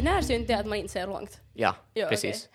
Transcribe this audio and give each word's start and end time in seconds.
är 0.00 0.04
närsynt 0.04 0.50
är 0.50 0.56
att 0.56 0.66
man 0.66 0.78
inte 0.78 0.92
ser 0.92 1.06
långt. 1.06 1.40
Ja, 1.54 1.74
Ja, 1.94 2.06
precis. 2.08 2.48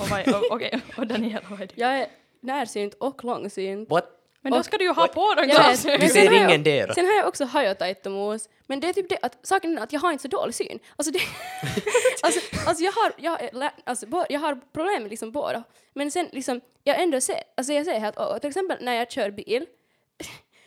Och, 0.00 0.08
vad 0.08 0.20
är- 0.20 0.36
och, 0.36 0.44
okej, 0.50 0.80
och 0.96 1.06
Daniela, 1.06 1.40
vad 1.50 1.60
är 1.60 1.66
det? 1.66 1.72
Jag 1.76 1.98
är 1.98 2.06
närsynt 2.40 2.94
och 2.94 3.24
långsynt. 3.24 3.90
What? 3.90 4.10
Men 4.40 4.52
då 4.52 4.62
ska 4.62 4.78
du 4.78 4.84
ju 4.84 4.92
ha 4.92 5.06
på 5.08 5.34
dig 5.34 5.48
Jag 5.48 5.54
vet. 5.54 5.66
glasögon. 5.66 5.98
Men 6.00 6.08
Du 6.08 6.14
sen 6.14 6.22
ser 6.22 6.30
har 6.30 6.36
jag- 6.36 6.48
ingen 6.50 6.62
där. 6.62 6.92
Sen 6.94 7.06
har 7.06 7.12
jag 7.12 7.28
också 7.28 7.44
hajotaittamus, 7.44 8.48
men 8.66 8.80
det 8.80 8.88
är 8.88 8.92
typ 8.92 9.08
det 9.08 9.18
att 9.22 9.46
saken 9.46 9.78
är 9.78 9.82
att 9.82 9.92
jag 9.92 10.00
har 10.00 10.12
inte 10.12 10.22
så 10.22 10.28
dålig 10.28 10.54
syn. 10.54 10.78
Alltså, 10.96 11.12
det, 11.12 11.18
alltså, 12.22 12.40
alltså 12.68 12.84
jag 12.84 12.92
har, 12.92 13.12
jag, 13.18 13.42
är 13.42 13.50
lä- 13.52 13.72
alltså, 13.84 14.06
bo- 14.06 14.24
jag 14.28 14.40
har 14.40 14.60
problem 14.72 15.02
med 15.02 15.10
liksom 15.10 15.32
båda. 15.32 15.62
Men 15.94 16.10
sen 16.10 16.28
liksom, 16.32 16.60
jag 16.84 17.02
ändå 17.02 17.20
ser, 17.20 17.42
alltså 17.56 17.72
jag 17.72 17.84
ser 17.86 18.00
helt, 18.00 18.16
och 18.16 18.40
till 18.40 18.48
exempel 18.48 18.76
när 18.80 18.94
jag 18.94 19.10
kör 19.10 19.30
bil, 19.30 19.66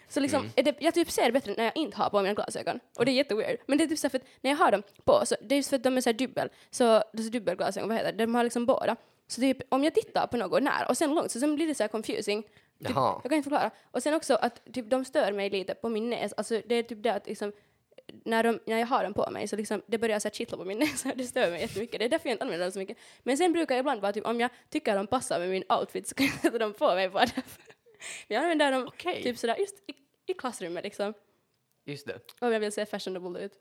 så 0.09 0.19
liksom, 0.19 0.39
Mm. 0.41 0.51
det, 0.55 0.75
jag 0.79 0.93
typ 0.93 1.11
ser 1.11 1.31
bättre 1.31 1.53
när 1.57 1.63
jag 1.63 1.77
inte 1.77 1.97
har 1.97 2.09
på 2.09 2.21
mina 2.21 2.33
glasögon. 2.33 2.79
Och 2.97 3.05
det 3.05 3.11
är 3.11 3.13
jätteweird. 3.13 3.57
Men 3.65 3.77
det 3.77 3.83
är 3.83 3.87
typ 3.87 3.99
så 3.99 4.09
för 4.09 4.17
att 4.17 4.23
när 4.41 4.51
jag 4.51 4.57
har 4.57 4.71
dem 4.71 4.83
på, 5.03 5.25
så 5.25 5.35
det 5.41 5.55
är 5.55 5.57
just 5.57 5.69
för 5.69 5.75
att 5.75 5.83
de 5.83 5.97
är 5.97 6.01
så 6.01 6.09
här 6.09 6.17
dubbel, 6.17 6.49
så, 6.71 6.83
det 7.13 7.19
är 7.19 7.23
så 7.23 7.29
dubbelglasögon, 7.29 7.89
vad 7.89 7.97
heter 7.97 8.11
det, 8.11 8.25
de 8.25 8.35
har 8.35 8.43
liksom 8.43 8.65
båda. 8.65 8.95
Så 9.27 9.41
typ 9.41 9.57
om 9.69 9.83
jag 9.83 9.93
tittar 9.93 10.27
på 10.27 10.37
något 10.37 10.63
nära 10.63 10.85
och 10.89 10.97
sen 10.97 11.15
långt 11.15 11.31
så 11.31 11.39
sen 11.39 11.55
blir 11.55 11.67
det 11.67 11.75
så 11.75 11.83
här 11.83 11.87
confusing. 11.87 12.43
Typ, 12.43 12.51
jag 13.23 13.23
kan 13.23 13.33
inte 13.33 13.49
förklara. 13.49 13.71
Och 13.91 14.03
sen 14.03 14.13
också 14.13 14.35
att 14.35 14.73
typ, 14.73 14.89
de 14.89 15.05
stör 15.05 15.31
mig 15.31 15.49
lite 15.49 15.73
på 15.75 15.89
min 15.89 16.09
näs. 16.09 16.33
Alltså 16.33 16.61
det 16.65 16.75
är 16.75 16.83
typ 16.83 17.03
det 17.03 17.13
att 17.13 17.27
liksom, 17.27 17.51
när, 18.25 18.43
de, 18.43 18.59
när 18.65 18.77
jag 18.79 18.87
har 18.87 19.03
dem 19.03 19.13
på 19.13 19.27
mig 19.31 19.47
så 19.47 19.55
liksom, 19.55 19.81
det 19.87 19.97
börjar 19.97 20.19
så 20.19 20.27
här 20.27 20.33
kittla 20.33 20.57
på 20.57 20.65
min 20.65 20.79
näsa. 20.79 21.11
Det 21.15 21.23
stör 21.23 21.51
mig 21.51 21.61
jättemycket. 21.61 21.99
Det 21.99 22.05
är 22.05 22.09
därför 22.09 22.29
jag 22.29 22.33
inte 22.33 22.43
använder 22.43 22.65
dem 22.65 22.71
så 22.71 22.79
mycket. 22.79 22.97
Men 23.23 23.37
sen 23.37 23.53
brukar 23.53 23.75
jag 23.75 23.79
ibland 23.79 24.01
vara 24.01 24.13
typ 24.13 24.25
om 24.25 24.39
jag 24.39 24.49
tycker 24.69 24.95
de 24.95 25.07
passar 25.07 25.39
med 25.39 25.49
min 25.49 25.63
outfit 25.69 26.07
så 26.07 26.15
kan 26.15 26.25
jag 26.25 26.35
sätta 26.41 26.57
dem 26.57 26.73
på 26.73 26.95
mig 26.95 27.09
bara 27.09 27.25
därför. 27.25 27.63
Men 28.27 28.35
jag 28.35 28.43
använder 28.43 28.71
dem 28.71 28.87
Okej. 28.87 29.23
typ 29.23 29.37
sådär 29.37 29.55
just 29.59 29.75
i, 29.87 29.93
i 30.31 30.33
klassrummet 30.33 30.83
liksom. 30.83 31.13
Just 31.85 32.07
det. 32.07 32.19
Om 32.39 32.53
jag 32.53 32.59
vill 32.59 32.71
se 32.71 32.85
fashionable 32.85 33.39
ut. 33.39 33.53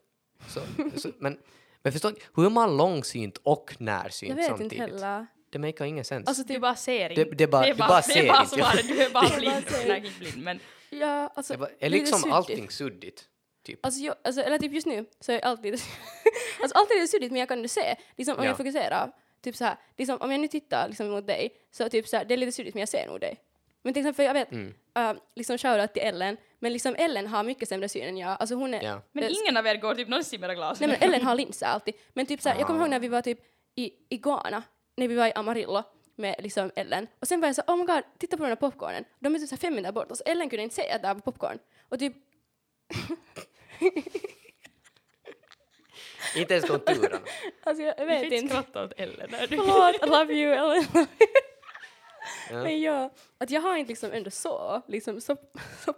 Så, 0.47 0.59
så, 0.99 1.09
men, 1.17 1.39
men 1.83 1.91
förstå, 1.93 2.11
hur 2.35 2.45
är 2.45 2.49
man 2.49 2.77
långsynt 2.77 3.37
och 3.43 3.75
närsynt 3.79 4.29
Jag 4.29 4.35
vet 4.35 4.45
samtidigt? 4.45 4.71
inte 4.73 4.83
heller. 4.83 5.27
Det 5.49 5.59
makar 5.59 5.85
ingen 5.85 6.05
sens. 6.05 6.27
Alltså 6.27 6.43
Du 6.43 6.53
typ, 6.53 6.61
bara 6.61 6.75
ser 6.75 7.09
Det- 7.09 7.21
inte. 7.21 7.35
det 7.35 7.47
bara- 7.47 7.65
är 7.65 7.73
du 7.73 7.77
bara 7.77 7.87
det 7.87 7.97
är 7.97 8.01
ser 8.01 8.27
bara 8.27 8.45
svaret, 8.45 8.87
du 8.87 9.01
är 9.05 9.09
bara 9.09 9.29
bara 9.29 9.37
blind. 9.39 9.67
ser. 9.69 9.87
Nej, 9.87 10.05
inte 10.05 10.19
blind, 10.19 10.43
men 10.43 10.59
ja, 10.89 11.31
alltså. 11.35 11.53
det 11.53 11.59
var, 11.59 11.71
är 11.79 11.89
lite 11.89 12.01
liksom 12.01 12.19
suddigt. 12.19 12.33
allting 12.35 12.69
suddigt? 12.69 13.25
Typ. 13.63 13.85
Alltså, 13.85 14.01
jag, 14.01 14.15
alltså, 14.23 14.41
eller 14.41 14.57
typ 14.57 14.73
just 14.73 14.87
nu 14.87 15.05
så 15.19 15.31
är 15.31 15.35
jag 15.35 15.45
alltid, 15.45 15.73
alltså 16.61 16.77
alltid 16.77 16.97
är 16.97 17.01
det 17.01 17.07
suddigt 17.07 17.31
men 17.31 17.39
jag 17.39 17.49
kan 17.49 17.69
se, 17.69 17.95
liksom 18.15 18.37
om 18.37 18.43
Ja. 18.43 18.49
jag 18.49 18.57
fokuserar, 18.57 19.11
typ 19.41 19.55
så 19.55 19.65
här, 19.65 19.77
liksom 19.97 20.17
om 20.21 20.31
jag 20.31 20.39
nu 20.39 20.47
tittar 20.47 20.87
liksom 20.87 21.09
mot 21.09 21.27
dig, 21.27 21.49
så 21.71 21.89
typ 21.89 22.07
så 22.07 22.17
här, 22.17 22.25
det 22.25 22.33
är 22.33 22.37
lite 22.37 22.51
suddigt 22.51 22.73
men 22.75 22.79
jag 22.79 22.89
ser 22.89 23.07
nog 23.07 23.19
dig. 23.19 23.37
Men 23.83 23.93
till 23.93 24.01
exempel 24.01 24.25
jag 24.25 24.33
vet, 24.33 24.51
Mm. 24.51 24.73
uh, 24.99 25.21
liksom 25.35 25.57
shoutout 25.57 25.93
till 25.93 26.01
Ellen, 26.03 26.37
men 26.59 26.73
liksom 26.73 26.95
Ellen 26.97 27.27
har 27.27 27.43
mycket 27.43 27.69
sämre 27.69 27.89
syn 27.89 28.03
än 28.03 28.17
jag, 28.17 28.37
alltså 28.39 28.55
hon 28.55 28.73
är, 28.73 28.83
Ja. 28.83 29.01
men 29.11 29.23
ingen 29.23 29.57
av 29.57 29.67
er 29.67 29.75
går 29.75 29.95
typ 29.95 30.07
någonsin 30.07 30.39
med 30.41 30.47
nej 30.49 30.55
glasögon. 30.55 30.89
men 30.99 31.01
Ellen 31.09 31.25
har 31.25 31.35
linser 31.35 31.65
alltid, 31.65 31.93
men 32.13 32.25
typ 32.25 32.41
så 32.41 32.49
här, 32.49 32.57
jag 32.57 32.67
kommer 32.67 32.79
Ah. 32.79 32.83
ihåg 32.83 32.89
när 32.89 32.99
vi 32.99 33.07
var 33.07 33.21
typ 33.21 33.39
i, 33.75 33.91
i 34.09 34.17
Ghana, 34.17 34.63
när 34.97 35.07
vi 35.07 35.15
var 35.15 35.27
i 35.27 35.33
Amarillo 35.33 35.83
med 36.15 36.35
liksom 36.39 36.71
Ellen, 36.75 37.07
och 37.19 37.27
sen 37.27 37.41
var 37.41 37.47
jag 37.47 37.55
så 37.55 37.61
oh 37.67 37.75
my 37.77 37.85
god, 37.85 38.03
titta 38.17 38.37
på 38.37 38.43
den 38.43 38.49
här 38.51 38.55
popcornen, 38.55 39.05
de 39.19 39.35
är 39.35 39.39
typ 39.39 39.49
så 39.49 39.55
här 39.55 39.59
fem 39.59 39.75
meter 39.75 39.91
bort, 39.91 40.11
och 40.11 40.17
så 40.17 40.23
Ellen 40.25 40.49
kunde 40.49 40.63
inte 40.63 40.75
säga 40.75 40.95
att 40.95 41.01
det 41.01 41.07
var 41.07 41.15
popcorn, 41.21 41.59
och 41.89 41.99
typ 41.99 42.13
Inte 46.35 46.53
ens 46.53 46.65
konturerna. 46.69 47.19
Alltså 47.63 47.83
jag 47.83 47.97
Du 47.97 48.05
vet 48.05 48.15
får 48.17 48.23
inte 48.23 48.35
inte. 48.35 48.53
skratta 48.53 48.83
åt 48.83 48.93
Ellen. 48.97 49.31
där. 49.31 49.47
Du- 49.47 49.57
Förlåt, 49.57 49.95
I 50.03 50.09
love 50.09 50.33
you 50.33 50.53
Ellen. 50.53 50.85
Ja. 52.51 52.63
Men 52.63 52.81
ja, 52.81 53.09
att 53.37 53.49
jag 53.49 53.61
har 53.61 53.77
inte 53.77 53.89
liksom 53.89 54.11
ändå 54.11 54.29
så, 54.29 54.81
liksom 54.87 55.21
så, 55.21 55.37
så. 55.85 55.93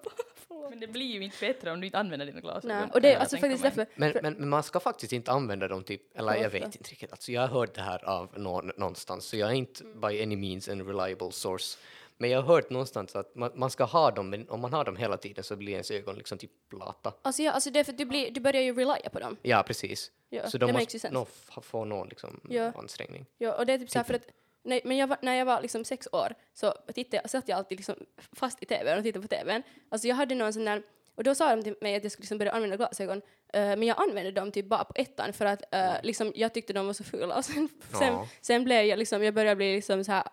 Men 0.70 0.80
det 0.80 0.88
blir 0.88 1.06
ju 1.06 1.24
inte 1.24 1.38
bättre 1.42 1.72
om 1.72 1.80
du 1.80 1.86
inte 1.88 1.98
använder 1.98 2.26
dina 2.26 2.40
glasögon. 2.40 2.78
Nej, 2.78 2.88
och 2.94 3.02
det 3.02 3.12
jag 3.12 3.22
alltså 3.22 3.38
faktiskt 3.38 3.64
därför, 3.64 3.86
Men, 3.96 4.14
men, 4.24 4.34
men 4.34 4.50
man 4.50 4.64
ska 4.64 4.80
faktiskt 4.80 5.14
inte 5.14 5.32
använda 5.32 5.68
dem 5.68 5.84
typ, 5.84 6.18
eller 6.18 6.36
jag 6.36 6.50
vet 6.50 6.64
inte 6.76 6.92
riktigt, 6.92 7.12
alltså 7.12 7.32
jag 7.32 7.42
har 7.42 7.48
hört 7.48 7.74
det 7.76 7.82
här 7.82 8.06
av 8.06 8.40
någon, 8.40 8.72
någonstans, 8.78 9.26
så 9.26 9.38
jag 9.38 9.50
är 9.50 9.54
inte 9.54 9.84
by 9.84 10.24
any 10.24 10.36
means 10.36 10.68
en 10.70 10.86
reliable 10.88 11.32
source. 11.32 11.78
Men 12.18 12.30
jag 12.30 12.42
har 12.42 12.56
hört 12.56 12.70
någonstans 12.70 13.16
att 13.16 13.36
man, 13.36 13.52
man 13.56 13.70
ska 13.70 13.84
ha 13.84 14.12
dem, 14.12 14.30
men 14.30 14.50
om 14.50 14.60
man 14.62 14.74
har 14.74 14.86
dem 14.86 14.96
hela 14.96 15.18
tiden 15.18 15.44
så 15.44 15.56
blir 15.56 15.72
ens 15.74 15.92
ögon 15.92 16.16
liksom 16.16 16.38
typ 16.38 16.52
plata. 16.70 17.14
alltså, 17.22 17.42
ja, 17.42 17.52
alltså 17.52 17.70
det 17.70 17.80
är 17.80 17.84
för 17.84 17.92
att 17.92 17.98
du, 17.98 18.06
blir, 18.06 18.32
du 18.32 18.40
börjar 18.40 18.62
ju 18.62 18.74
relya 18.74 19.10
på 19.10 19.20
dem. 19.20 19.38
Ja, 19.42 19.64
precis. 19.68 20.12
Ja, 20.30 20.50
så 20.50 20.58
de 20.58 20.72
måste 20.72 20.98
f- 21.08 21.58
få 21.62 21.86
någon 21.86 22.08
liksom 22.10 22.40
Ja. 22.50 22.72
ansträngning. 22.76 23.26
Ja, 23.38 23.54
och 23.54 23.66
det 23.66 23.74
är 23.74 23.78
typ 23.78 23.90
såhär 23.90 24.04
för 24.04 24.14
att 24.14 24.28
nej, 24.64 24.82
men 24.86 24.98
jag 24.98 25.08
var, 25.08 25.18
när 25.22 25.34
jag 25.36 25.46
var 25.46 25.62
liksom 25.62 25.86
sex 25.86 26.08
år 26.12 26.34
så 26.54 26.74
tittade, 26.94 27.28
satt 27.28 27.48
jag 27.48 27.58
alltid 27.58 27.78
liksom 27.78 27.96
fast 28.32 28.64
i 28.64 28.66
tvn 28.66 28.98
och 28.98 29.04
tittade 29.04 29.28
på 29.28 29.36
tvn. 29.36 29.64
Alltså 29.90 30.08
jag 30.08 30.16
hade 30.16 30.36
någon 30.36 30.54
sån 30.54 30.66
där, 30.66 30.84
och 31.16 31.24
då 31.24 31.36
sa 31.36 31.56
de 31.56 31.64
till 31.64 31.76
mig 31.82 31.96
att 31.96 32.04
jag 32.04 32.12
skulle 32.12 32.24
liksom 32.24 32.38
börja 32.38 32.52
använda 32.52 32.78
glasögon, 32.78 33.22
eh, 33.54 33.62
men 33.62 33.84
jag 33.84 34.02
använde 34.02 34.32
dem 34.32 34.52
typ 34.52 34.66
bara 34.66 34.84
på 34.84 34.94
ettan 34.96 35.34
för 35.34 35.46
att 35.46 35.74
eh, 35.76 35.94
liksom, 36.04 36.32
jag 36.36 36.54
tyckte 36.54 36.74
de 36.74 36.86
var 36.86 36.94
så 36.94 37.04
fula. 37.04 37.38
Och 37.38 37.46
sen, 37.46 37.70
sen, 38.00 38.14
Ja. 38.14 38.28
sen 38.42 38.64
blev 38.64 38.86
jag 38.86 39.00
liksom, 39.00 39.24
jag 39.24 39.34
började 39.34 39.56
bli 39.56 39.76
liksom 39.76 40.04
så 40.04 40.12
här, 40.12 40.24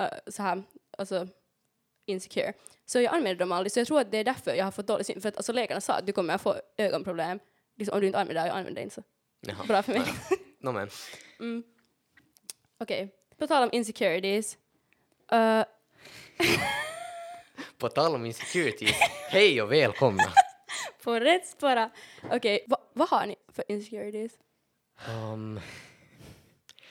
eh, 0.00 0.06
så 0.26 0.42
här 0.42 0.62
alltså 0.98 1.28
insecure. 2.06 2.52
Så 2.86 3.00
jag 3.00 3.14
använde 3.14 3.34
dem 3.44 3.52
aldrig, 3.52 3.72
så 3.72 3.80
jag 3.80 3.86
tror 3.86 4.00
att 4.00 4.10
det 4.10 4.18
är 4.18 4.24
därför 4.24 4.54
jag 4.54 4.64
har 4.64 4.72
fått 4.72 4.86
dålig 4.86 5.06
syn. 5.06 5.20
För 5.20 5.28
att 5.28 5.36
alltså 5.36 5.52
läkarna 5.52 5.80
sa 5.80 5.92
att 5.94 6.06
du 6.06 6.12
kommer 6.12 6.34
att 6.34 6.42
få 6.42 6.54
ögonproblem 6.76 7.38
liksom, 7.76 7.94
om 7.94 8.00
du 8.00 8.06
inte 8.06 8.18
använder 8.18 8.42
det, 8.42 8.48
jag 8.48 8.56
använder 8.56 8.80
det 8.80 8.82
inte 8.82 8.94
så 8.94 9.02
Jaha. 9.40 9.64
bra 9.68 9.82
för 9.82 9.92
mig. 9.92 10.02
Nå 10.60 10.72
men, 10.72 10.90
Okej, 12.78 13.14
på 13.38 13.46
tal 13.46 13.62
om 13.62 13.68
insecurities. 13.72 14.58
eh, 15.32 15.64
på 17.78 17.88
tal 17.88 18.14
om 18.14 18.26
insecurities, 18.26 18.96
hej 19.30 19.62
och 19.62 19.72
välkomna. 19.72 20.32
på 21.04 21.20
rätt 21.20 21.46
spåra. 21.48 21.90
Okej, 22.32 22.64
va- 22.68 22.80
vad 22.92 23.08
har 23.08 23.26
ni 23.26 23.36
för 23.52 23.64
insecurities? 23.68 24.32
Um, 25.08 25.60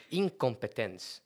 inkompetens. 0.09 1.22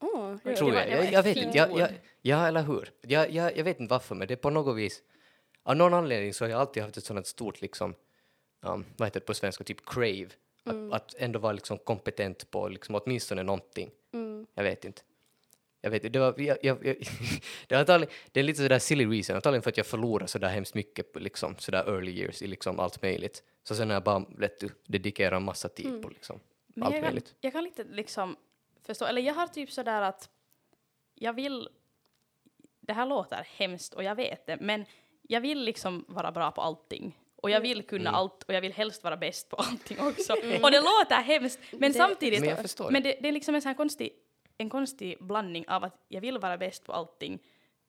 Oh, 0.00 0.36
Det 0.44 0.56
tror 0.56 0.74
jag. 0.74 0.86
det 0.88 0.96
var 0.96 1.04
Jag, 1.04 1.12
jag 1.12 1.22
vet 1.22 1.36
inte. 1.36 1.58
Jag, 1.58 1.78
jag, 1.78 1.90
ja, 2.22 2.46
eller 2.48 2.62
hur? 2.62 2.90
Jag, 3.00 3.30
jag, 3.30 3.56
jag 3.56 3.64
vet 3.64 3.80
inte 3.80 3.90
varför, 3.90 4.14
men 4.14 4.28
det 4.28 4.34
är 4.34 4.36
på 4.36 4.50
något 4.50 4.76
vis... 4.76 5.02
Av 5.64 5.76
någon 5.76 5.94
anledning 5.94 6.34
så 6.34 6.44
har 6.44 6.50
jag 6.50 6.60
alltid 6.60 6.82
haft 6.82 6.96
ett 6.96 7.04
sådant 7.04 7.26
stort, 7.26 7.60
liksom, 7.60 7.94
um, 8.62 8.84
vad 8.96 9.06
heter 9.08 9.20
det 9.20 9.26
på 9.26 9.34
svenska, 9.34 9.64
typ 9.64 9.86
crave. 9.86 10.28
Att, 10.64 10.92
att 10.92 11.14
ändå 11.18 11.38
vara 11.38 11.52
liksom 11.52 11.78
kompetent 11.78 12.50
på 12.50 12.68
liksom, 12.68 12.94
åtminstone 12.94 13.42
någonting. 13.42 13.90
mm. 14.12 14.31
Jag 14.54 14.62
vet 14.64 14.84
inte. 14.84 15.02
Jag 15.80 15.90
vet 15.90 16.04
inte, 16.04 16.18
det 16.18 16.18
var... 16.18 16.40
Jag, 16.40 16.58
jag, 16.62 16.86
jag, 16.86 16.96
det, 17.68 17.74
är 17.74 17.78
antagligen, 17.80 18.14
det 18.32 18.40
är 18.40 18.44
lite 18.44 18.62
sådär 18.62 18.78
silly 18.78 19.06
reason, 19.06 19.36
antagligen 19.36 19.62
för 19.62 19.70
att 19.70 19.76
jag 19.76 19.86
förlorar 19.86 20.26
sådär 20.26 20.48
hemskt 20.48 20.74
mycket 20.74 21.12
på 21.12 21.18
liksom, 21.18 21.56
sådär 21.58 21.84
early 21.88 22.12
years 22.12 22.42
i 22.42 22.46
liksom 22.46 22.80
allt 22.80 23.02
möjligt. 23.02 23.42
Så 23.64 23.74
sen 23.74 23.88
har 23.90 23.94
jag 23.94 24.02
bara, 24.02 24.24
vet 24.38 24.60
du, 24.60 24.68
dedikerat 24.86 25.36
en 25.36 25.42
massa 25.44 25.68
tid 25.68 26.02
på 26.02 26.08
liksom 26.08 26.40
Men 26.66 26.82
allt 26.82 26.94
jag, 26.94 27.02
kan, 27.02 27.08
möjligt. 27.10 27.34
jag 27.40 27.52
kan 27.52 27.64
lite 27.64 27.84
liksom 27.84 28.36
förstå, 28.86 29.04
eller 29.04 29.22
jag 29.22 29.34
har 29.34 29.46
typ 29.46 29.70
sådär 29.70 30.02
att 30.02 30.30
jag 31.14 31.32
vill, 31.32 31.68
det 32.80 32.92
här 32.92 33.06
låter 33.06 33.46
hemskt 33.56 33.94
och 33.94 34.02
jag 34.04 34.14
vet 34.14 34.46
det, 34.46 34.56
men 34.60 34.84
jag 35.22 35.40
vill 35.40 35.58
liksom 35.64 36.04
vara 36.08 36.32
bra 36.32 36.50
på 36.50 36.60
allting. 36.60 37.18
Och 37.36 37.50
jag 37.50 37.60
vill 37.60 37.82
kunna 37.82 38.00
Mm. 38.10 38.14
allt 38.14 38.42
och 38.42 38.54
jag 38.54 38.60
vill 38.60 38.72
helst 38.72 39.04
vara 39.04 39.16
bäst 39.16 39.48
på 39.48 39.56
allting 39.58 40.00
också. 40.00 40.32
Och 40.32 40.70
det 40.70 40.80
låter 40.80 41.22
hemskt, 41.22 41.60
men 41.72 41.92
Det- 41.92 41.98
samtidigt, 41.98 42.40
Men 42.40 42.48
jag 42.48 42.58
förstår 42.62 42.90
men 42.90 43.02
det. 43.02 43.08
det, 43.12 43.18
det 43.20 43.28
är 43.28 43.32
liksom 43.32 43.54
en 43.54 43.62
sån 43.62 43.68
här 43.68 43.76
konstig, 43.76 44.12
en 44.58 44.70
konstig 44.70 45.16
blandning 45.20 45.68
av 45.68 45.84
att 45.84 46.04
jag 46.08 46.20
vill 46.20 46.38
vara 46.38 46.58
bäst 46.58 46.84
på 46.84 46.92
allting, 46.92 47.38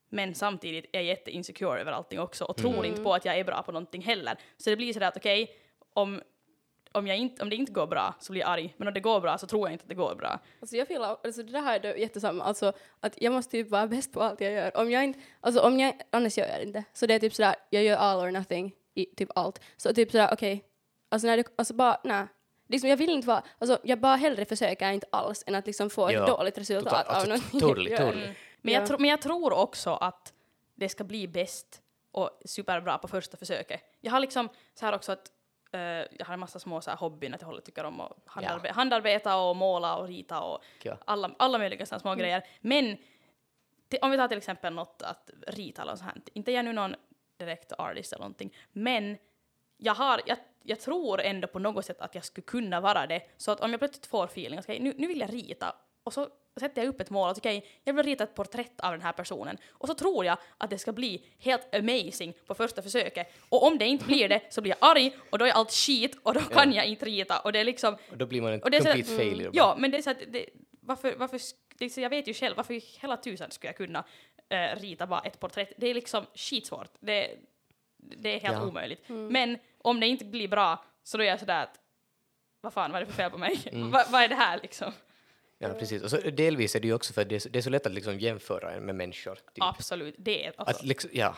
men 0.10 0.36
samtidigt 0.36 0.86
är 0.86 0.90
jag 1.00 1.04
jätteinsecure 1.04 1.82
över 1.82 1.92
allting 1.92 2.20
också 2.20 2.46
och 2.46 2.58
tror 2.58 2.74
Mm. 2.74 2.86
inte 2.86 3.04
på 3.04 3.14
att 3.14 3.26
jag 3.26 3.40
är 3.40 3.44
bra 3.44 3.64
på 3.64 3.72
någonting 3.72 4.02
heller. 4.02 4.38
Så 4.58 4.70
det 4.70 4.76
blir 4.76 4.94
sådär 4.94 5.08
att 5.08 5.18
okej, 5.18 5.52
om, 5.94 6.22
om, 6.92 7.08
jag 7.08 7.18
inte, 7.18 7.44
om 7.44 7.50
det 7.50 7.56
inte 7.56 7.72
går 7.72 7.88
bra 7.88 8.14
så 8.20 8.32
blir 8.32 8.42
jag 8.42 8.50
arg, 8.50 8.74
men 8.78 8.88
om 8.88 8.94
det 8.94 9.00
går 9.00 9.22
bra 9.22 9.38
så 9.38 9.48
tror 9.48 9.68
jag 9.68 9.74
inte 9.74 9.84
att 9.84 9.90
det 9.90 9.96
går 9.96 10.16
bra. 10.16 10.40
Alltså 10.60 10.76
jag 10.78 10.88
feelar, 10.88 11.18
alltså 11.24 11.44
det 11.44 11.52
där 11.52 11.72
jag 11.72 11.82
då 11.82 11.98
jättesamma, 11.98 12.44
alltså 12.44 12.74
att 13.00 13.22
jag 13.22 13.34
måste 13.34 13.52
typ 13.52 13.70
vara 13.70 13.88
bäst 13.88 14.14
på 14.14 14.22
allt 14.22 14.42
jag 14.42 14.52
gör. 14.52 14.78
Om 14.78 14.92
jag 14.92 15.04
inte, 15.04 15.20
alltså 15.42 15.62
om 15.62 15.80
jag, 15.80 16.02
annars 16.10 16.38
gör 16.38 16.48
jag 16.48 16.60
det 16.60 16.64
inte. 16.64 16.84
Så 16.94 17.06
det 17.06 17.14
är 17.14 17.20
typ 17.20 17.34
sådär, 17.34 17.56
jag 17.70 17.84
gör 17.84 17.98
all 17.98 18.20
or 18.20 18.32
nothing 18.32 18.76
i 18.94 19.06
typ 19.06 19.30
allt. 19.36 19.62
Så 19.78 19.94
typ 19.94 20.12
sådär, 20.12 20.30
okej, 20.34 20.64
alltså 21.12 21.28
när 21.28 21.38
det, 21.38 21.44
alltså 21.56 21.74
bara, 21.74 21.98
nej. 22.04 22.26
Liksom 22.74 22.90
jag 22.90 22.98
vill 22.98 23.10
inte 23.10 23.28
vara, 23.28 23.44
alltså 23.60 23.80
jag 23.84 24.00
bara 24.00 24.16
hellre 24.16 24.46
försöker 24.46 24.92
inte 24.92 25.08
alls 25.12 25.44
än 25.48 25.56
att 25.56 25.68
liksom 25.68 25.90
få 25.90 26.08
ett 26.08 26.14
Ja, 26.14 26.26
dåligt 26.26 26.58
resultat 26.58 26.84
Total- 26.94 27.06
av 27.06 27.12
alltså, 27.16 27.30
någonting 27.30 27.60
totally, 27.60 27.90
totally. 27.90 28.34
Men, 28.62 28.74
Ja. 28.74 28.80
jag 28.80 28.88
tro, 28.88 28.98
men 29.00 29.10
jag 29.10 29.22
tror 29.22 29.54
också 29.54 29.90
att 29.94 30.34
det 30.76 30.90
ska 30.90 31.04
bli 31.04 31.28
bäst 31.28 31.82
och 32.12 32.40
superbra 32.46 32.98
på 32.98 33.08
första 33.08 33.38
försöket. 33.38 33.82
Jag 34.02 34.12
har 34.12 34.20
liksom 34.20 34.50
så 34.74 34.86
här 34.86 34.96
också 34.96 35.12
att 35.12 35.32
eh, 35.72 35.80
jag 35.80 36.26
har 36.26 36.34
en 36.34 36.40
massa 36.40 36.60
små 36.60 36.82
så 36.82 36.90
här 36.90 36.98
hobbyn 36.98 37.34
att 37.34 37.42
jag 37.42 37.48
håller 37.48 37.62
tycker 37.62 37.84
om 37.84 38.02
att 38.02 38.18
handarbe- 38.26 38.72
handarbeta 38.72 39.38
och 39.38 39.56
måla 39.56 39.96
och 39.96 40.08
rita 40.08 40.42
och 40.42 40.64
Ja. 40.84 40.98
alla, 41.06 41.32
alla 41.40 41.58
möjliga 41.58 41.86
såna 41.86 42.00
små 42.00 42.16
grejer. 42.16 42.44
Men 42.62 42.98
om 44.02 44.12
vi 44.12 44.18
tar 44.18 44.28
till 44.28 44.38
exempel 44.38 44.74
något 44.74 45.02
att 45.02 45.30
rita 45.48 45.82
eller 45.82 45.96
så 45.96 46.04
här, 46.04 46.14
inte 46.34 46.52
jag 46.52 46.60
är 46.60 46.64
nu 46.64 46.74
någon 46.74 46.96
direkt 47.38 47.72
artist 47.78 48.14
eller 48.14 48.22
någonting, 48.24 48.56
men 48.72 49.18
jag, 49.78 49.94
har, 49.96 50.22
jag, 50.26 50.38
jag 50.64 50.80
tror 50.80 51.22
ändå 51.22 51.48
på 51.48 51.60
något 51.60 51.86
sätt 51.86 52.02
att 52.02 52.16
jag 52.16 52.26
skulle 52.26 52.46
kunna 52.46 52.82
vara 52.82 53.08
det. 53.08 53.22
Så 53.38 53.52
att 53.52 53.60
om 53.62 53.72
jag 53.72 53.80
plötsligt 53.80 54.06
får 54.06 54.26
feeling, 54.26 54.60
okay, 54.60 54.80
nu, 54.80 54.94
nu 54.98 55.08
vill 55.08 55.20
jag 55.20 55.34
rita, 55.34 55.76
och 56.04 56.14
så 56.14 56.28
sätter 56.60 56.82
jag 56.82 56.90
upp 56.90 57.02
ett 57.02 57.10
mål 57.10 57.30
att 57.30 57.38
okej, 57.38 57.66
jag 57.84 57.94
vill 57.94 58.06
rita 58.06 58.24
ett 58.24 58.36
porträtt 58.36 58.80
av 58.80 58.92
den 58.92 59.02
här 59.02 59.12
personen 59.12 59.58
och 59.72 59.88
så 59.88 59.94
tror 59.94 60.26
jag 60.26 60.38
att 60.58 60.70
det 60.70 60.78
ska 60.78 60.92
bli 60.92 61.26
helt 61.40 61.76
amazing 61.76 62.34
på 62.48 62.56
första 62.56 62.82
försöket 62.82 63.28
och 63.50 63.68
om 63.68 63.78
det 63.78 63.86
inte 63.86 64.06
blir 64.06 64.30
det 64.30 64.42
så 64.50 64.62
blir 64.62 64.76
jag 64.80 64.90
arg 64.92 65.18
och 65.30 65.38
då 65.38 65.46
är 65.46 65.52
allt 65.52 65.72
skit 65.72 66.18
och 66.24 66.34
då 66.34 66.40
kan 66.40 66.74
jag 66.74 66.86
inte 66.86 67.06
rita 67.06 67.40
och 67.40 67.52
det 67.52 67.60
är 67.60 67.64
liksom 67.64 67.98
Och 68.12 68.18
då 68.18 68.26
blir 68.26 68.42
man 68.42 68.54
en 68.54 68.62
och 68.62 68.72
det 68.72 68.78
är 68.78 68.82
så- 68.82 68.88
complete 68.88 69.16
failure. 69.18 69.44
bara. 69.50 69.52
Ja, 69.54 69.76
men 69.80 69.92
det 69.92 69.98
är 69.98 70.02
så 70.02 70.10
att 70.10 70.18
det, 70.28 70.46
varför, 70.82 71.16
varför, 71.18 71.40
det 71.78 71.98
jag 71.98 72.10
vet 72.10 72.28
ju 72.28 72.34
själv, 72.34 72.56
varför 72.58 73.02
hela 73.02 73.18
tusan 73.18 73.52
skulle 73.52 73.70
jag 73.70 73.78
kunna 73.78 74.04
eh, 74.50 74.80
rita 74.80 75.08
bara 75.08 75.22
ett 75.22 75.40
porträtt? 75.40 75.74
Det 75.78 75.88
är 75.88 75.94
liksom 75.94 76.26
skitsvårt. 76.36 76.92
Det, 77.00 77.38
det 78.18 78.36
är 78.36 78.40
helt 78.40 78.56
Ja. 78.56 78.66
omöjligt. 78.68 79.02
Men 79.10 79.58
om 79.78 80.00
det 80.00 80.08
inte 80.08 80.26
blir 80.26 80.48
bra 80.48 80.86
så 81.04 81.18
då 81.18 81.24
är 81.24 81.28
jag 81.28 81.40
sådär 81.40 81.64
att 81.64 81.80
vad 82.62 82.74
fan, 82.74 82.92
vad 82.92 83.02
är 83.02 83.06
det 83.06 83.12
för 83.12 83.18
fel 83.18 83.32
på 83.32 83.38
mig? 83.38 83.60
Mm. 83.72 83.92
Va, 83.92 84.06
vad 84.12 84.22
är 84.24 84.28
det 84.28 84.36
här 84.36 84.60
liksom? 84.62 84.92
Ja, 85.58 85.70
precis. 85.70 86.04
Och 86.04 86.10
så, 86.10 86.18
delvis 86.18 86.76
är 86.76 86.80
det 86.80 86.88
ju 86.88 86.94
också 86.94 87.14
för 87.14 87.22
att 87.22 87.30
det 87.30 87.36
är 87.36 87.40
så, 87.40 87.50
det 87.50 87.60
är 87.60 87.64
så 87.64 87.70
lätt 87.70 87.86
att 87.86 87.94
liksom 87.94 88.20
jämföra 88.20 88.80
med 88.80 88.96
människor. 88.96 89.36
Typ. 89.36 89.44
Absolut, 89.64 90.16
det 90.18 90.46
är 90.46 90.54
alltså, 90.58 90.76
Att 90.76 90.84
liksom, 90.86 91.10
ja. 91.14 91.36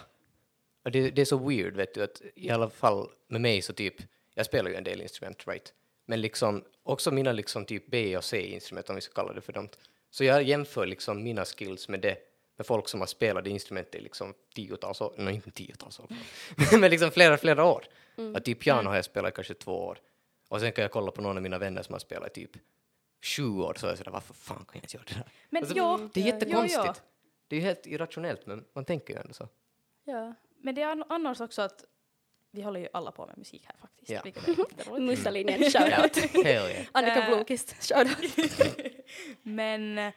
Och 0.84 0.92
det, 0.92 1.10
det 1.10 1.22
är 1.22 1.26
så 1.26 1.38
weird, 1.50 1.76
vet 1.76 1.94
du, 1.94 2.04
att 2.04 2.22
i 2.36 2.50
alla 2.50 2.70
fall 2.70 3.10
med 3.28 3.42
mig 3.42 3.62
så 3.62 3.74
typ, 3.74 3.96
jag 4.34 4.46
spelar 4.46 4.70
ju 4.70 4.76
en 4.76 4.84
del 4.84 5.02
instrument, 5.02 5.48
right? 5.48 5.74
Men 6.06 6.22
liksom 6.22 6.64
också 6.84 7.12
mina 7.12 7.32
liksom 7.32 7.66
typ 7.66 7.88
B 7.88 8.18
och 8.18 8.24
C-instrument, 8.24 8.90
om 8.90 8.96
vi 8.96 9.02
ska 9.02 9.14
kalla 9.14 9.34
det 9.34 9.42
för 9.42 9.54
dem. 9.54 9.70
Så 10.10 10.24
jag 10.24 10.44
jämför 10.44 10.86
liksom 10.86 11.24
mina 11.24 11.46
skills 11.46 11.90
med 11.90 12.00
det, 12.00 12.18
med 12.58 12.68
folk 12.68 12.88
som 12.90 13.00
har 13.00 13.08
spelat 13.08 13.44
det 13.44 13.50
instrumentet 13.50 13.96
i 13.96 14.00
liksom 14.00 14.34
tiotals 14.56 15.02
år, 15.02 15.14
nej 15.18 15.36
inte 15.36 15.52
tiotals 15.52 16.00
år, 16.00 16.08
men 16.80 16.90
liksom 16.92 17.12
flera, 17.12 17.38
flera 17.38 17.66
år. 17.66 17.86
Att 18.36 18.46
typ 18.46 18.60
piano 18.60 18.90
har 18.90 18.96
jag 18.96 19.06
spelat 19.06 19.34
i 19.34 19.36
kanske 19.36 19.54
två 19.54 19.72
år. 19.86 20.00
Och 20.50 20.60
sen 20.60 20.72
kan 20.72 20.82
jag 20.82 20.92
kolla 20.92 21.12
på 21.12 21.22
någon 21.22 21.38
av 21.38 21.44
mina 21.44 21.58
vänner 21.58 21.82
som 21.82 21.94
har 21.94 22.00
spelat 22.00 22.38
i 22.38 22.42
typ 22.48 22.62
sju 23.24 23.44
år, 23.48 23.74
så 23.78 23.86
är 23.86 23.90
jag 23.92 23.98
sådär, 23.98 24.12
varför 24.12 24.34
fan 24.34 24.58
kan 24.58 24.66
jag 24.74 24.84
inte 24.84 24.98
göra 24.98 25.06
det 25.08 25.14
där? 25.14 25.32
men 25.50 25.62
Alltså, 25.64 25.78
ja, 25.78 26.10
Det 26.14 26.22
är 26.22 26.26
jättekonstigt. 26.26 26.74
Ja, 26.86 26.86
ja. 26.86 26.96
Det 27.48 27.56
är 27.56 27.60
ju 27.60 27.66
helt 27.66 27.86
irrationellt, 27.88 28.46
men 28.46 28.66
man 28.74 28.86
tänker 28.86 29.14
ju 29.14 29.20
ändå 29.20 29.34
så. 29.34 29.48
Ja. 30.04 30.34
men 30.64 30.76
det 30.76 30.82
är 30.82 30.88
an- 30.88 31.04
annars 31.10 31.42
också 31.42 31.62
att 31.62 31.84
vi 32.52 32.62
håller 32.62 32.80
ju 32.80 32.88
alla 32.94 33.12
på 33.12 33.26
med 33.26 33.38
musik 33.38 33.66
här 33.66 33.76
faktiskt. 33.82 34.12
Ja. 34.12 34.22
vilket 34.24 34.48
jätteroligt. 34.48 34.88
Mustalinjen, 35.02 35.60
shoutout. 35.72 36.46
Yeah. 36.46 36.86
Annika 36.92 37.20
Eh. 37.24 37.28
Blomqvist, 37.30 37.76
shoutout. 37.94 38.50
Men 39.42 39.98
eh, 39.98 40.14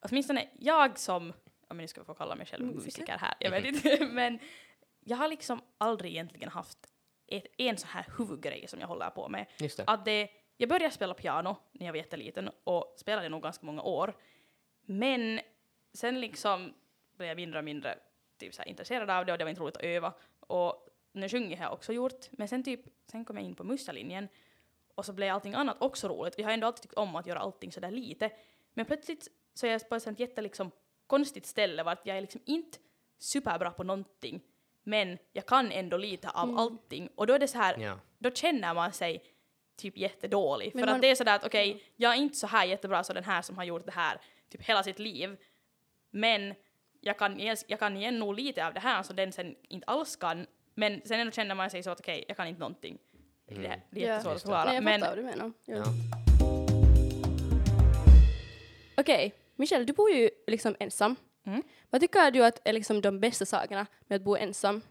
åtminstone 0.00 0.48
jag 0.58 0.98
som, 0.98 1.32
om 1.72 1.78
jag 1.78 1.82
nu 1.82 1.88
ska 1.88 2.04
få 2.04 2.14
kalla 2.14 2.34
mig 2.34 2.46
själv 2.46 2.66
Musiker. 2.66 2.84
musiker 2.84 3.18
här, 3.18 3.34
jag 3.38 3.50
vet 3.50 3.64
inte, 3.64 4.06
men 4.12 4.38
jag 5.00 5.16
har 5.16 5.28
liksom 5.28 5.60
aldrig 5.78 6.12
egentligen 6.12 6.48
haft 6.48 6.78
ett, 7.26 7.46
en 7.58 7.76
sån 7.76 7.88
här 7.88 8.06
huvudgrej 8.18 8.68
som 8.68 8.80
jag 8.80 8.88
håller 8.88 9.10
på 9.10 9.28
med. 9.28 9.46
Just 9.58 9.76
det. 9.76 9.84
Att 9.86 10.04
det, 10.04 10.30
jag 10.56 10.68
började 10.68 10.94
spela 10.94 11.14
piano 11.14 11.56
när 11.72 11.86
jag 11.86 11.92
var 11.92 11.98
jätteliten 11.98 12.50
och 12.64 12.94
spelade 12.96 13.28
nog 13.28 13.42
ganska 13.42 13.66
många 13.66 13.82
år. 13.82 14.14
Men 14.82 15.40
sen 15.92 16.20
liksom 16.20 16.74
blev 17.16 17.28
jag 17.28 17.36
mindre 17.36 17.58
och 17.58 17.64
mindre 17.64 17.98
typ 18.38 18.54
så 18.54 18.62
här 18.62 18.68
intresserad 18.68 19.10
av 19.10 19.26
det 19.26 19.32
och 19.32 19.38
det 19.38 19.44
var 19.44 19.48
inte 19.48 19.62
roligt 19.62 19.76
att 19.76 19.82
öva. 19.82 20.12
Och 20.40 20.88
nu 21.12 21.28
sjunger 21.28 21.56
har 21.56 21.64
jag 21.64 21.72
också 21.72 21.92
gjort, 21.92 22.28
men 22.30 22.48
sen 22.48 22.64
typ, 22.64 22.80
sen 23.10 23.24
kom 23.24 23.36
jag 23.36 23.46
in 23.46 23.54
på 23.54 23.64
mustalinjen 23.64 24.28
och 24.94 25.06
så 25.06 25.12
blev 25.12 25.34
allting 25.34 25.54
annat 25.54 25.76
också 25.80 26.08
roligt. 26.08 26.34
Jag 26.38 26.44
har 26.44 26.52
ändå 26.52 26.66
alltid 26.66 26.82
tyckt 26.82 26.94
om 26.94 27.16
att 27.16 27.26
göra 27.26 27.38
allting 27.38 27.72
sådär 27.72 27.90
lite. 27.90 28.30
Men 28.74 28.86
plötsligt 28.86 29.28
så 29.54 29.66
är 29.66 29.70
jag 29.70 29.88
på 29.88 29.94
ett 29.94 30.20
jätte 30.20 30.42
liksom 30.42 30.70
konstigt 31.06 31.46
ställe 31.46 31.82
vart 31.82 32.06
jag 32.06 32.16
är 32.16 32.20
liksom 32.20 32.40
inte 32.46 32.78
superbra 33.18 33.70
på 33.70 33.84
någonting 33.84 34.40
men 34.84 35.18
jag 35.32 35.46
kan 35.46 35.72
ändå 35.72 35.96
lite 35.96 36.30
av 36.30 36.58
allting 36.58 37.08
och 37.14 37.26
då 37.26 37.34
är 37.34 37.38
det 37.38 37.48
så 37.48 37.58
här, 37.58 37.78
Ja. 37.78 37.98
då 38.18 38.30
känner 38.30 38.74
man 38.74 38.92
sig 38.92 39.24
typ 39.76 39.96
jättedålig. 39.96 40.70
Men 40.74 40.80
för 40.82 40.86
man- 40.86 40.94
att 40.96 41.02
det 41.02 41.10
är 41.10 41.14
sådär 41.14 41.34
att 41.34 41.46
okej, 41.46 41.82
jag 41.96 42.12
är 42.12 42.16
inte 42.16 42.36
så 42.38 42.46
här 42.46 42.64
jättebra 42.64 43.04
som 43.04 43.14
den 43.14 43.24
här 43.24 43.42
som 43.42 43.56
har 43.56 43.64
gjort 43.64 43.86
det 43.86 43.92
här 43.92 44.20
typ 44.48 44.62
hela 44.62 44.82
sitt 44.82 44.98
liv. 44.98 45.36
Men 46.10 46.54
jag 47.00 47.18
kan, 47.18 47.38
jag 47.66 47.78
kan 47.78 47.96
igen 47.96 48.18
nog 48.18 48.34
lite 48.34 48.66
av 48.66 48.74
det 48.74 48.80
här 48.80 49.02
som 49.02 49.16
den 49.16 49.32
sen 49.32 49.56
inte 49.68 49.86
alls 49.86 50.16
kan. 50.16 50.46
Men 50.74 51.00
sen 51.04 51.20
ändå 51.20 51.30
känner 51.32 51.54
man 51.54 51.70
sig 51.70 51.82
så 51.82 51.90
att 51.90 52.00
okej, 52.00 52.24
jag 52.28 52.36
kan 52.36 52.46
inte 52.46 52.60
någonting. 52.60 52.98
Det, 53.46 53.54
det 53.54 53.66
är 53.66 53.80
Ja. 53.90 53.98
jättesvårt 54.00 54.34
att 54.34 54.40
förklara. 54.42 54.64
Nej, 54.64 54.74
jag 54.74 54.84
men 54.84 55.00
fattar 55.00 55.16
vad 55.16 55.24
du 55.24 55.30
menar. 55.30 55.52
Ja. 55.64 55.84
Okej, 58.96 59.34
Michelle, 59.56 59.84
du 59.84 59.92
bor 59.92 60.10
ju 60.10 60.30
liksom 60.52 60.76
ensam. 60.80 61.16
Mm. 61.44 61.62
Vad 61.90 62.00
tycker 62.00 62.30
du 62.30 62.44
att 62.44 62.60
är 62.64 62.72
liksom 62.72 63.00
de 63.00 63.20
bästa 63.20 63.46
sakerna 63.46 63.86
med 64.06 64.16
att 64.16 64.22
bo 64.22 64.36
ensam? 64.36 64.82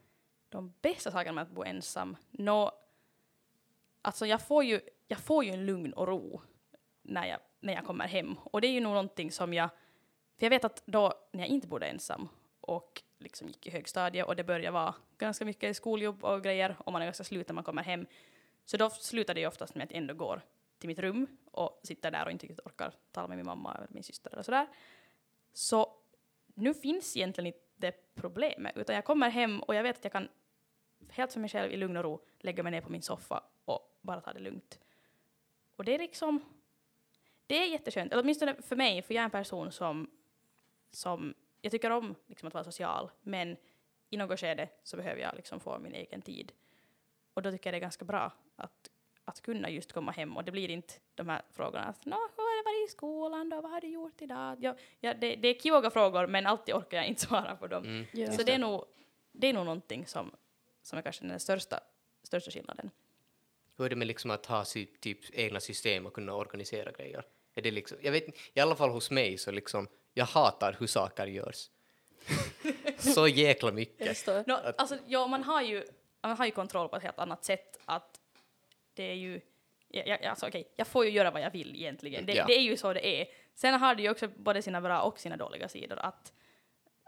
de 0.52 0.74
bästa 0.82 1.12
sakerna 1.12 1.34
med 1.34 1.42
att 1.42 1.52
bo 1.52 1.64
ensam, 1.64 2.18
nå, 2.32 2.72
alltså 4.02 4.26
jag 4.26 4.42
får 4.42 4.64
ju, 4.64 4.82
jag 5.08 5.20
får 5.20 5.44
ju 5.44 5.52
en 5.52 5.66
lugn 5.66 5.94
och 5.94 6.08
ro 6.08 6.42
när 7.02 7.26
jag, 7.26 7.40
när 7.60 7.74
jag 7.74 7.86
kommer 7.86 8.08
hem. 8.08 8.36
Och 8.44 8.62
det 8.62 8.68
är 8.68 8.72
ju 8.72 8.80
nog 8.80 8.94
någonting 8.94 9.32
som 9.32 9.54
jag, 9.54 9.70
för 10.38 10.46
jag 10.46 10.50
vet 10.50 10.66
att 10.66 10.84
då 10.86 11.14
när 11.32 11.40
jag 11.40 11.50
inte 11.50 11.68
bodde 11.68 11.86
ensam 11.86 12.30
och 12.62 13.02
liksom 13.20 13.48
gick 13.48 13.68
i 13.68 13.72
högstadiet 13.72 14.28
och 14.28 14.36
det 14.36 14.44
började 14.44 14.72
vara 14.72 14.96
ganska 15.18 15.46
mycket 15.46 15.78
skoljobb 15.78 16.24
och 16.24 16.44
grejer 16.44 16.76
och 16.80 16.92
man 16.92 17.02
är 17.02 17.06
ganska 17.06 17.24
slut 17.24 17.48
när 17.48 17.54
man 17.54 17.64
kommer 17.64 17.84
hem. 17.84 18.06
Så 18.66 18.78
då 18.78 18.90
slutar 18.90 19.34
det 19.34 19.40
ju 19.40 19.48
oftast 19.48 19.76
med 19.76 19.84
att 19.84 19.92
jag 19.92 19.98
ändå 19.98 20.14
går 20.14 20.42
till 20.80 20.88
mitt 20.88 21.00
rum 21.00 21.28
och 21.52 21.80
sitter 21.84 22.12
där 22.12 22.26
och 22.26 22.32
inte 22.32 22.48
orkar 22.66 22.94
tala 23.12 23.28
med 23.28 23.38
min 23.38 23.46
mamma 23.46 23.76
eller 23.76 23.88
min 23.90 24.04
syster 24.04 24.34
eller 24.34 24.44
sådär. 24.44 24.68
Så 25.54 25.98
nu 26.46 26.74
finns 26.74 27.18
egentligen 27.18 27.48
inte 27.48 27.60
det 27.76 28.14
problemet, 28.14 28.78
utan 28.78 28.96
jag 28.96 29.06
kommer 29.06 29.30
hem 29.30 29.60
och 29.60 29.76
jag 29.76 29.84
vet 29.84 29.98
att 29.98 30.04
jag 30.04 30.14
kan 30.14 30.30
helt 31.10 31.34
för 31.34 31.40
mig 31.40 31.50
själv 31.50 31.72
i 31.72 31.78
lugn 31.78 31.98
och 31.98 32.04
ro 32.04 32.26
lägga 32.40 32.64
mig 32.64 32.72
ner 32.72 32.82
på 32.82 32.92
min 32.92 33.02
soffa 33.02 33.44
och 33.66 33.98
bara 34.02 34.22
ta 34.22 34.34
det 34.34 34.40
lugnt. 34.40 34.80
Och 35.76 35.86
det 35.86 35.96
är 35.96 36.00
liksom, 36.00 36.46
det 37.48 37.58
är 37.58 37.68
jätteskönt, 37.68 38.12
eller 38.12 38.24
åtminstone 38.24 38.62
för 38.62 38.76
mig, 38.76 39.02
för 39.02 39.14
jag 39.14 39.22
är 39.22 39.26
en 39.26 39.32
person 39.32 39.72
som, 39.72 40.10
som 40.92 41.34
jag 41.62 41.72
tycker 41.72 41.90
om 41.90 42.16
liksom 42.28 42.48
att 42.48 42.54
vara 42.54 42.64
social, 42.64 43.12
men 43.22 43.58
i 44.10 44.18
något 44.18 44.40
skede 44.40 44.70
så 44.84 44.98
behöver 44.98 45.22
jag 45.22 45.36
liksom 45.36 45.60
få 45.60 45.80
min 45.80 45.94
egen 45.94 46.22
tid. 46.22 46.52
Och 47.34 47.42
då 47.42 47.52
tycker 47.52 47.68
jag 47.68 47.74
det 47.74 47.78
är 47.78 47.82
ganska 47.82 48.06
bra 48.06 48.32
att, 48.56 48.92
att 49.32 49.42
kunna 49.42 49.70
just 49.70 49.94
komma 49.94 50.12
hem 50.12 50.38
och 50.38 50.44
det 50.44 50.52
blir 50.52 50.70
inte 50.70 50.94
de 51.16 51.30
här 51.30 51.42
frågorna 51.52 51.84
att 51.84 52.06
Nå, 52.06 52.16
hur 52.16 52.44
har 52.44 52.64
det 52.64 52.66
varit 52.66 52.90
i 52.90 52.92
skolan 52.92 53.50
då, 53.50 53.62
vad 53.62 53.72
har 53.72 53.82
du 53.82 53.88
gjort 53.88 54.22
idag? 54.22 54.58
Ja, 54.62 54.76
ja, 55.00 55.14
det, 55.14 55.36
det 55.36 55.48
är 55.48 55.54
kivoga 55.60 55.90
frågor 55.90 56.28
men 56.28 56.48
alltid 56.48 56.76
orkar 56.76 56.98
jag 56.98 57.08
inte 57.08 57.22
svara 57.28 57.56
på 57.56 57.68
dem. 57.68 57.84
Mm. 57.84 58.06
Ja. 58.14 58.32
Så 58.32 58.44
det 58.44 58.54
är 58.54 58.60
nog, 58.60 58.86
det 59.32 59.48
är 59.48 59.54
nog 59.54 59.66
någonting 59.66 60.06
som, 60.06 60.32
som 60.82 60.98
är 60.98 61.04
kanske 61.04 61.26
den 61.26 61.40
största, 61.40 61.80
största 62.24 62.52
skillnaden. 62.52 62.90
Hur 63.78 63.86
är 63.86 63.90
det 63.90 63.96
med 63.96 64.08
liksom 64.08 64.32
att 64.32 64.46
ha 64.46 64.66
sitt 64.66 65.02
typ 65.02 65.20
egna 65.34 65.60
system 65.60 66.06
och 66.06 66.14
kunna 66.14 66.34
organisera 66.34 66.92
grejer? 66.92 67.24
Är 67.56 67.62
det 67.62 67.72
liksom, 67.72 67.98
jag 68.02 68.12
vet 68.12 68.24
i 68.54 68.60
alla 68.60 68.76
fall 68.76 68.90
hos 68.90 69.12
mig 69.12 69.38
så 69.38 69.52
liksom, 69.52 69.88
jag 70.14 70.26
hatar 70.26 70.76
hur 70.80 70.88
saker 70.88 71.28
görs. 71.28 71.70
så 72.98 73.28
jäkla 73.28 73.68
Jag 73.68 73.76
mycket. 73.76 74.28
No, 74.48 74.54
alltså, 74.78 74.98
ja, 75.08 75.28
man, 75.28 75.44
har 75.44 75.62
ju, 75.62 75.84
man 76.22 76.38
har 76.38 76.46
ju 76.46 76.52
kontroll 76.52 76.90
på 76.90 76.96
ett 76.96 77.04
helt 77.04 77.20
annat 77.20 77.44
sätt. 77.44 77.80
Att 77.86 78.21
det 78.94 79.04
är 79.04 79.14
ju, 79.16 79.42
ja, 79.88 80.04
ja, 80.06 80.30
alltså, 80.30 80.48
okej, 80.48 80.74
jag 80.76 80.88
får 80.88 81.06
ju 81.06 81.12
göra 81.12 81.32
vad 81.32 81.42
jag 81.42 81.52
vill 81.52 81.76
egentligen. 81.76 82.26
Det, 82.26 82.34
Ja. 82.34 82.46
det 82.46 82.54
är 82.54 82.62
ju 82.62 82.78
så 82.78 82.94
det 82.94 83.08
är. 83.22 83.28
Sen 83.56 83.80
har 83.80 83.96
det 83.96 84.04
ju 84.04 84.10
också 84.10 84.28
både 84.28 84.62
sina 84.62 84.82
bra 84.82 85.02
och 85.02 85.20
sina 85.20 85.38
dåliga 85.38 85.68
sidor. 85.68 86.00
Att, 86.00 86.34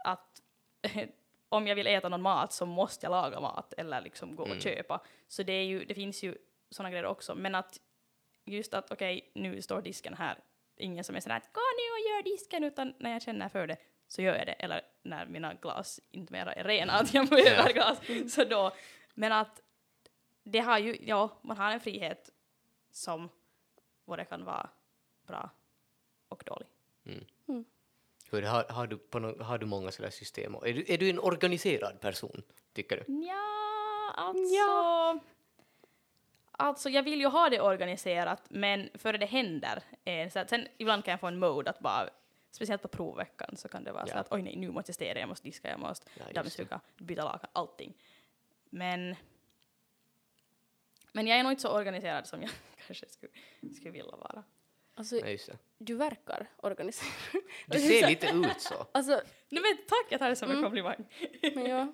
att 0.04 0.40
om 1.48 1.66
jag 1.66 1.74
vill 1.74 1.86
äta 1.86 2.08
någon 2.08 2.22
mat 2.22 2.52
så 2.52 2.66
måste 2.66 3.06
jag 3.06 3.10
laga 3.10 3.40
mat 3.40 3.72
eller 3.72 4.00
liksom 4.00 4.36
gå 4.36 4.44
Mm. 4.44 4.56
och 4.56 4.62
köpa. 4.62 5.00
Så 5.28 5.42
det, 5.42 5.52
är 5.52 5.64
ju, 5.64 5.84
det 5.84 5.94
finns 5.94 6.22
ju 6.22 6.34
sådana 6.70 6.90
grejer 6.90 7.06
också. 7.06 7.34
Men 7.34 7.54
att 7.54 7.80
just 8.44 8.74
att 8.74 8.90
okej, 8.90 9.30
nu 9.34 9.62
står 9.62 9.82
disken 9.82 10.14
här. 10.14 10.38
Ingen 10.76 11.04
som 11.04 11.16
är 11.16 11.20
sådär 11.20 11.36
att 11.36 11.52
gå 11.52 11.60
nu 11.60 11.92
och 11.92 12.10
gör 12.10 12.22
disken, 12.22 12.64
utan 12.64 12.94
när 12.98 13.12
jag 13.12 13.22
känner 13.22 13.48
för 13.48 13.66
det 13.66 13.76
så 14.08 14.22
gör 14.22 14.36
jag 14.36 14.46
det. 14.46 14.52
Eller 14.52 14.82
när 15.02 15.26
mina 15.26 15.54
glas 15.54 16.00
inte 16.10 16.32
mera 16.32 16.52
är 16.52 16.64
rena, 16.64 16.92
att 16.92 17.14
jag 17.14 17.26
behöver 17.28 17.72
glas. 17.72 17.98
Så 18.34 18.44
då, 18.44 18.72
men 19.14 19.32
att 19.32 19.60
det 20.44 20.58
har 20.60 20.78
ju, 20.78 20.96
ja, 21.00 21.38
man 21.42 21.56
har 21.56 21.70
en 21.72 21.80
frihet 21.80 22.30
som 22.90 23.28
både 24.04 24.24
kan 24.24 24.44
vara 24.44 24.70
bra 25.26 25.50
och 26.28 26.42
dålig. 26.46 26.66
Hur, 28.30 28.42
har, 28.42 28.64
har, 28.64 28.86
du 28.86 28.98
på 28.98 29.18
no, 29.18 29.42
har 29.42 29.58
du 29.58 29.66
många 29.66 29.90
sådana 29.90 30.10
system? 30.10 30.54
Är 30.54 30.72
du, 30.72 30.84
är 30.88 30.98
du 30.98 31.10
en 31.10 31.18
organiserad 31.18 32.00
person, 32.00 32.42
tycker 32.72 33.04
du? 33.06 33.26
Ja, 33.26 34.12
alltså... 34.16 35.20
Alltså, 36.56 36.88
jag 36.90 37.02
vill 37.02 37.20
ju 37.20 37.26
ha 37.26 37.48
det 37.50 37.60
organiserat, 37.60 38.42
men 38.48 38.88
före 38.94 39.18
det 39.18 39.26
händer, 39.26 39.82
eh, 40.04 40.28
så 40.30 40.38
att 40.38 40.50
sen 40.50 40.68
ibland 40.78 41.04
kan 41.04 41.12
jag 41.12 41.20
få 41.20 41.26
en 41.26 41.38
mode 41.38 41.70
att 41.70 41.78
bara, 41.80 42.08
speciellt 42.50 42.82
på 42.82 42.88
provveckan, 42.88 43.56
så 43.56 43.68
kan 43.68 43.84
det 43.84 43.92
vara 43.92 44.06
så 44.06 44.12
Ja. 44.14 44.20
att 44.20 44.32
oj 44.32 44.42
nej, 44.42 44.56
nu 44.56 44.70
måste 44.70 44.90
jag 44.90 44.94
städa, 44.94 45.20
jag 45.20 45.28
måste 45.28 45.48
diska, 45.48 45.68
jag 45.70 45.80
måste 45.80 46.10
Ja, 46.14 46.24
dammsuga, 46.34 46.80
byta 46.96 47.24
lakan, 47.24 47.50
allting. 47.52 47.94
Men, 48.70 49.16
men 51.14 51.26
jag 51.26 51.38
är 51.38 51.42
nog 51.42 51.52
inte 51.52 51.62
så 51.62 51.76
organiserad 51.76 52.26
som 52.26 52.42
jag 52.42 52.50
kanske 52.86 53.08
skulle, 53.08 53.32
skulle 53.74 53.90
vilja 53.90 54.16
vara. 54.16 54.44
Alltså, 54.94 55.16
Ja, 55.16 55.26
just 55.28 55.46
det. 55.46 55.58
du 55.78 55.94
verkar 55.94 56.50
organiserad. 56.56 57.12
Du 57.66 57.78
ser 57.78 58.06
lite 58.08 58.26
ut 58.26 58.60
så. 58.60 58.74
Alltså, 58.92 59.12
Nej 59.48 59.62
men 59.62 59.76
tack, 59.88 60.06
jag 60.10 60.20
tar 60.20 60.28
det 60.28 60.36
som 60.36 60.50
en 60.50 60.56
Mm. 60.56 60.64
komplimang. 60.64 61.04
men 61.54 61.66
ja. 61.66 61.92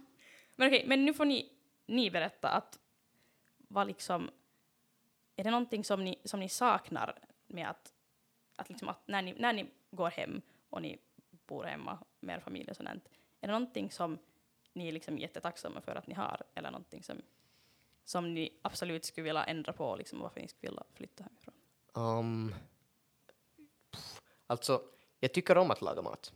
Men 0.57 0.69
okej, 0.69 0.85
men 0.87 1.05
nu 1.05 1.15
får 1.15 1.25
ni, 1.25 1.53
ni 1.87 2.11
berätta 2.11 2.49
att 2.49 2.79
vad 3.59 3.87
liksom, 3.87 4.31
är 5.37 5.45
det 5.45 5.51
någonting 5.51 5.85
som 5.85 6.05
ni, 6.05 6.19
som 6.25 6.41
ni 6.41 6.49
saknar 6.49 7.19
med 7.47 7.71
att, 7.71 7.93
att, 8.57 8.69
liksom 8.69 8.89
att 8.89 9.09
när, 9.09 9.23
ni, 9.23 9.33
när 9.39 9.53
ni 9.53 9.67
går 9.91 10.11
hem 10.11 10.43
och 10.71 10.83
ni 10.83 10.99
bor 11.47 11.65
hemma 11.65 11.99
med 12.21 12.37
er 12.37 12.41
familj 12.41 12.71
och 12.71 12.77
sånt. 12.77 12.89
Är 13.41 13.47
det 13.47 13.53
någonting 13.53 13.91
som 13.91 14.19
ni 14.73 14.89
är 14.89 14.93
liksom 14.93 15.19
jättetacksamma 15.19 15.81
för 15.81 15.95
att 15.97 16.07
ni 16.07 16.15
har 16.15 16.43
eller 16.55 16.71
någonting 16.71 17.03
som, 17.03 17.23
som 18.05 18.35
ni 18.35 18.59
absolut 18.63 19.05
skulle 19.05 19.25
vilja 19.25 19.45
ändra 19.45 19.73
på 19.73 19.97
liksom, 19.97 20.21
varför 20.21 20.41
ni 20.41 20.49
skulle 20.49 20.71
vilja 20.71 20.85
flytta 20.95 21.25
hemifrån? 21.25 21.55
Um, 21.95 22.55
pff, 23.93 24.21
alltså, 24.47 24.83
jag 25.21 25.33
tycker 25.33 25.59
om 25.59 25.71
att 25.71 25.83
laga 25.83 26.03
mat. 26.03 26.33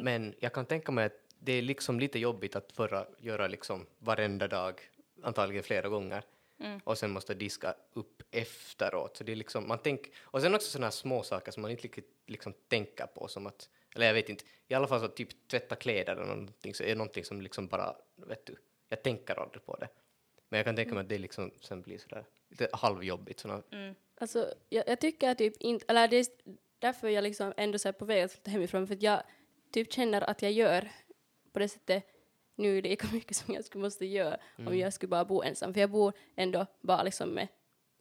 Men 0.00 0.34
jag 0.38 0.52
kan 0.52 0.66
tänka 0.66 0.92
mig 0.92 1.04
att 1.04 1.20
det 1.38 1.52
är 1.52 1.62
liksom 1.62 2.00
lite 2.00 2.18
jobbigt 2.18 2.56
att 2.56 2.72
förra, 2.72 3.06
göra 3.18 3.48
liksom 3.48 3.86
varenda 3.98 4.48
dag, 4.48 4.80
antagligen 5.22 5.64
flera 5.64 5.88
gånger. 5.88 6.24
Mm. 6.58 6.80
Och 6.84 6.98
sen 6.98 7.10
måste 7.10 7.34
diska 7.34 7.74
upp 7.92 8.22
efteråt. 8.30 9.16
Så 9.16 9.24
det 9.24 9.32
är 9.32 9.36
liksom, 9.36 9.68
man 9.68 9.78
tänk, 9.82 10.12
och 10.20 10.40
sen 10.40 10.54
också 10.54 10.70
sådana 10.70 10.86
här 10.86 10.90
små 10.90 11.22
saker 11.22 11.52
som 11.52 11.62
man 11.62 11.70
inte 11.70 11.82
riktigt 11.82 12.22
liksom 12.26 12.54
tänker 12.68 13.06
på 13.06 13.28
som 13.28 13.46
att, 13.46 13.68
eller 13.94 14.06
jag 14.06 14.14
vet 14.14 14.28
inte, 14.28 14.44
i 14.68 14.74
alla 14.74 14.86
fall 14.86 15.00
så 15.00 15.08
typ 15.08 15.48
tvätta 15.48 15.76
kläder 15.76 16.12
eller 16.12 16.26
någonting 16.26 16.74
så 16.74 16.82
är 16.82 16.88
det 16.88 16.94
någonting 16.94 17.24
som 17.24 17.40
liksom 17.40 17.66
bara, 17.66 17.96
vet 18.16 18.46
du, 18.46 18.56
jag 18.88 19.02
tänker 19.02 19.40
aldrig 19.40 19.66
på 19.66 19.76
det. 19.76 19.88
Men 20.50 20.58
jag 20.58 20.66
kan 20.66 20.76
tänka 20.76 20.94
mig 20.94 21.02
att 21.02 21.08
det 21.08 21.18
liksom 21.18 21.50
sen 21.60 21.82
blir 21.82 21.98
sådär 21.98 22.24
lite 22.48 22.68
halvjobbigt. 22.72 23.40
Såna, 23.40 23.62
Mm. 23.70 23.94
Alltså, 24.20 24.54
jag, 24.68 24.88
jag 24.88 25.00
tycker 25.00 25.34
typ 25.34 25.56
inte, 25.56 25.84
eller 25.88 26.08
det 26.08 26.16
är 26.16 26.26
därför 26.78 27.08
jag 27.08 27.22
liksom 27.22 27.52
ändå 27.56 27.78
så 27.78 27.88
här 27.88 27.92
på 27.92 28.04
väg 28.04 28.22
att 28.22 28.32
flytta 28.32 28.50
hemifrån, 28.50 28.86
för 28.86 28.94
att 28.94 29.02
jag 29.02 29.22
typ 29.72 29.92
känner 29.92 30.30
att 30.30 30.42
jag 30.42 30.52
gör 30.52 30.88
på 31.52 31.58
det 31.58 31.68
sättet 31.68 32.04
nu 32.56 32.82
lika 32.82 33.08
mycket 33.12 33.36
som 33.36 33.54
jag 33.54 33.64
skulle 33.64 33.82
måste 33.82 34.06
göra 34.06 34.36
om 34.66 34.78
jag 34.78 34.92
skulle 34.92 35.10
bara 35.10 35.24
bo 35.24 35.42
ensam, 35.42 35.74
för 35.74 35.80
jag 35.80 35.90
bor 35.90 36.12
ändå 36.36 36.66
bara 36.80 37.02
liksom 37.02 37.28
med 37.28 37.48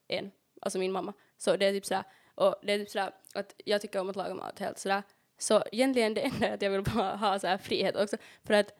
en, 0.08 0.32
alltså 0.62 0.80
min 0.80 0.92
mamma. 0.92 1.14
Så 1.38 1.58
det 1.58 1.66
är 1.66 1.72
typ 1.72 1.86
sådär, 1.86 2.04
och 2.36 2.56
det 2.64 2.74
är 2.74 2.80
typ 2.80 2.90
sådär 2.90 3.12
att 3.34 3.56
jag 3.66 3.82
tycker 3.82 4.00
om 4.00 4.10
att 4.10 4.16
laga 4.16 4.34
mat 4.34 4.60
helt 4.60 4.78
sådär. 4.78 5.04
Så 5.38 5.64
egentligen 5.72 6.14
det 6.14 6.22
enda 6.22 6.48
är 6.48 6.54
att 6.54 6.62
jag 6.62 6.72
vill 6.72 6.84
bara 6.84 7.16
ha 7.16 7.40
så 7.40 7.58
frihet 7.58 7.96
också, 7.96 8.18
för 8.44 8.54
att 8.54 8.74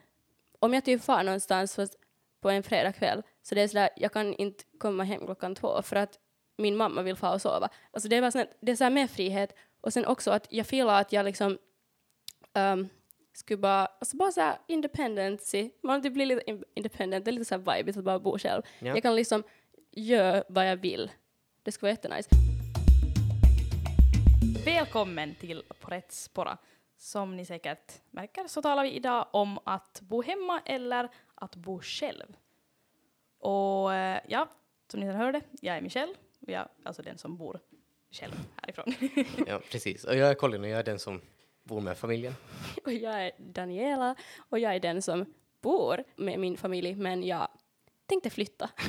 om 0.60 0.74
jag 0.74 0.86
typ 0.86 1.02
far 1.02 1.24
någonstans 1.24 1.76
fast 1.76 1.96
på 2.42 2.50
en 2.50 2.64
fredagkväll, 2.64 3.24
så 3.42 3.56
det 3.56 3.62
är 3.62 3.68
sådär, 3.68 3.90
jag 3.96 4.14
kan 4.14 4.34
inte 4.34 4.64
komma 4.78 5.04
hem 5.04 5.26
klockan 5.26 5.56
två 5.56 5.82
för 5.82 5.96
att 5.96 6.20
min 6.58 6.76
mamma 6.78 7.02
vill 7.02 7.16
få 7.16 7.34
och 7.34 7.42
sova. 7.42 7.70
Alltså 7.92 8.10
det 8.10 8.16
är 8.16 8.22
bara 8.22 8.32
sånt, 8.32 8.50
det 8.62 8.72
är 8.72 8.76
så 8.76 8.84
här 8.84 8.92
mer 8.92 9.08
frihet 9.08 9.56
och 9.82 9.94
sen 9.94 10.06
också 10.06 10.32
att 10.32 10.48
jag 10.50 10.68
feelar 10.68 11.02
att 11.02 11.12
jag 11.14 11.26
liksom 11.26 11.58
um, 12.54 12.90
skulle 13.34 13.58
bara, 13.58 13.86
alltså 13.86 14.18
bara 14.18 14.32
så 14.32 14.42
här 14.42 14.58
independency, 14.68 15.70
man 15.84 16.02
typ 16.02 16.14
blir 16.14 16.26
lite 16.26 16.50
in- 16.50 16.64
independent, 16.74 17.26
det 17.26 17.32
är 17.32 17.34
lite 17.34 17.46
så 17.46 17.56
här 17.56 17.78
vibe 17.78 18.00
att 18.00 18.06
bara 18.06 18.20
bo 18.20 18.38
själv. 18.40 18.62
Ja. 18.80 18.88
Jag 18.88 19.04
kan 19.04 19.16
liksom 19.16 19.44
göra 19.92 20.44
vad 20.50 20.70
jag 20.70 20.78
vill. 20.78 21.12
Det 21.64 21.72
skulle 21.72 21.88
vara 21.88 21.92
jättenice. 21.92 22.30
Välkommen 24.66 25.36
till 25.36 25.64
På 25.80 25.92
rätt 25.92 26.12
spåra. 26.12 26.58
Som 26.98 27.38
ni 27.38 27.46
säkert 27.46 27.94
märker 28.12 28.48
så 28.48 28.62
talar 28.62 28.84
vi 28.84 28.92
idag 28.92 29.28
om 29.32 29.60
att 29.64 30.02
bo 30.02 30.22
hemma 30.22 30.62
eller 30.66 31.10
att 31.40 31.56
bo 31.56 31.82
själv. 31.82 32.36
Och 33.40 33.94
eh, 33.94 34.22
ja, 34.28 34.50
som 34.92 35.00
ni 35.00 35.06
redan 35.06 35.22
hörde, 35.22 35.42
jag 35.62 35.78
är 35.78 35.82
Michelle, 35.82 36.14
och 36.40 36.50
jag 36.52 36.68
alltså 36.84 37.02
den 37.02 37.18
som 37.18 37.38
bor 37.38 37.60
själv 38.12 38.34
härifrån. 38.62 38.94
ja, 39.48 39.62
precis. 39.72 40.04
Och 40.04 40.16
jag 40.16 40.30
är 40.30 40.34
Colin 40.34 40.64
och 40.64 40.70
jag 40.70 40.80
är 40.80 40.84
den 40.84 41.00
som 41.00 41.22
bor 41.64 41.82
med 41.82 41.98
familjen. 41.98 42.34
Och 42.86 42.94
jag 42.94 43.26
är 43.26 43.32
Daniela 43.38 44.16
och 44.50 44.60
jag 44.60 44.76
är 44.76 44.80
den 44.80 45.02
som 45.02 45.34
bor 45.62 46.04
med 46.16 46.40
min 46.40 46.58
familj 46.58 46.96
men 46.96 47.24
jag 47.24 47.48
tänkte 48.06 48.30
flytta. 48.30 48.70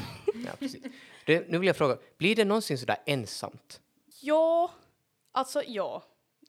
Ja, 0.47 0.51
precis. 0.59 0.83
Det, 1.27 1.49
nu 1.49 1.59
vill 1.59 1.67
jag 1.67 1.77
fråga, 1.77 1.99
blir 2.17 2.37
det 2.37 2.45
någonsin 2.45 2.79
sådär 2.79 2.97
ensamt? 3.07 3.81
ja, 4.21 4.71
alltså 5.33 5.63
ja. 5.67 6.03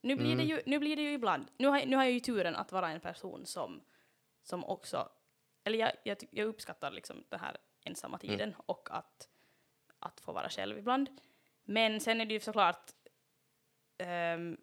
Nu 0.03 0.15
blir, 0.15 0.36
det 0.36 0.43
ju, 0.43 0.62
nu 0.65 0.79
blir 0.79 0.96
det 0.96 1.01
ju 1.01 1.13
ibland. 1.13 1.48
Nu 1.58 1.67
har, 1.67 1.86
nu 1.86 1.96
har 1.96 2.03
jag 2.03 2.12
ju 2.12 2.20
turen 2.20 2.55
att 2.55 2.72
vara 2.72 2.89
en 2.89 3.00
person 3.00 3.46
som, 3.46 3.81
som 4.43 4.65
också, 4.65 5.10
eller 5.63 5.77
jag, 5.77 5.91
jag, 6.03 6.18
jag 6.32 6.48
uppskattar 6.48 6.91
liksom 6.91 7.24
den 7.30 7.39
här 7.39 7.58
ensamma 7.84 8.18
tiden 8.18 8.56
och 8.65 8.88
att, 8.91 9.30
att 10.00 10.20
få 10.20 10.32
vara 10.32 10.50
själv 10.50 10.77
ibland. 10.77 11.10
Men 11.63 12.00
sen 12.00 12.22
är 12.22 12.25
det 12.25 12.34
ju 12.34 12.39
såklart, 12.39 12.91
ehm, 13.98 14.58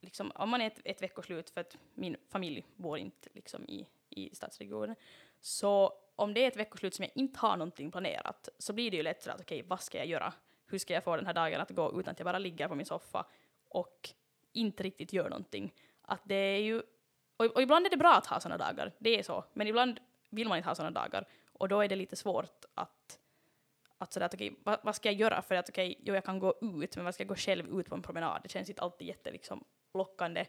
liksom, 0.00 0.32
om 0.34 0.48
man 0.50 0.60
är 0.60 0.66
ett, 0.66 0.80
ett 0.84 1.02
veckoslut, 1.02 1.50
för 1.50 1.60
att 1.60 1.76
min 1.94 2.16
familj 2.28 2.66
bor 2.76 2.98
inte 2.98 3.28
liksom 3.32 3.64
i, 3.68 3.86
i 4.08 4.34
stadsregionen, 4.34 4.96
så 5.40 5.92
om 6.16 6.34
det 6.34 6.44
är 6.44 6.48
ett 6.48 6.56
veckoslut 6.56 6.94
som 6.94 7.02
jag 7.02 7.12
inte 7.14 7.38
har 7.38 7.56
någonting 7.56 7.90
planerat 7.90 8.48
så 8.58 8.72
blir 8.72 8.90
det 8.90 8.96
ju 8.96 9.02
lätt 9.02 9.26
att 9.26 9.40
okej, 9.40 9.62
vad 9.62 9.80
ska 9.80 9.98
jag 9.98 10.06
göra? 10.06 10.32
Hur 10.66 10.78
ska 10.78 10.94
jag 10.94 11.04
få 11.04 11.16
den 11.16 11.26
här 11.26 11.34
dagen 11.34 11.60
att 11.60 11.70
gå 11.70 12.00
utan 12.00 12.12
att 12.12 12.18
jag 12.18 12.24
bara 12.24 12.38
ligger 12.38 12.68
på 12.68 12.74
min 12.74 12.86
soffa 12.86 13.26
och 13.68 14.10
inte 14.52 14.82
riktigt 14.82 15.12
gör 15.12 15.28
någonting? 15.28 15.74
Att 16.02 16.20
det 16.24 16.34
är 16.34 16.58
ju, 16.58 16.82
och, 17.36 17.46
och 17.46 17.62
ibland 17.62 17.86
är 17.86 17.90
det 17.90 17.96
bra 17.96 18.14
att 18.14 18.26
ha 18.26 18.40
sådana 18.40 18.64
dagar, 18.64 18.92
det 18.98 19.18
är 19.18 19.22
så, 19.22 19.44
men 19.52 19.66
ibland 19.66 20.00
vill 20.30 20.48
man 20.48 20.56
inte 20.56 20.68
ha 20.68 20.74
sådana 20.74 21.00
dagar 21.00 21.28
och 21.52 21.68
då 21.68 21.80
är 21.80 21.88
det 21.88 21.96
lite 21.96 22.16
svårt 22.16 22.64
att 22.74 23.18
att 23.98 24.12
sådär 24.12 24.26
att 24.26 24.34
okej, 24.34 24.56
vad, 24.64 24.80
vad 24.82 24.96
ska 24.96 25.08
jag 25.08 25.20
göra 25.20 25.42
för 25.42 25.54
att 25.54 25.68
okej, 25.68 26.00
jo 26.04 26.14
jag 26.14 26.24
kan 26.24 26.38
gå 26.38 26.54
ut, 26.62 26.96
men 26.96 27.04
vad 27.04 27.14
ska 27.14 27.22
jag 27.22 27.28
gå 27.28 27.36
själv 27.36 27.80
ut 27.80 27.88
på 27.88 27.94
en 27.94 28.02
promenad? 28.02 28.40
Det 28.42 28.48
känns 28.48 28.68
inte 28.68 28.82
alltid 28.82 29.08
jätte 29.08 29.30
liksom 29.30 29.64
lockande. 29.94 30.46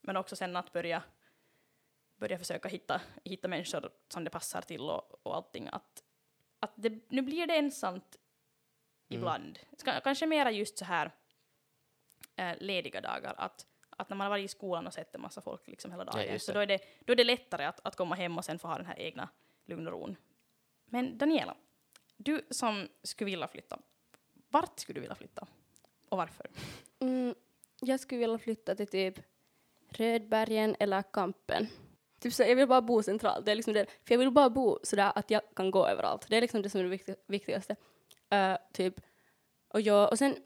Men 0.00 0.16
också 0.16 0.36
sen 0.36 0.56
att 0.56 0.72
börja, 0.72 1.02
börja 2.16 2.38
försöka 2.38 2.68
hitta, 2.68 3.00
hitta 3.24 3.48
människor 3.48 3.90
som 4.08 4.24
det 4.24 4.30
passar 4.30 4.60
till 4.60 4.80
och, 4.80 5.26
och 5.26 5.36
allting. 5.36 5.68
Att, 5.72 6.02
att 6.60 6.72
det, 6.74 7.10
nu 7.10 7.22
blir 7.22 7.46
det 7.46 7.56
ensamt 7.56 8.16
ibland. 9.08 9.58
Ska, 9.76 10.00
kanske 10.00 10.26
mera 10.26 10.50
just 10.50 10.78
så 10.78 10.84
här 10.84 11.10
eh, 12.36 12.56
lediga 12.58 13.00
dagar. 13.00 13.34
Att, 13.38 13.66
att 13.96 14.08
när 14.08 14.16
man 14.16 14.24
har 14.24 14.30
varit 14.30 14.44
i 14.44 14.48
skolan 14.48 14.86
och 14.86 14.94
sett 14.94 15.14
en 15.14 15.20
massa 15.20 15.40
folk 15.40 15.66
liksom 15.68 15.90
hela 15.90 16.04
dagen, 16.04 16.16
just 16.32 16.46
så 16.46 16.52
då 16.52 16.60
är, 16.60 16.66
det, 16.66 16.78
då 17.00 17.12
är 17.12 17.16
det 17.16 17.24
lättare 17.24 17.64
att, 17.64 17.80
att 17.84 17.96
komma 17.96 18.14
hem 18.14 18.38
och 18.38 18.44
sen 18.44 18.58
få 18.58 18.68
ha 18.68 18.76
den 18.76 18.86
här 18.86 18.98
egna 18.98 19.28
lugn 19.64 19.86
och 19.86 19.92
ron. 19.92 20.16
Men 20.86 21.18
Daniela, 21.18 21.56
du 22.16 22.46
som 22.50 22.88
skulle 23.02 23.30
vilja 23.30 23.48
flytta, 23.48 23.78
vart 24.50 24.78
skulle 24.80 24.96
du 24.96 25.00
vilja 25.00 25.14
flytta? 25.14 25.46
Och 26.08 26.18
varför? 26.18 26.50
Mm, 26.98 27.34
jag 27.80 28.00
skulle 28.00 28.18
vilja 28.18 28.38
flytta 28.38 28.74
till 28.74 28.86
typ 28.86 29.18
Rödbergen 29.88 30.76
eller 30.80 31.02
Kampen. 31.02 31.66
Typ 32.20 32.32
så, 32.34 32.42
jag 32.42 32.56
vill 32.56 32.68
bara 32.68 32.82
bo 32.82 33.02
centralt. 33.02 33.46
Det 33.46 33.50
är 33.50 33.56
liksom 33.56 33.74
det, 33.74 33.86
för 33.86 34.14
jag 34.14 34.18
vill 34.18 34.30
bara 34.30 34.50
bo 34.50 34.78
sådär 34.82 35.12
att 35.14 35.30
jag 35.30 35.42
kan 35.56 35.70
gå 35.70 35.86
överallt. 35.86 36.26
Det 36.28 36.36
är 36.36 36.40
liksom 36.40 36.62
det 36.62 36.70
som 36.70 36.80
är 36.80 36.84
det 36.84 36.96
vikti- 36.96 37.16
viktigaste. 37.26 37.76
Eh, 38.30 38.56
typ. 38.72 39.00
Och, 39.68 39.80
jag, 39.80 40.10
och 40.10 40.18
sen, 40.18 40.36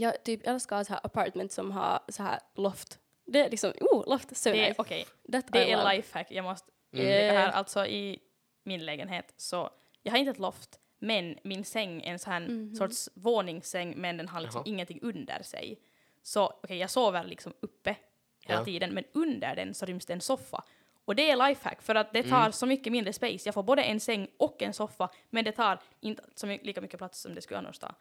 jag 0.00 0.24
typ 0.24 0.46
älskar 0.46 0.84
så 0.84 0.92
här 0.92 1.00
apartment 1.06 1.52
som 1.52 1.70
har 1.72 2.00
så 2.08 2.22
här 2.22 2.40
loft. 2.54 2.98
Det 3.26 3.40
är 3.40 3.50
liksom, 3.50 3.72
oh, 3.80 4.08
loft, 4.10 4.36
so 4.36 4.50
Det 4.50 4.58
är, 4.64 4.68
nice. 4.68 4.74
okej, 4.82 5.06
That 5.32 5.44
I 5.44 5.48
det 5.52 5.72
är 5.72 5.94
lifehack. 5.96 6.26
Jag 6.30 6.44
måste 6.44 6.70
Mm. 6.92 7.06
lägga 7.06 7.32
här, 7.32 7.50
alltså 7.50 7.86
i 7.86 8.18
min 8.62 8.84
lägenhet 8.86 9.34
så, 9.36 9.70
jag 10.02 10.12
har 10.12 10.18
inte 10.18 10.30
ett 10.30 10.38
loft, 10.38 10.80
men 10.98 11.38
min 11.44 11.64
säng 11.64 12.02
är 12.02 12.12
en 12.12 12.18
sån 12.18 12.32
här 12.32 12.40
Mhm. 12.40 12.74
sorts 12.74 13.08
våningssäng, 13.14 13.94
men 13.96 14.16
den 14.16 14.28
har 14.28 14.40
liksom 14.40 14.58
Jaha. 14.64 14.72
ingenting 14.74 14.98
under 15.02 15.42
sig. 15.42 15.78
Så 16.22 16.46
okej, 16.46 16.76
jag 16.78 16.90
sover 16.90 17.24
liksom 17.24 17.52
uppe 17.60 17.96
hela 18.44 18.60
Ja. 18.60 18.64
tiden, 18.64 18.94
men 18.94 19.04
under 19.12 19.56
den 19.56 19.74
så 19.74 19.86
ryms 19.86 20.06
det 20.06 20.12
en 20.12 20.20
soffa. 20.20 20.64
Och 21.04 21.14
det 21.16 21.30
är 21.30 21.48
lifehack, 21.48 21.82
för 21.82 21.94
att 21.94 22.12
det 22.12 22.22
tar 22.22 22.40
Mm. 22.40 22.52
så 22.52 22.66
mycket 22.66 22.92
mindre 22.92 23.12
space. 23.12 23.48
Jag 23.48 23.54
får 23.54 23.62
både 23.62 23.82
en 23.82 24.00
säng 24.00 24.28
och 24.36 24.62
en 24.62 24.72
soffa, 24.72 25.08
men 25.30 25.44
det 25.44 25.52
tar 25.52 25.80
inte 26.00 26.22
så 26.34 26.46
my- 26.46 26.60
lika 26.62 26.80
mycket 26.80 26.98
plats 26.98 27.20
som 27.20 27.34
det 27.34 27.40
skulle 27.40 27.58
annars 27.58 27.78
ta. 27.78 27.94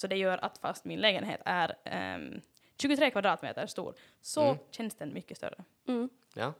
Så 0.00 0.06
det 0.06 0.16
gör 0.16 0.44
att 0.44 0.58
fast 0.58 0.84
min 0.84 1.00
lägenhet 1.00 1.40
är 1.44 1.76
ehm, 1.84 2.40
23 2.78 3.10
kvadratmeter 3.10 3.66
stor, 3.66 3.94
så 4.20 4.42
Mm. 4.42 4.56
känns 4.70 4.94
den 4.94 5.14
mycket 5.14 5.36
större. 5.36 5.64
Mm. 5.88 6.08
Ja. 6.34 6.52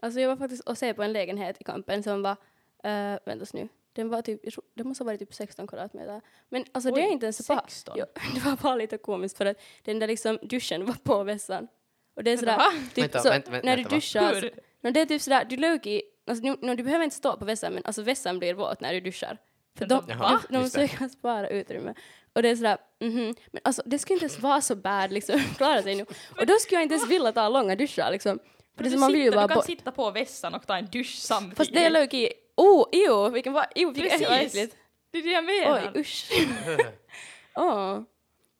Alltså 0.00 0.20
jag 0.20 0.28
var 0.28 0.36
faktiskt 0.36 0.68
och 0.68 0.78
se 0.78 0.94
på 0.94 1.02
en 1.02 1.12
lägenhet 1.12 1.60
i 1.60 1.64
Kampen 1.64 2.02
som 2.02 2.22
var, 2.22 2.30
uh, 2.32 3.18
vänta 3.24 3.46
nu, 3.52 3.68
den 3.92 4.08
var 4.08 4.22
typ, 4.22 4.40
jag 4.44 4.52
tror- 4.52 4.64
det 4.74 4.84
måste 4.84 5.04
ha 5.04 5.06
varit 5.06 5.20
typ 5.20 5.34
16 5.34 5.66
kvadratmeter. 5.66 6.20
Men 6.48 6.64
alltså 6.72 6.90
det 6.90 7.00
är 7.00 7.06
Oj, 7.06 7.12
inte 7.12 7.26
ens 7.26 7.46
så 7.46 7.54
bra. 7.54 7.62
16? 7.68 7.94
Jo, 7.98 8.04
det 8.34 8.40
var 8.44 8.56
bara 8.56 8.74
lite 8.76 8.98
komiskt 8.98 9.36
för 9.38 9.46
att 9.46 9.56
den 9.82 9.98
där 9.98 10.06
liksom 10.06 10.38
duschen 10.42 10.86
var 10.86 10.94
på 10.94 11.24
vässan. 11.24 11.68
Och 12.14 12.24
det 12.24 12.30
är 12.30 12.36
sådär, 12.36 12.58
typ 12.94 13.04
Vänta, 13.04 13.18
så, 13.18 13.28
vänta, 13.30 13.50
vänta, 13.50 13.66
när 13.66 13.76
du 13.76 13.82
duschar, 13.82 14.34
så, 14.40 14.48
no, 14.80 14.90
det 14.90 15.00
är 15.00 15.06
typ 15.06 15.22
sådär, 15.22 15.44
du 15.44 15.56
lög 15.56 15.86
i, 15.86 16.02
alltså 16.26 16.44
nu, 16.44 16.56
no, 16.60 16.74
du 16.74 16.82
behöver 16.82 17.04
inte 17.04 17.16
stå 17.16 17.36
på 17.36 17.44
vässan 17.44 17.72
men 17.74 17.84
alltså 17.84 18.02
vässan 18.02 18.38
blir 18.38 18.54
våt 18.54 18.80
när 18.80 18.92
du 18.94 19.00
duschar. 19.00 19.38
För 19.78 19.86
de, 19.86 20.06
de, 20.06 20.38
de 20.48 20.62
det. 20.62 20.70
försöker 20.70 21.08
spara 21.08 21.48
utrymme. 21.48 21.94
Och 22.34 22.42
det 22.42 22.48
är 22.48 22.56
sådär, 22.56 22.78
mhm, 23.00 23.34
men 23.52 23.60
alltså 23.64 23.82
det 23.86 23.98
skulle 23.98 24.14
inte 24.14 24.24
ens 24.24 24.40
vara 24.40 24.60
så 24.60 24.76
bad 24.76 25.12
liksom, 25.12 25.40
klara 25.56 25.82
sig 25.82 25.94
nu. 25.94 26.02
Och 26.40 26.46
då 26.46 26.54
skulle 26.58 26.76
jag 26.76 26.82
inte 26.82 26.94
ens 26.94 27.10
vilja 27.10 27.32
ta 27.32 27.48
långa 27.48 27.76
duschar 27.76 28.10
liksom. 28.10 28.38
För 28.76 28.84
det 28.84 28.88
är 28.88 28.90
du, 28.90 28.90
som 28.90 29.00
man 29.00 29.12
vill 29.12 29.22
ju 29.22 29.30
bara 29.30 29.46
du 29.46 29.54
kan 29.54 29.62
sitta 29.62 29.92
på 29.92 30.10
vässan 30.10 30.54
och 30.54 30.66
ta 30.66 30.76
en 30.76 30.86
dusch 30.86 31.14
samtidigt. 31.18 31.56
Fast 31.58 31.72
det 31.72 31.90
låg 31.90 32.14
i... 32.14 32.32
Oh, 32.56 32.86
jo, 32.92 33.28
vilken 33.28 33.52
var... 33.52 33.66
Jo, 33.74 33.90
vilken 33.90 34.18
Precis. 34.18 34.54
äckligt. 34.54 34.76
Det 35.10 35.18
är 35.18 35.22
det 35.22 35.30
jag 35.30 35.44
menar. 35.44 35.90
Oj, 35.94 36.00
usch. 36.00 36.30
Åh. 37.56 38.00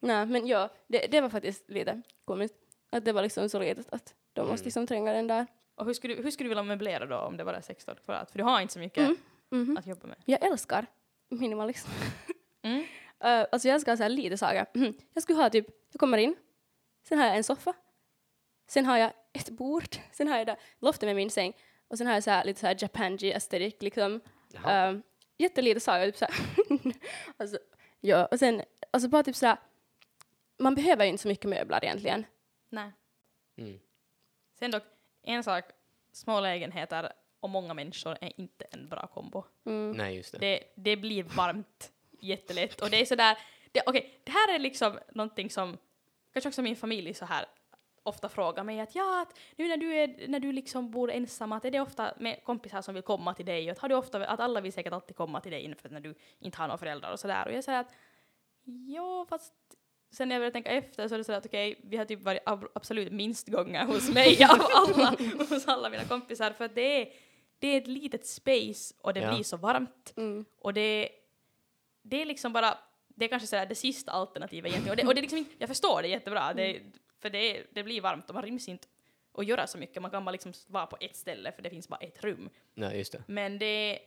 Nej, 0.01 0.27
men 0.27 0.47
ja, 0.47 0.69
det, 0.89 1.07
det 1.11 1.21
var 1.21 1.29
faktiskt 1.29 1.71
lite 1.71 2.03
komiskt. 2.25 2.55
Att 2.93 3.05
det 3.05 3.13
var 3.13 3.23
liksom 3.23 3.49
så 3.49 3.59
litet 3.59 3.87
att 3.93 4.15
de 4.33 4.41
Mm. 4.41 4.51
måste 4.53 4.65
liksom 4.65 4.87
tränga 4.87 5.13
den 5.13 5.27
där. 5.27 5.47
Och 5.77 5.87
hur 5.87 5.95
skulle, 5.95 6.15
du, 6.15 6.23
hur 6.23 6.31
skulle 6.31 6.45
du 6.45 6.49
vilja 6.49 6.63
möblera 6.63 7.07
då 7.07 7.17
om 7.17 7.37
det 7.37 7.45
bara 7.45 7.57
är 7.57 7.61
16 7.61 7.95
kvadrat? 8.05 8.31
För 8.31 8.39
du 8.39 8.45
har 8.45 8.61
inte 8.61 8.75
så 8.75 8.81
mycket 8.81 8.99
Mm. 8.99 9.17
Mhm. 9.51 9.77
att 9.77 9.87
jobba 9.87 10.07
med. 10.07 10.17
Jag 10.25 10.43
älskar 10.45 10.87
minimalism. 11.31 11.89
Mm. 13.25 13.41
Uh, 13.41 13.47
alltså 13.53 13.69
jag 13.69 13.81
så 13.81 13.91
här 13.91 14.09
lite 14.09 14.39
saker. 14.39 14.67
Mhm. 14.75 14.95
Jag 15.13 15.23
skulle 15.23 15.39
ha 15.39 15.51
typ, 15.51 15.67
jag 15.93 16.01
kommer 16.01 16.19
in, 16.19 16.37
sen 17.09 17.19
har 17.19 17.27
jag 17.27 17.37
en 17.37 17.45
soffa, 17.45 17.75
Sen 18.67 18.87
har 18.87 18.99
jag 18.99 19.13
ett 19.33 19.51
bord, 19.51 19.97
sen 20.13 20.29
har 20.29 20.39
jag 20.39 20.47
där 20.47 20.57
loftet 20.79 21.07
med 21.07 21.17
min 21.17 21.31
säng 21.31 21.53
och 21.89 21.99
sen 21.99 22.07
har 22.07 22.15
jag 22.15 22.25
så 22.25 22.31
här, 22.31 22.45
lite 22.45 22.61
så 22.61 22.67
här 22.67 22.77
Japanji 22.79 23.33
aesthetic 23.33 23.75
liksom. 23.81 24.21
Um, 24.67 25.03
jättelite 25.39 25.81
saker, 25.81 26.07
typ 26.07 26.17
så 26.17 26.25
här. 26.25 26.35
alltså, 27.37 27.59
ja, 28.01 28.27
och 28.27 28.39
sen 28.39 28.63
alltså 28.91 29.09
bara 29.09 29.23
typ 29.23 29.37
så 29.37 29.47
här, 29.47 29.57
man 30.59 30.75
behöver 30.75 31.05
ju 31.05 31.11
inte 31.11 31.23
så 31.23 31.29
mycket 31.29 31.51
möbler 31.51 31.85
egentligen. 31.85 32.27
Nej. 32.69 32.93
Mm. 33.57 33.81
Sen 34.59 34.71
dock, 34.71 34.83
en 35.23 35.45
sak, 35.45 35.65
små 36.13 36.41
lägenheter 36.41 37.13
och 37.41 37.51
många 37.51 37.75
människor 37.75 38.19
är 38.21 38.41
inte 38.41 38.65
en 38.65 38.89
bra 38.89 39.07
kombo. 39.07 39.45
Mm. 39.67 39.93
Nej, 39.93 40.17
just 40.17 40.33
det. 40.33 40.39
Det, 40.39 40.73
det 40.75 40.97
blir 40.97 41.23
varmt 41.23 41.93
jättelätt. 42.25 42.81
Och 42.81 42.91
det 42.91 43.01
är 43.01 43.05
sådär, 43.05 43.39
det, 43.73 43.83
okej, 43.87 44.21
det 44.25 44.31
här 44.33 44.55
är 44.55 44.59
liksom 44.59 44.99
någonting 45.13 45.51
som 45.51 45.79
kanske 46.33 46.49
också 46.49 46.63
min 46.63 46.77
familj 46.77 47.15
så 47.15 47.25
här 47.25 47.47
ofta 48.07 48.29
frågar 48.29 48.65
mig 48.65 48.81
att 48.81 48.95
ja, 48.95 49.23
att 49.23 49.39
nu 49.57 49.69
när 49.69 49.77
du, 49.77 49.95
är, 49.95 50.29
när 50.29 50.41
du 50.41 50.53
liksom 50.53 50.91
bor 50.91 51.11
ensam, 51.11 51.53
att 51.53 51.65
är 51.65 51.71
det 51.71 51.81
ofta 51.81 52.15
med 52.19 52.45
kompisar 52.45 52.83
som 52.83 52.95
vill 52.95 53.03
komma 53.03 53.35
till 53.35 53.47
dig? 53.47 53.65
Och 53.67 53.73
att, 53.73 53.79
har 53.79 53.89
du 53.89 53.95
ofta, 53.95 54.27
att 54.27 54.41
alla 54.41 54.61
vill 54.61 54.73
säkert 54.73 54.93
alltid 54.93 55.17
komma 55.17 55.41
till 55.41 55.53
dig 55.53 55.75
för 55.81 55.89
att 55.89 55.93
när 55.93 56.01
du 56.01 56.15
inte 56.39 56.59
har 56.59 56.67
några 56.69 56.79
föräldrar 56.79 57.13
och 57.13 57.21
sådär. 57.21 57.47
Och 57.47 57.53
jag 57.53 57.65
säger 57.65 57.81
att 57.81 57.95
ja, 58.95 59.27
fast 59.29 59.55
sen 60.13 60.29
när 60.29 60.37
jag 60.37 60.41
började 60.41 60.53
tänka 60.53 60.71
efter 60.71 61.09
så 61.09 61.15
är 61.15 61.19
det 61.19 61.25
sådär 61.25 61.39
att 61.39 61.47
okej, 61.47 61.81
vi 61.83 61.97
har 61.97 62.05
typ 62.05 62.23
varit 62.23 62.43
ab- 62.47 62.71
absolut 62.75 63.13
minst 63.13 63.49
gånger 63.49 63.85
hos 63.85 64.11
mig 64.15 64.45
av 64.51 64.61
alla, 64.75 65.17
hos 65.49 65.69
alla 65.69 65.91
mina 65.91 66.05
kompisar. 66.05 66.51
För 66.51 66.65
att 66.65 66.75
det 66.75 67.03
är, 67.03 67.09
det 67.59 67.69
är 67.69 67.79
ett 67.81 67.87
litet 67.87 68.27
space 68.27 68.95
och 68.99 69.15
det 69.15 69.21
Ja. 69.21 69.35
blir 69.35 69.45
så 69.45 69.57
varmt. 69.57 70.13
Mm. 70.17 70.45
och 70.59 70.75
det, 70.75 71.09
det 72.07 72.23
är 72.23 72.27
liksom 72.27 72.53
bara, 72.53 72.79
det 73.09 73.25
är 73.25 73.29
kanske 73.29 73.47
sådär 73.49 73.67
det 73.67 73.75
sista 73.75 74.13
alternativet 74.13 74.71
egentligen. 74.71 74.91
Och 74.93 74.97
det, 74.97 75.07
och 75.07 75.15
det 75.15 75.21
är 75.21 75.23
liksom 75.23 75.39
inte, 75.39 75.55
jag 75.59 75.69
förstår 75.69 76.03
det 76.03 76.09
jättebra, 76.09 76.55
det, 76.55 76.81
för 77.19 77.31
det, 77.31 77.67
det 77.73 77.83
blir 77.83 78.01
varmt 78.01 78.29
och 78.29 78.35
man 78.35 78.45
ryms 78.45 78.69
inte 78.69 78.89
att 79.39 79.47
göra 79.47 79.67
så 79.67 79.79
mycket. 79.79 80.03
Man 80.03 80.11
kan 80.11 80.25
bara 80.25 80.33
liksom 80.33 80.53
vara 80.67 80.87
på 80.87 80.97
ett 81.01 81.17
ställe 81.17 81.53
för 81.53 81.63
det 81.63 81.71
finns 81.71 81.89
bara 81.89 82.01
ett 82.01 82.25
rum. 82.25 82.51
Nej, 82.75 82.99
just 82.99 83.13
det. 83.13 83.23
Men 83.27 83.59
det, 83.59 83.99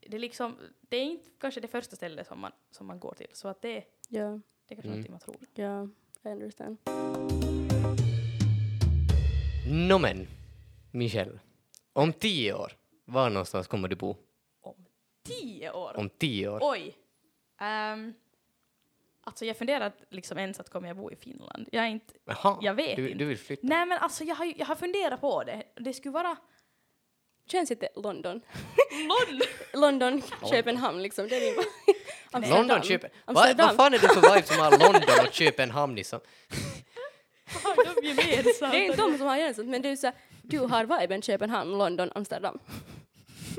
det, 0.00 0.16
är 0.16 0.20
liksom, 0.20 0.56
det 0.80 0.96
är 0.96 1.04
inte 1.04 1.30
kanske 1.40 1.60
det 1.60 1.68
första 1.68 1.96
stället 1.96 2.26
som 2.26 2.40
man, 2.40 2.52
som 2.70 2.86
man 2.86 3.00
går 3.00 3.14
till. 3.14 3.28
Så 3.32 3.48
att 3.48 3.62
det, 3.62 3.84
Ja, 4.08 4.40
det 4.66 4.74
är 4.74 4.76
kanske 4.76 4.88
Mm. 4.88 4.90
någonting 4.90 5.12
man 5.12 5.20
tror. 5.20 5.36
ja, 5.54 5.88
I 6.30 6.32
understand. 6.34 6.76
Nå 9.70 9.98
men, 9.98 10.26
Michelle. 10.92 11.38
Om 11.92 12.12
tio 12.12 12.54
år, 12.54 12.72
var 13.04 13.30
någonstans 13.30 13.66
kommer 13.66 13.88
du 13.88 13.96
bo? 13.96 14.16
Om 15.28 15.40
tio 15.40 15.72
år? 15.72 15.96
Om 15.96 16.10
tio 16.10 16.48
år? 16.48 16.60
Oj! 16.62 16.96
Um, 17.60 18.14
alltså 19.24 19.44
jag 19.44 19.56
funderat 19.56 20.02
liksom 20.10 20.38
ens 20.38 20.60
att 20.60 20.70
kommer 20.70 20.88
jag 20.88 20.96
bo 20.96 21.10
i 21.10 21.16
Finland. 21.16 21.68
Jag 21.72 21.84
är 21.84 21.88
inte, 21.88 22.14
Jaha, 22.24 22.58
jag 22.60 22.74
vet 22.74 22.96
du, 22.96 23.06
inte. 23.06 23.18
du 23.18 23.24
vill 23.24 23.38
flytta? 23.38 23.66
nej 23.66 23.86
men 23.86 23.98
alltså 23.98 24.24
jag 24.24 24.34
har, 24.34 24.52
jag 24.56 24.66
har 24.66 24.74
funderat 24.74 25.20
på 25.20 25.44
det. 25.44 25.62
Det 25.76 25.92
skulle 25.94 26.12
vara 26.12 26.36
Känns 27.46 27.70
inte 27.70 27.88
London. 27.96 28.40
London! 29.08 29.40
London, 29.72 30.22
Köpenhamn 30.50 31.02
liksom, 31.02 31.28
det 31.28 31.36
är 31.36 31.56
min 31.56 31.64
Amsterdam. 32.30 32.58
London, 32.58 32.82
Köpen... 32.82 33.10
Va, 33.10 33.32
Amsterdam. 33.32 33.66
vad 33.66 33.76
fan 33.76 33.94
är 33.94 33.98
det 33.98 34.08
för 34.08 34.34
vibe 34.34 34.46
som 34.46 34.58
har 34.58 34.70
London 34.70 35.26
och 35.26 35.32
Köpenhamn 35.32 35.98
har 37.62 37.94
de 38.02 38.06
gemensamt? 38.06 38.72
Det 38.72 38.78
är 38.78 38.84
inte 38.84 38.96
de 38.96 39.18
som 39.18 39.26
har 39.26 39.36
gemensamt, 39.36 39.68
men 39.68 39.82
det 39.82 39.88
är 39.88 39.96
så 39.96 40.12
du 40.42 40.58
har 40.58 41.00
viben 41.00 41.22
Köpenhamn, 41.22 41.78
London, 41.78 42.12
Amsterdam. 42.14 42.58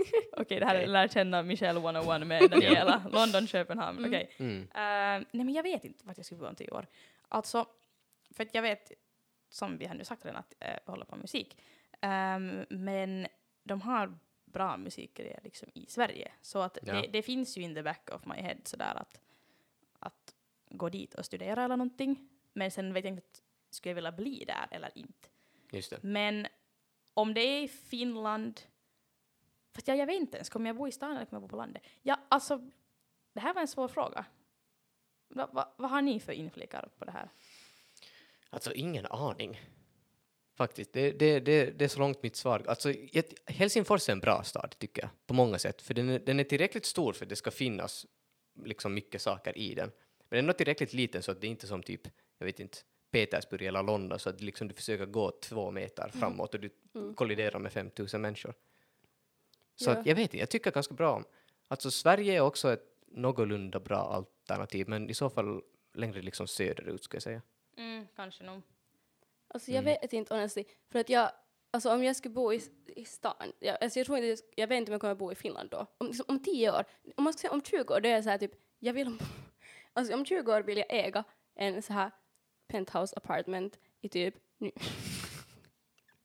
Okej, 0.38 0.60
det 0.60 0.66
här 0.66 0.76
är 0.76 0.88
lär 0.88 1.08
känna 1.08 1.44
Michelle 1.44 1.80
101 1.80 2.28
med 2.28 2.50
Daniela. 2.52 3.04
London, 3.12 3.48
Köpenhamn. 3.48 3.98
Mm. 3.98 4.10
Okej. 4.10 4.32
Mm. 4.38 4.62
Eh, 4.62 5.28
nej 5.32 5.46
men 5.46 5.54
jag 5.54 5.64
vet 5.64 5.86
inte 5.86 6.06
vart 6.06 6.18
jag 6.18 6.26
skulle 6.26 6.40
bo 6.40 6.48
om 6.48 6.56
tio 6.56 6.72
år. 6.72 6.88
Alltså, 7.28 7.66
för 8.32 8.44
att 8.44 8.54
jag 8.56 8.62
vet, 8.62 8.92
som 9.50 9.78
vi 9.78 9.86
har 9.86 9.96
nu 9.96 10.04
sagt 10.04 10.26
redan, 10.26 10.40
att 10.40 10.54
uh, 10.66 10.72
jag 10.86 10.92
håller 10.92 11.06
på 11.06 11.16
med 11.16 11.24
musik. 11.24 11.58
Ehm, 12.02 12.66
men 12.70 13.28
de 13.64 13.82
har 13.82 14.18
bra 14.46 14.78
musikgrejer 14.78 15.40
liksom 15.44 15.70
i 15.74 15.86
Sverige. 15.86 16.32
Så 16.42 16.60
att 16.60 16.78
Ja. 16.82 16.94
det, 16.94 17.08
det 17.08 17.22
finns 17.22 17.58
ju 17.58 17.62
in 17.62 17.76
the 17.76 17.84
back 17.84 18.10
of 18.14 18.26
my 18.26 18.36
head 18.42 18.58
sådär 18.64 18.94
att, 18.96 19.22
att 20.00 20.36
gå 20.70 20.90
dit 20.90 21.14
och 21.14 21.26
studera 21.26 21.64
eller 21.64 21.78
någonting. 21.78 22.30
Men 22.54 22.72
sen 22.72 22.94
vet 22.94 23.04
jag 23.04 23.14
inte, 23.14 23.40
skulle 23.70 23.92
jag 23.92 23.96
vilja 23.96 24.12
bli 24.12 24.44
där 24.48 24.68
eller 24.72 24.92
inte. 24.98 25.30
Just 25.72 25.90
det. 25.90 25.98
Men 26.02 26.48
om 27.14 27.34
det 27.34 27.42
är 27.42 27.64
i 27.64 27.68
Finland, 27.68 28.62
fast 29.76 29.88
jag, 29.88 29.98
jag 29.98 30.06
vet 30.06 30.16
inte 30.16 30.38
ens, 30.38 30.50
kommer 30.50 30.70
jag 30.70 30.76
bo 30.76 30.88
i 30.88 30.92
stan 30.92 31.12
eller 31.16 31.26
kommer 31.26 31.42
jag 31.42 31.42
bo 31.42 31.48
på 31.48 31.56
landet? 31.58 31.84
Ja, 32.02 32.20
alltså, 32.30 32.70
det 33.34 33.40
här 33.40 33.54
var 33.54 33.62
en 33.62 33.68
svår 33.68 33.88
fråga. 33.88 34.26
Va, 35.30 35.50
va, 35.54 35.74
vad 35.78 35.92
har 35.92 36.02
ni 36.02 36.20
för 36.20 36.34
inflikar 36.34 36.90
på 36.98 37.06
det 37.06 37.12
här? 37.12 37.30
Alltså 38.50 38.74
ingen 38.74 39.06
aning. 39.06 39.62
Faktiskt, 40.58 40.94
det, 40.94 41.12
det, 41.12 41.40
det, 41.40 41.66
det 41.66 41.86
är 41.86 41.90
så 41.90 42.00
långt 42.00 42.24
mitt 42.24 42.36
svar. 42.36 42.64
Alltså, 42.68 42.94
Helsingfors 43.46 44.10
är 44.10 44.14
en 44.14 44.20
bra 44.20 44.44
stad, 44.44 44.76
tycker 44.80 45.02
jag, 45.02 45.10
på 45.28 45.34
många 45.34 45.60
sätt. 45.60 45.82
För 45.82 45.94
den 45.94 46.10
är, 46.10 46.20
den 46.20 46.40
är 46.40 46.44
tillräckligt 46.44 46.86
stor 46.86 47.14
för 47.14 47.26
att 47.26 47.30
det 47.30 47.36
ska 47.36 47.52
finnas 47.52 48.06
liksom 48.66 48.94
mycket 48.94 49.22
saker 49.22 49.58
i 49.58 49.74
den. 49.76 49.92
Men 50.30 50.38
den 50.38 50.50
är 50.50 50.54
tillräckligt 50.54 50.94
liten 50.94 51.24
så 51.24 51.32
att 51.32 51.42
det 51.42 51.48
inte 51.48 51.66
är 51.66 51.68
som 51.68 51.84
typ, 51.84 52.02
jag 52.38 52.46
vet 52.46 52.60
inte, 52.60 52.78
Petersburg 53.12 53.62
eller 53.62 53.84
London, 53.84 54.20
så 54.20 54.30
att 54.30 54.42
liksom 54.42 54.68
du 54.68 54.74
försöker 54.74 55.06
gå 55.06 55.32
två 55.32 55.72
meter 55.72 56.10
framåt 56.10 56.54
och 56.54 56.60
du 56.60 56.70
Mm. 56.96 57.16
kolliderar 57.16 57.60
med 57.60 57.72
5000 57.74 58.22
människor. 58.22 58.54
Så 59.84 59.90
Ja. 59.90 59.94
att, 59.98 60.06
jag 60.06 60.16
vet 60.16 60.22
inte, 60.22 60.38
jag 60.38 60.50
tycker 60.50 60.72
ganska 60.72 60.94
bra 60.94 61.16
om. 61.16 61.26
Alltså 61.68 61.92
Sverige 61.92 62.34
är 62.34 62.40
också 62.42 62.74
ett 62.74 62.86
någorlunda 63.08 63.80
bra 63.80 63.98
alternativ, 63.98 64.90
men 64.90 65.10
i 65.10 65.14
så 65.14 65.30
fall 65.30 65.62
längre 65.94 66.22
liksom 66.22 66.48
söderut, 66.48 67.04
ska 67.04 67.16
jag 67.16 67.24
säga. 67.24 67.42
Mm, 67.78 68.08
kanske 68.16 68.44
nog. 68.44 68.62
Alltså 69.48 69.72
jag 69.72 69.82
Mm. 69.84 69.98
vet 70.02 70.14
inte 70.14 70.34
honestly, 70.34 70.66
för 70.92 71.00
att 71.00 71.10
jag, 71.10 71.32
alltså 71.72 71.92
om 71.94 72.04
jag 72.04 72.16
skulle 72.16 72.34
bo 72.34 72.54
i, 72.54 72.62
i 72.88 73.06
stan, 73.06 73.52
jag, 73.60 73.78
alltså 73.84 74.00
jag 74.00 74.06
tror 74.06 74.18
inte, 74.18 74.28
jag, 74.28 74.40
jag 74.56 74.68
vet 74.68 74.78
inte 74.78 74.92
om 74.92 74.94
jag 74.94 75.02
kommer 75.02 75.16
bo 75.16 75.32
i 75.32 75.36
Finland 75.36 75.70
då. 75.70 75.86
Om, 75.98 76.08
liksom, 76.08 76.26
om 76.28 76.44
tio 76.44 76.72
år, 76.72 76.84
om 77.18 77.24
man 77.24 77.34
ska 77.34 77.40
säga 77.42 77.52
om 77.54 77.62
20 77.62 77.94
år, 77.94 78.00
då 78.02 78.10
är 78.10 78.14
jag 78.14 78.24
så 78.24 78.30
här 78.30 78.38
typ, 78.38 78.52
jag 78.80 78.94
vill, 78.94 79.18
alltså 79.94 80.14
om 80.14 80.26
20 80.26 80.52
år 80.54 80.62
vill 80.62 80.78
jag 80.78 80.88
äga 80.90 81.24
en 81.56 81.82
så 81.82 81.94
här 81.94 82.12
penthouse 82.68 83.16
apartment 83.18 83.80
i 84.02 84.10
typ 84.10 84.36
New, 84.58 84.72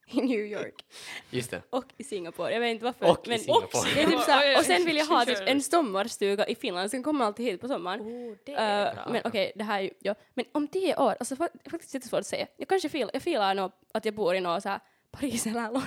i 0.06 0.20
New 0.22 0.40
York 0.40 0.84
Just 1.30 1.50
det. 1.50 1.62
och 1.70 1.84
i 1.96 2.04
Singapore. 2.04 2.52
Jag 2.52 2.60
vet 2.60 2.70
inte 2.70 2.84
varför. 2.84 3.10
Och 3.10 3.26
i 3.26 3.30
men, 3.30 3.38
Singapore. 3.38 3.90
Det 3.94 4.02
är 4.02 4.06
typ 4.06 4.20
så 4.20 4.30
här, 4.30 4.50
Oj, 4.50 4.56
och 4.56 4.64
sen 4.64 4.84
vill 4.84 4.96
jag 4.96 5.06
ha 5.06 5.24
typ 5.24 5.38
en 5.46 5.62
sommarstuga 5.62 6.46
i 6.46 6.54
Finland, 6.54 6.90
sen 6.90 7.02
kommer 7.02 7.24
alltid 7.24 7.46
hit 7.46 7.60
på 7.60 7.68
sommaren. 7.68 8.00
Oh, 8.00 8.36
det 8.44 8.52
Uh, 8.52 9.12
men 9.12 9.22
okej, 9.24 9.52
det 9.54 9.64
här 9.64 9.78
är 9.78 9.82
ju, 9.82 9.90
ja. 9.98 10.14
Men 10.34 10.44
om 10.52 10.68
tio 10.68 10.96
år, 10.96 11.16
alltså 11.20 11.34
fa- 11.34 11.48
det 11.52 11.66
är 11.66 11.70
faktiskt 11.70 11.94
jättesvårt 11.94 12.20
att 12.20 12.26
säga. 12.26 12.46
Jag 12.56 12.68
kanske 12.68 12.88
feel, 12.88 13.10
jag 13.12 13.22
feelar 13.22 13.54
nog 13.54 13.72
att 13.92 14.04
jag 14.04 14.14
bor 14.14 14.34
i 14.34 14.40
något 14.40 14.62
så 14.62 14.68
här 14.68 14.80
Paris 15.10 15.46
eller 15.46 15.62
London. 15.62 15.82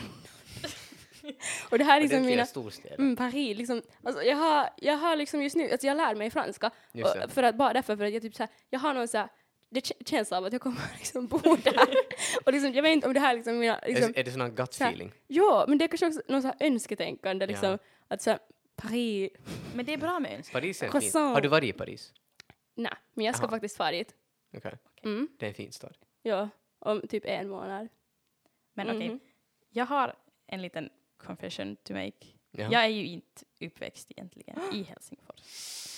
och 1.69 1.77
det 1.77 1.84
här 1.84 1.97
är 1.97 2.01
liksom 2.01 2.25
mina, 2.25 2.45
storstäder. 2.45 2.95
mm, 2.95 3.15
Paris 3.15 3.58
liksom, 3.58 3.82
alltså 4.03 4.23
jag 4.23 4.38
har, 4.38 4.69
jag 4.77 4.97
har 4.97 5.15
liksom 5.15 5.41
just 5.41 5.56
nu, 5.56 5.71
alltså 5.71 5.88
jag 5.88 5.97
lär 5.97 6.15
mig 6.15 6.30
franska. 6.30 6.71
Det. 6.91 7.03
Och, 7.03 7.32
för 7.32 7.43
att, 7.43 7.56
bara 7.56 7.73
därför 7.73 7.97
för 7.97 8.06
att 8.06 8.13
jag 8.13 8.21
typ 8.21 8.36
så 8.36 8.43
här, 8.43 8.49
jag 8.69 8.80
har 8.80 8.93
någon 8.93 9.08
så 9.08 9.17
här, 9.17 9.27
det 9.69 9.91
känns 10.08 10.32
av 10.32 10.45
att 10.45 10.53
jag 10.53 10.62
kommer 10.62 10.82
liksom 10.97 11.27
bo 11.27 11.38
där. 11.63 11.88
och 12.45 12.51
liksom, 12.53 12.73
jag 12.73 12.84
vet 12.84 12.91
inte 12.93 13.08
om 13.08 13.13
det 13.13 13.19
här 13.19 13.36
liksom 13.36 13.60
mina, 13.60 13.80
liksom, 13.88 14.10
är, 14.10 14.19
är 14.19 14.23
det 14.23 14.32
sån 14.32 14.41
här 14.41 14.49
gut 14.49 14.73
så 14.73 14.84
här- 14.84 14.91
feeling? 14.91 15.12
ja, 15.27 15.65
men 15.67 15.77
det 15.77 15.84
är 15.86 15.88
kanske 15.88 16.08
också 16.08 16.21
någon 16.27 16.41
så 16.41 16.47
här 16.47 16.58
önsketänkande 16.60 17.47
liksom, 17.47 17.69
Ja. 17.71 17.77
att 18.08 18.21
så 18.21 18.30
här, 18.30 18.39
Paris, 18.75 19.32
Men 19.75 19.86
det 19.86 19.93
är 19.93 19.97
bra 19.97 20.19
med 20.19 20.32
önskningar. 20.38 20.62
Paris 20.62 20.82
är 20.82 20.86
en 20.86 20.91
fin. 20.91 21.01
Croissant. 21.01 21.34
Har 21.34 21.41
du 21.41 21.47
varit 21.47 21.75
i 21.75 21.77
Paris? 21.77 22.13
nej, 22.75 22.93
men 23.13 23.25
jag 23.25 23.36
ska 23.36 23.43
Aha. 23.45 23.51
faktiskt 23.56 23.77
fara 23.77 23.91
dit. 23.91 24.15
Okej. 24.58 24.73
Mm, 25.03 25.27
Det 25.39 25.45
är 25.45 25.47
en 25.49 25.56
fin 25.56 25.71
stad. 25.71 25.97
ja, 26.21 26.49
om 26.80 27.01
typ 27.10 27.23
en 27.25 27.49
månad. 27.49 27.88
Men 28.73 28.88
okej, 28.89 29.10
Mhm. 29.10 29.19
jag 29.69 29.86
har 29.86 30.15
en 30.47 30.62
liten 30.62 30.89
confession 31.17 31.75
to 31.75 31.93
make. 31.93 32.27
Ja. 32.51 32.67
Jag 32.71 32.84
är 32.84 32.88
ju 32.88 33.06
inte 33.08 33.45
uppväxt 33.62 34.12
egentligen 34.12 34.60
i 34.73 34.84
Helsingfors. 34.89 35.41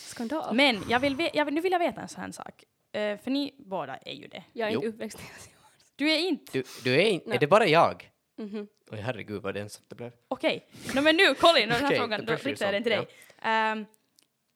Skandal. 0.09 0.55
Men 0.55 0.83
jag 0.89 0.99
vill 0.99 1.15
ve- 1.15 1.31
jag 1.33 1.45
vill, 1.45 1.53
nu 1.53 1.61
vill 1.61 1.71
jag 1.71 1.79
veta 1.79 2.01
en 2.01 2.07
sån 2.07 2.21
här 2.21 2.31
sak. 2.31 2.63
Eh, 2.91 3.17
för 3.19 3.31
ni 3.31 3.55
båda 3.57 3.97
är 3.97 4.13
ju 4.13 4.27
det. 4.27 4.43
jag 4.53 4.69
är 4.69 4.73
inte 4.75 4.87
uppväxt 4.87 5.19
i 5.19 5.23
Helsingfors. 5.23 5.73
Du 5.95 6.11
är 6.11 6.17
inte? 6.17 6.51
Du, 6.51 6.63
du 6.83 6.93
är 7.01 7.05
inte... 7.05 7.29
Nej. 7.29 7.35
Är 7.35 7.39
det 7.39 7.47
bara 7.47 7.67
jag? 7.67 8.11
Mhm. 8.35 8.67
Oj, 8.91 8.97
herregud 8.99 9.41
vad 9.41 9.57
ensamt 9.57 9.89
det 9.89 9.95
blev. 9.95 10.11
Okej. 10.27 10.67
No, 10.95 11.01
men 11.01 11.15
nu, 11.17 11.33
Colin, 11.35 11.69
den 11.69 11.77
här 11.77 11.85
Okej, 11.87 11.97
frågan, 11.97 12.25
då 12.25 12.35
riktar 12.35 12.65
jag 12.65 12.73
den 12.75 12.83
till 12.83 12.91
dig. 12.91 13.07
Ehm, 13.41 13.85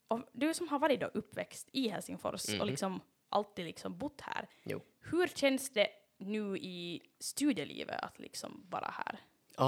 och 0.08 0.20
du 0.32 0.54
som 0.54 0.68
har 0.68 0.80
varit 0.80 1.00
då 1.00 1.06
uppväxt 1.08 1.70
i 1.74 1.88
Helsingfors 1.88 2.50
Mhm. 2.50 2.62
och 2.62 2.68
liksom 2.68 3.02
alltid 3.30 3.66
liksom 3.66 3.98
bott 3.98 4.22
här. 4.22 4.50
Jo. 4.64 4.82
Hur 5.02 5.28
känns 5.28 5.70
det 5.70 5.88
nu 6.18 6.58
i 6.58 7.02
studielivet 7.20 8.00
att 8.04 8.20
liksom 8.20 8.66
vara 8.70 8.94
här? 9.06 9.20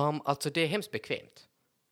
Um, 0.09 0.21
alltså 0.25 0.49
det 0.49 0.61
är 0.61 0.67
hemskt 0.67 0.91
bekvämt. 0.91 1.47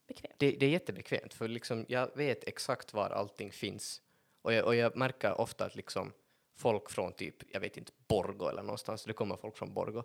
Bekvämt? 0.08 0.36
Det, 0.38 0.52
det 0.52 0.66
är 0.66 0.70
jättebekvämt 0.70 1.34
för 1.34 1.48
liksom 1.48 1.86
jag 1.90 2.18
vet 2.18 2.44
exakt 2.48 2.94
var 2.94 3.10
allting 3.10 3.52
finns. 3.52 4.02
Och 4.42 4.54
jag, 4.54 4.66
och 4.66 4.76
jag 4.76 4.96
märker 4.98 5.42
ofta 5.42 5.66
att 5.66 5.76
liksom 5.76 6.12
folk 6.56 6.90
från 6.90 7.14
typ, 7.14 7.36
jag 7.54 7.60
vet 7.60 7.78
inte, 7.78 7.92
Borgo 8.08 8.48
eller 8.50 8.64
någonstans, 8.64 9.04
det 9.04 9.14
kommer 9.14 9.36
folk 9.36 9.58
från 9.58 9.74
Borgo, 9.74 10.04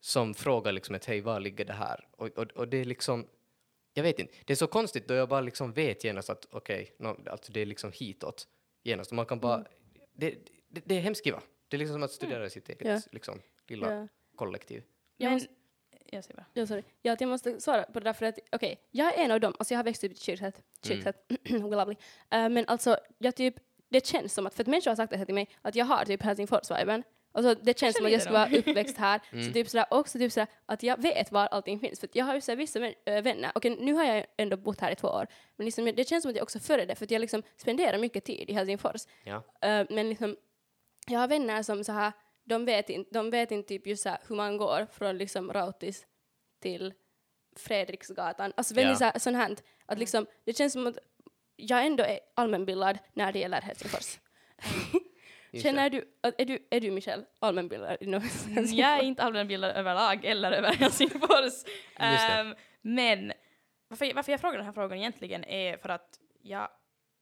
som 0.00 0.34
frågar 0.34 0.72
liksom 0.72 0.94
att 0.94 1.04
hej, 1.04 1.20
var 1.20 1.40
ligger 1.40 1.64
det 1.64 1.72
här? 1.72 2.08
Och, 2.12 2.26
och, 2.38 2.44
och 2.52 2.68
det 2.68 2.76
är 2.76 2.84
liksom, 2.84 3.26
jag 3.94 4.02
vet 4.02 4.18
inte, 4.18 4.32
det 4.44 4.52
är 4.52 4.56
så 4.56 4.66
konstigt 4.66 5.08
då 5.08 5.14
jag 5.14 5.28
bara 5.28 5.40
liksom 5.40 5.72
vet 5.72 6.04
genast 6.04 6.30
att 6.30 6.46
okej, 6.50 6.94
nå 6.98 7.16
alltså 7.26 7.52
det 7.52 7.60
är 7.60 7.66
liksom 7.66 7.92
hitåt 7.94 8.48
genast. 8.82 9.10
Och 9.10 9.16
man 9.16 9.26
kan 9.26 9.40
bara, 9.40 9.64
det, 10.12 10.34
det, 10.68 10.80
det 10.84 10.94
är 10.94 11.00
hemskt 11.00 11.24
kiva. 11.24 11.42
Det 11.68 11.76
är 11.76 11.78
liksom 11.78 11.94
som 11.94 12.02
att 12.02 12.10
studera 12.12 12.46
i 12.46 12.50
sitt 12.50 12.68
eget 12.68 12.86
Ja. 12.86 13.00
liksom, 13.12 13.40
lilla 13.66 13.92
Ja. 13.94 14.08
kollektiv. 14.36 14.82
Jag 15.16 15.32
måste- 15.32 15.48
jag 16.10 16.24
säger 16.24 16.36
bara. 16.36 16.46
Ja, 16.52 16.66
sorry. 16.66 16.82
Ja, 17.02 17.16
jag 17.20 17.28
måste 17.28 17.60
svara 17.60 17.82
på 17.82 18.00
det 18.00 18.04
där 18.04 18.12
för 18.12 18.26
att, 18.26 18.38
okej, 18.52 18.80
jag 18.90 19.18
är 19.18 19.24
en 19.24 19.30
av 19.30 19.40
dem, 19.40 19.54
alltså 19.58 19.74
jag 19.74 19.78
har 19.78 19.84
växt 19.84 20.04
upp 20.04 20.12
i 20.12 20.14
kyrkhet, 20.14 20.62
kyrkhet, 20.82 21.16
lovely. 21.50 21.96
Eh, 22.30 22.48
men 22.48 22.64
alltså, 22.68 22.96
jag 23.18 23.36
typ, 23.36 23.54
det 23.88 24.06
känns 24.06 24.34
som 24.34 24.46
att, 24.46 24.54
för 24.54 24.62
att 24.62 24.66
människor 24.66 24.90
har 24.90 24.96
sagt 24.96 25.10
det 25.10 25.16
här 25.16 25.24
till 25.24 25.34
mig, 25.34 25.48
att 25.62 25.74
jag 25.74 25.84
har 25.84 26.04
typ 26.04 26.22
Helsingfors-viben. 26.22 27.02
Alltså 27.32 27.54
det 27.54 27.78
känns 27.78 27.96
som 27.96 28.06
att 28.06 28.12
jag 28.12 28.20
skulle 28.22 28.38
vara 28.38 28.58
uppväxt 28.58 28.96
här. 28.96 29.20
Så 29.46 29.52
typ 29.52 29.68
sådär, 29.68 29.86
också 29.90 30.18
typ 30.18 30.32
sådär, 30.32 30.46
att 30.66 30.82
jag 30.82 31.02
vet 31.02 31.32
var 31.32 31.46
allting 31.46 31.80
finns. 31.80 32.00
För 32.00 32.06
att 32.06 32.16
jag 32.16 32.24
har 32.24 32.34
ju 32.34 32.40
såhär 32.40 32.56
vissa 32.56 32.86
äh, 32.86 33.22
vänner, 33.22 33.52
okej 33.54 33.76
nu 33.80 33.92
har 33.92 34.04
jag 34.04 34.26
ändå 34.36 34.56
bott 34.56 34.80
här 34.80 34.90
i 34.90 34.94
två 34.94 35.08
år, 35.08 35.26
men 35.56 35.64
liksom, 35.64 35.84
det 35.84 36.08
känns 36.08 36.22
som 36.22 36.30
att 36.30 36.36
jag 36.36 36.42
också 36.42 36.58
före 36.58 36.84
det, 36.84 36.94
för 36.94 37.04
att 37.04 37.10
jag 37.10 37.20
liksom 37.20 37.42
spenderar 37.56 37.98
mycket 37.98 38.24
tid 38.24 38.50
i 38.50 38.52
Helsingfors. 38.52 39.02
Ja. 39.24 39.36
Eh, 39.68 39.86
men 39.90 40.08
liksom, 40.08 40.36
jag 41.06 41.20
har 41.20 41.28
vänner 41.28 41.62
som 41.62 41.84
så 41.84 41.92
här, 41.92 42.12
de 42.44 42.64
vet 42.64 42.90
inte, 42.90 43.10
de 43.12 43.30
vet 43.30 43.50
inte 43.50 43.68
typ 43.68 43.86
just 43.86 44.02
så 44.02 44.08
här 44.08 44.18
hur 44.28 44.36
man 44.36 44.56
går 44.56 44.86
från 44.92 45.18
liksom 45.18 45.52
Rautis 45.52 46.06
till 46.62 46.94
Fredriksgatan. 47.56 48.52
Alltså 48.56 48.74
väldigt 48.74 48.92
Ja. 48.92 48.98
så 48.98 49.04
här, 49.04 49.18
sånt 49.18 49.36
här, 49.36 49.56
att 49.86 49.98
liksom, 49.98 50.26
det 50.44 50.52
känns 50.56 50.72
som 50.72 50.86
att 50.86 50.98
jag 51.56 51.86
ändå 51.86 52.04
är 52.04 52.20
allmänbildad 52.34 52.98
när 53.12 53.32
det 53.32 53.38
gäller 53.38 53.60
Helsingfors. 53.60 54.18
Känner 55.62 55.90
du, 55.90 56.08
är 56.22 56.44
du, 56.44 56.66
är 56.70 56.80
du 56.80 56.90
Michelle 56.90 57.24
allmänbildad 57.38 57.96
inom 58.00 58.20
Helsingfors? 58.22 58.70
Jag 58.70 58.98
är 58.98 59.02
inte 59.02 59.22
allmänbildad 59.22 59.76
överlag 59.76 60.24
eller 60.24 60.52
över 60.52 60.72
Helsingfors. 60.72 61.64
Ehm, 61.96 62.54
men 62.80 63.32
varför, 63.88 64.14
varför 64.14 64.32
jag 64.32 64.40
frågar 64.40 64.56
den 64.56 64.66
här 64.66 64.72
frågan 64.72 64.98
egentligen 64.98 65.44
är 65.44 65.76
för 65.76 65.88
att 65.88 66.20
jag 66.42 66.68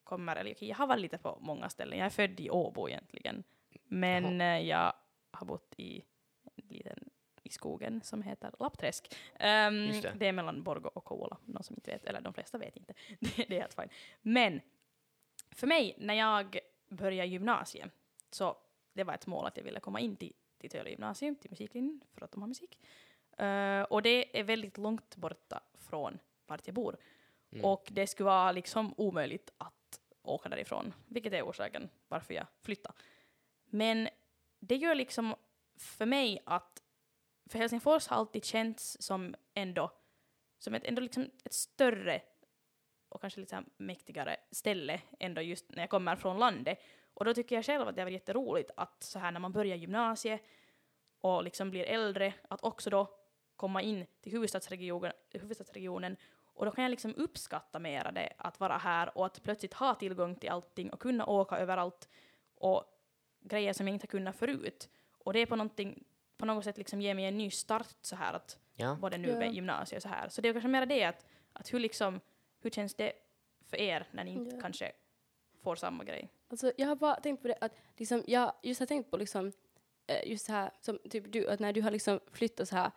kommer, 0.05 0.37
eller 0.37 0.53
okej, 0.53 0.69
jag 0.69 0.77
har 0.77 0.87
varit 0.87 1.01
lite 1.01 1.19
på 1.19 1.39
många 1.41 1.69
ställen. 1.69 1.99
Jag 1.99 2.07
är 2.07 2.11
född 2.11 2.41
i 2.41 2.51
Åbo 2.51 2.89
egentligen. 2.89 3.45
Men 3.89 4.41
eh, 4.41 4.61
jag 4.61 4.93
har 5.31 5.47
bott 5.47 5.75
i 5.77 6.05
en 6.57 6.69
liten 6.69 7.04
i 7.45 7.51
skogen 7.51 8.03
som 8.03 8.23
heter 8.23 8.51
Lappträsk. 8.59 9.15
Just 9.87 10.03
det. 10.03 10.13
det. 10.17 10.27
är 10.27 10.33
mellan 10.33 10.63
Borgå 10.63 10.89
och 10.89 11.05
Kouvola, 11.05 11.37
någon 11.45 11.63
som 11.63 11.77
inte 11.77 11.91
vet, 11.91 12.05
eller 12.05 12.21
de 12.21 12.35
flesta 12.35 12.59
vet 12.59 12.77
inte. 12.77 12.95
det, 13.21 13.45
det 13.49 13.57
är 13.57 13.61
helt 13.61 13.75
fine. 13.75 13.89
Men 14.23 14.61
för 15.51 15.67
mig, 15.67 15.95
när 15.99 16.15
jag 16.15 16.59
började 16.89 17.29
gymnasiet, 17.29 17.91
så 18.31 18.57
det 18.93 19.05
var 19.05 19.15
ett 19.15 19.27
mål 19.27 19.47
att 19.47 19.57
jag 19.57 19.65
ville 19.65 19.81
komma 19.81 20.01
in 20.01 20.17
till, 20.17 20.33
till 20.59 20.71
Töle 20.71 20.91
gymnasium, 20.91 21.37
till 21.37 21.51
musiklinjen, 21.51 22.01
för 22.15 22.25
att 22.25 22.33
de 22.33 22.43
har 22.43 22.49
musik. 22.49 22.79
Eh, 23.39 23.83
och 23.83 24.03
det 24.03 24.41
är 24.41 24.45
väldigt 24.45 24.79
långt 24.79 25.17
borta 25.17 25.61
från 25.75 26.19
vart 26.47 26.67
jag 26.67 26.75
bor. 26.75 26.97
Mm. 27.53 27.65
Och 27.65 27.89
det 27.91 28.07
skulle 28.07 28.25
vara 28.25 28.53
liksom 28.53 28.95
omöjligt 28.97 29.53
att 29.59 30.01
åka 30.23 30.49
därifrån, 30.49 30.95
vilket 31.07 31.33
är 31.33 31.43
orsaken 31.43 31.89
varför 32.09 32.35
jag 32.35 32.47
flyttade. 32.63 32.95
Men 33.65 34.09
det 34.59 34.77
gör 34.77 34.95
liksom 34.95 35.35
för 35.77 36.07
mig 36.07 36.43
att, 36.47 36.83
för 37.47 37.59
Helsingfors 37.59 38.07
har 38.07 38.17
alltid 38.17 38.45
känts 38.45 38.97
som 39.01 39.35
ändå, 39.55 39.91
som 40.59 40.75
ett, 40.75 40.85
ändå 40.85 41.03
liksom 41.03 41.31
ett 41.45 41.53
större 41.53 42.23
och 43.09 43.21
kanske 43.21 43.41
lite 43.41 43.65
mäktigare 43.77 44.37
ställe 44.51 45.01
ändå 45.19 45.43
just 45.43 45.71
när 45.71 45.83
jag 45.83 45.91
kommer 45.91 46.17
från 46.17 46.39
landet. 46.39 46.79
Och 47.15 47.25
då 47.25 47.35
tycker 47.35 47.55
jag 47.55 47.65
själv 47.65 47.89
att 47.89 47.97
det 47.97 48.05
var 48.05 48.11
jätteroligt 48.11 48.71
att 48.77 49.03
så 49.03 49.19
här 49.19 49.33
när 49.33 49.41
man 49.41 49.53
börjar 49.53 49.77
gymnasiet 49.77 50.43
och 51.21 51.45
liksom 51.45 51.71
blir 51.71 51.85
äldre, 51.85 52.35
att 52.49 52.65
också 52.65 52.91
då 52.91 53.09
komma 53.57 53.83
in 53.83 54.07
till 54.21 54.33
huvudstadsregionen, 54.33 55.13
huvudstadsregionen 55.31 56.17
och 56.55 56.65
då 56.65 56.71
kan 56.71 56.85
jag 56.85 56.91
liksom 56.91 57.15
uppskatta 57.17 57.79
mera 57.79 58.13
det 58.13 58.33
att 58.37 58.61
vara 58.61 58.77
här 58.77 59.19
och 59.19 59.27
att 59.27 59.43
plötsligt 59.43 59.75
ha 59.75 59.95
tillgång 59.95 60.35
till 60.35 60.51
allting 60.51 60.91
och 60.91 61.01
kunna 61.01 61.27
åka 61.27 61.59
överallt 61.59 62.09
och 62.55 62.85
grejer 63.41 63.73
som 63.73 63.89
jag 63.89 63.95
inte 63.95 64.05
har 64.05 64.09
kunnat 64.11 64.37
förut. 64.37 64.89
Och 65.19 65.33
det 65.33 65.39
är 65.39 65.47
på, 65.47 65.57
någonting, 65.57 66.05
på 66.49 66.55
något 66.55 66.65
sätt 66.65 66.79
liksom 66.79 67.01
ger 67.01 67.15
mig 67.15 67.25
en 67.25 67.39
ny 67.39 67.51
start 67.51 67.89
så 68.01 68.17
här 68.17 68.35
att 68.35 68.59
Ja. 68.77 68.99
både 69.01 69.19
nu 69.19 69.29
Ja. 69.29 69.39
med 69.39 69.53
gymnasiet 69.55 69.97
och 69.97 70.03
så 70.03 70.09
här. 70.09 70.29
Så 70.29 70.41
det 70.41 70.49
är 70.49 70.53
kanske 70.53 70.69
mer 70.69 70.87
det 70.87 71.05
att, 71.05 71.27
att 71.53 71.73
hur 71.73 71.79
liksom, 71.81 72.21
hur 72.61 72.71
känns 72.71 72.95
det 72.95 73.13
för 73.71 73.77
er 73.77 74.07
när 74.13 74.25
ni 74.25 74.31
inte 74.33 74.55
Ja. 74.57 74.61
kanske 74.63 74.93
får 75.63 75.77
samma 75.77 76.05
grej? 76.05 76.29
Alltså, 76.49 76.73
jag 76.77 76.87
har 76.89 76.97
bara 76.97 77.21
tänkt 77.21 77.43
på 77.43 77.49
det 77.49 77.59
att 77.61 77.73
liksom, 77.97 78.25
jag 78.27 78.53
just 78.63 78.81
har 78.81 78.87
tänkt 78.87 79.11
på 79.11 79.17
liksom, 79.17 79.53
eh, 80.07 80.31
just 80.31 80.47
så 80.47 80.53
här 80.53 80.71
som 80.81 80.99
typ 81.11 81.33
du, 81.33 81.49
att 81.49 81.61
när 81.61 81.73
du 81.73 81.83
har 81.83 81.91
liksom 81.91 82.21
flyttat 82.33 82.69
så 82.69 82.77
här 82.77 82.91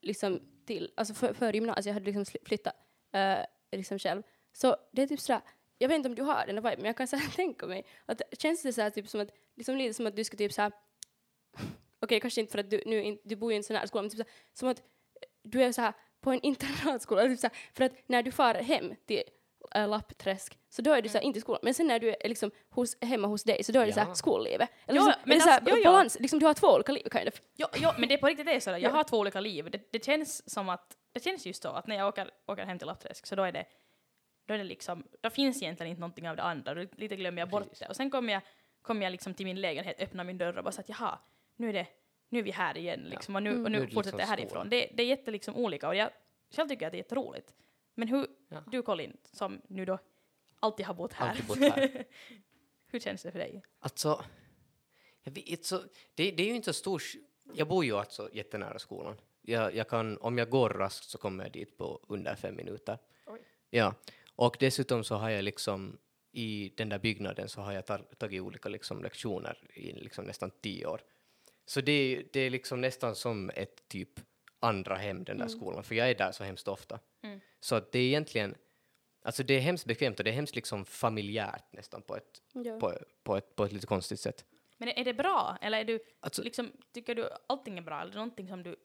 liksom 0.00 0.40
till, 0.66 0.92
alltså 0.96 1.14
för, 1.14 1.34
för 1.34 1.52
gymnasiet, 1.52 1.86
jag 1.86 1.94
hade 1.94 2.06
liksom 2.12 2.38
flyttat 2.44 2.74
eh, 3.12 3.38
liksom 3.72 3.98
själv. 3.98 4.22
Så 4.52 4.76
det 4.92 5.02
är 5.02 5.06
typ 5.06 5.20
så 5.20 5.32
här, 5.32 5.42
jag 5.78 5.88
vet 5.88 5.96
inte 5.96 6.08
om 6.08 6.14
du 6.14 6.22
har 6.22 6.46
den 6.46 6.54
där 6.54 6.62
viben, 6.62 6.78
men 6.78 6.86
jag 6.86 6.96
kan 6.96 7.08
så 7.08 7.18
tänka 7.36 7.66
mig 7.66 7.84
att 8.06 8.22
känns 8.38 8.62
det 8.62 8.72
så 8.72 8.80
här 8.82 8.90
typ 8.90 9.08
som 9.08 9.20
att, 9.20 9.30
liksom 9.54 9.76
lite 9.76 9.94
som 9.94 10.06
att 10.06 10.16
du 10.16 10.24
ska 10.24 10.36
typ 10.36 10.52
så 10.52 10.62
här, 10.62 10.72
okej 12.04 12.20
kanske 12.20 12.40
inte 12.40 12.52
för 12.52 12.58
att 12.58 12.70
du 12.70 12.82
nu 12.86 13.18
du 13.24 13.36
bor 13.36 13.52
i 13.52 13.56
en 13.56 13.62
sån 13.62 13.76
här 13.76 13.86
skola, 13.86 14.02
men 14.02 14.10
typ 14.10 14.18
så 14.18 14.24
här, 14.24 14.32
som 14.52 14.68
att 14.68 14.82
du 15.42 15.62
är 15.62 15.72
så 15.72 15.80
här 15.82 15.92
på 16.20 16.30
en 16.30 16.40
internatskola, 16.42 17.22
typ 17.22 17.38
så 17.38 17.46
här, 17.46 17.56
för 17.74 17.84
att 17.84 17.92
när 18.06 18.22
du 18.22 18.32
far 18.32 18.54
hem 18.54 18.94
till 19.06 19.22
äh, 19.74 19.88
Lappträsk, 19.88 20.58
så 20.68 20.82
då 20.82 20.92
är 20.92 21.02
du 21.02 21.08
så 21.08 21.18
här, 21.18 21.24
inte 21.24 21.38
i 21.38 21.40
skolan. 21.40 21.60
Men 21.62 21.74
sen 21.74 21.86
när 21.86 21.98
du 21.98 22.08
är 22.10 22.28
liksom 22.28 22.50
hos, 22.70 22.96
hemma 23.00 23.28
hos 23.28 23.44
dig, 23.44 23.64
så 23.64 23.72
då 23.72 23.80
är 23.80 23.86
det 23.86 23.92
så 23.92 24.00
här 24.00 24.06
Ja. 24.08 24.14
skollivet. 24.14 24.68
Eller 24.86 25.00
Ja, 25.00 25.06
liksom, 25.06 25.20
men 25.24 25.28
men 25.28 25.40
så 25.40 25.48
här, 25.48 25.58
alltså, 25.60 25.74
jo, 25.76 25.82
jo. 25.84 25.90
balans, 25.92 26.16
liksom 26.20 26.38
du 26.38 26.46
har 26.46 26.54
två 26.54 26.66
olika 26.68 26.92
liv 26.92 27.06
kind 27.12 27.28
of. 27.28 27.42
Jo, 27.56 27.66
jo, 27.76 27.90
men 27.98 28.08
det 28.08 28.14
är 28.14 28.18
på 28.18 28.26
riktigt 28.26 28.46
det 28.46 28.52
är 28.54 28.60
så. 28.60 28.70
Jag 28.70 28.80
Ja. 28.82 28.90
har 28.90 29.04
två 29.04 29.18
olika 29.18 29.40
liv. 29.40 29.70
Det, 29.70 29.92
det 29.92 30.04
känns 30.04 30.50
som 30.50 30.68
att, 30.68 30.96
det 31.12 31.20
känns 31.24 31.46
just 31.46 31.62
så 31.62 31.68
att 31.68 31.86
när 31.86 31.96
jag 31.96 32.08
åker, 32.08 32.30
åker 32.46 32.64
hem 32.64 32.78
till 32.78 32.86
Lappträsk 32.86 33.26
så 33.26 33.34
då 33.34 33.42
är 33.42 33.52
det, 33.52 33.64
då 34.46 34.54
är 34.54 34.58
det 34.58 34.64
liksom, 34.64 35.04
då 35.20 35.30
finns 35.30 35.62
egentligen 35.62 35.90
inte 35.90 36.00
någonting 36.00 36.28
av 36.28 36.36
det 36.36 36.42
andra. 36.42 36.74
Då 36.74 36.86
lite 36.96 37.16
glömmer 37.16 37.42
jag 37.42 37.48
bort 37.48 37.62
Precis. 37.62 37.78
det. 37.78 37.88
Och 37.88 37.96
sen 37.96 38.10
kommer 38.10 38.32
jag, 38.32 38.42
kommer 38.82 39.02
jag 39.06 39.10
liksom 39.10 39.34
till 39.34 39.46
min 39.46 39.60
lägenhet, 39.60 40.00
öppnar 40.00 40.24
min 40.24 40.38
dörr 40.38 40.58
och 40.58 40.64
bara 40.64 40.72
så 40.72 40.80
att 40.80 40.88
jaha, 40.88 41.18
nu 41.56 41.68
är 41.68 41.72
det, 41.72 41.86
nu 42.28 42.38
är 42.38 42.42
vi 42.42 42.50
här 42.50 42.76
igen 42.76 43.00
liksom 43.00 43.36
och 43.36 43.42
nu, 43.42 43.50
Mm. 43.50 43.64
och 43.64 43.70
Nu 43.70 43.86
det 43.86 43.92
fortsätter 43.92 44.18
jag 44.18 44.26
liksom 44.38 44.38
härifrån. 44.38 44.68
Det, 44.68 44.90
det 44.94 45.02
är 45.02 45.06
jätte 45.06 45.30
liksom 45.30 45.56
olika 45.56 45.88
och 45.88 45.94
jag 45.96 46.10
själv 46.50 46.68
tycker 46.68 46.86
att 46.86 46.92
det 46.92 46.96
är 46.96 46.98
jätteroligt. 46.98 47.54
Men 47.94 48.08
hur, 48.08 48.26
Ja. 48.48 48.64
du 48.66 48.82
Colin, 48.82 49.16
som 49.32 49.60
nu 49.68 49.84
då 49.84 49.98
alltid 50.60 50.86
har 50.86 50.94
bott 50.94 51.12
här. 51.12 51.28
Alltid 51.30 51.46
bott 51.46 51.58
här. 51.58 52.04
hur 52.86 53.00
känns 53.00 53.22
det 53.22 53.32
för 53.32 53.38
dig? 53.38 53.62
Alltså, 53.78 54.24
jag 55.22 55.32
vet, 55.32 55.64
så, 55.64 55.78
det, 56.14 56.30
det 56.30 56.42
är 56.42 56.46
ju 56.46 56.54
inte 56.54 56.72
så 56.72 56.78
stor... 56.78 57.02
Jag 57.54 57.68
bor 57.68 57.84
ju 57.84 57.92
alltså 57.96 58.30
jättenära 58.32 58.78
skolan. 58.78 59.16
Jag, 59.42 59.74
jag 59.74 59.88
kan, 59.88 60.18
om 60.18 60.38
jag 60.38 60.50
går 60.50 60.70
raskt 60.70 61.04
så 61.04 61.18
kommer 61.18 61.44
jag 61.44 61.52
dit 61.52 61.78
på 61.78 62.00
under 62.08 62.34
fem 62.34 62.56
minuter. 62.56 62.98
Oj. 63.26 63.40
Ja, 63.70 63.94
och 64.36 64.56
dessutom 64.60 65.04
så 65.04 65.14
har 65.14 65.30
jag 65.30 65.44
liksom 65.44 65.98
i 66.32 66.72
den 66.76 66.88
där 66.88 66.98
byggnaden 66.98 67.48
så 67.48 67.60
har 67.60 67.72
jag 67.72 67.86
tar, 67.86 67.98
tagit 67.98 68.42
olika 68.42 68.68
liksom 68.68 69.02
lektioner 69.02 69.70
i 69.74 69.92
liksom 69.92 70.24
nästan 70.24 70.50
tio 70.50 70.86
år. 70.86 71.00
Så 71.66 71.80
det, 71.80 72.22
det 72.32 72.40
är 72.40 72.50
liksom 72.50 72.80
nästan 72.80 73.16
som 73.16 73.50
ett 73.54 73.88
typ 73.88 74.20
andra 74.60 74.94
hem, 74.94 75.24
den 75.24 75.38
där 75.38 75.48
skolan, 75.48 75.84
för 75.84 75.94
jag 75.94 76.10
är 76.10 76.14
där 76.14 76.32
så 76.32 76.44
hemskt 76.44 76.68
ofta. 76.68 77.00
Mm. 77.22 77.40
Så 77.60 77.74
att 77.74 77.92
det 77.92 77.98
är 77.98 78.02
egentligen, 78.06 78.54
alltså 79.22 79.42
det 79.42 79.54
är 79.54 79.60
hemskt 79.60 79.86
bekvämt 79.86 80.18
och 80.18 80.24
det 80.24 80.30
är 80.30 80.34
hemskt 80.34 80.54
liksom 80.54 80.84
familjärt 80.84 81.72
nästan 81.72 82.02
på 82.02 82.16
ett, 82.16 82.42
Ja. 82.52 82.78
på, 82.80 82.98
på 83.22 83.36
ett, 83.36 83.56
på 83.56 83.64
ett 83.64 83.72
lite 83.72 83.86
konstigt 83.86 84.20
sätt. 84.20 84.44
Men 84.76 84.88
är 84.88 85.04
det 85.04 85.14
bra? 85.14 85.58
Eller 85.60 85.78
är 85.78 85.84
du, 85.84 86.00
Alltså, 86.20 86.42
liksom, 86.42 86.72
tycker 86.92 87.14
du 87.14 87.28
allting 87.46 87.78
är 87.78 87.82
bra? 87.82 88.00
Eller 88.00 88.12
är 88.12 88.16
någonting 88.16 88.48
som 88.48 88.62
du 88.62 88.76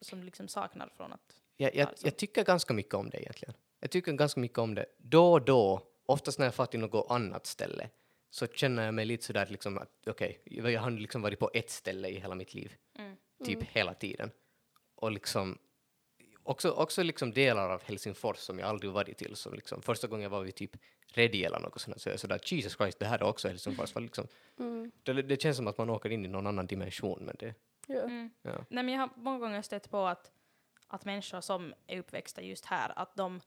som 0.00 0.22
liksom 0.22 0.48
saknar 0.48 0.88
från 0.96 1.12
att... 1.12 1.40
jag, 1.56 1.74
jag, 1.74 1.88
alltså. 1.88 2.06
jag 2.06 2.16
tycker 2.16 2.44
ganska 2.44 2.74
mycket 2.74 2.94
om 2.94 3.10
det 3.10 3.22
egentligen. 3.22 3.54
Jag 3.80 3.90
tycker 3.90 4.12
ganska 4.12 4.40
mycket 4.40 4.58
om 4.58 4.74
det. 4.74 4.86
Då 4.98 5.32
och 5.32 5.42
då, 5.44 5.82
oftast 6.06 6.38
när 6.38 6.46
jag 6.46 6.54
far 6.54 6.66
till 6.66 6.80
något 6.80 7.10
annat 7.10 7.46
ställe, 7.46 7.88
så 8.30 8.46
känner 8.46 8.84
jag 8.84 8.94
mig 8.94 9.04
lite 9.04 9.24
sådär 9.24 9.46
liksom 9.50 9.78
att 9.78 9.90
okej, 10.06 10.40
jag 10.44 10.80
har 10.80 10.90
liksom 10.90 11.22
varit 11.22 11.38
på 11.38 11.50
ett 11.54 11.70
ställe 11.70 12.08
i 12.08 12.18
hela 12.20 12.34
mitt 12.34 12.54
liv, 12.54 12.74
Mm. 12.98 13.16
typ 13.44 13.62
hela 13.62 13.94
tiden. 13.94 14.30
Och 14.94 15.10
liksom 15.12 15.58
också, 16.42 16.70
också 16.70 17.02
liksom 17.02 17.32
delar 17.32 17.70
av 17.70 17.82
Helsingfors 17.82 18.36
som 18.36 18.58
jag 18.58 18.68
aldrig 18.68 18.92
varit 18.92 19.18
till. 19.18 19.36
Som 19.36 19.54
liksom, 19.54 19.82
första 19.82 20.06
gången 20.06 20.30
var 20.30 20.40
vi 20.42 20.52
typ 20.52 20.76
Redi 21.06 21.44
eller 21.44 21.60
något 21.60 21.80
sånt, 21.80 22.00
så 22.00 22.08
jag 22.08 22.20
sådär 22.20 22.40
Jesus 22.44 22.76
Christ, 22.76 22.98
det 22.98 23.06
här 23.06 23.18
är 23.18 23.22
också 23.22 23.48
Helsingfors. 23.48 23.94
Var 23.94 24.02
liksom, 24.02 24.26
Mm. 24.58 24.90
det, 25.02 25.12
det 25.22 25.42
känns 25.42 25.56
som 25.56 25.66
att 25.66 25.78
man 25.78 25.90
åker 25.90 26.10
in 26.10 26.24
i 26.24 26.28
någon 26.28 26.46
annan 26.46 26.66
dimension, 26.66 27.18
men 27.24 27.36
det, 27.38 27.54
Ja. 27.86 28.02
Mm. 28.02 28.30
ja. 28.42 28.64
Nej, 28.68 28.84
men 28.84 28.88
jag 28.94 29.00
har 29.00 29.10
många 29.16 29.38
gånger 29.38 29.62
stött 29.62 29.90
på 29.90 30.06
att, 30.06 30.32
att 30.86 31.04
människor 31.04 31.40
som 31.40 31.74
är 31.86 31.98
uppväxta 31.98 32.42
just 32.42 32.64
här, 32.64 32.92
att 32.98 33.16
de 33.16 33.40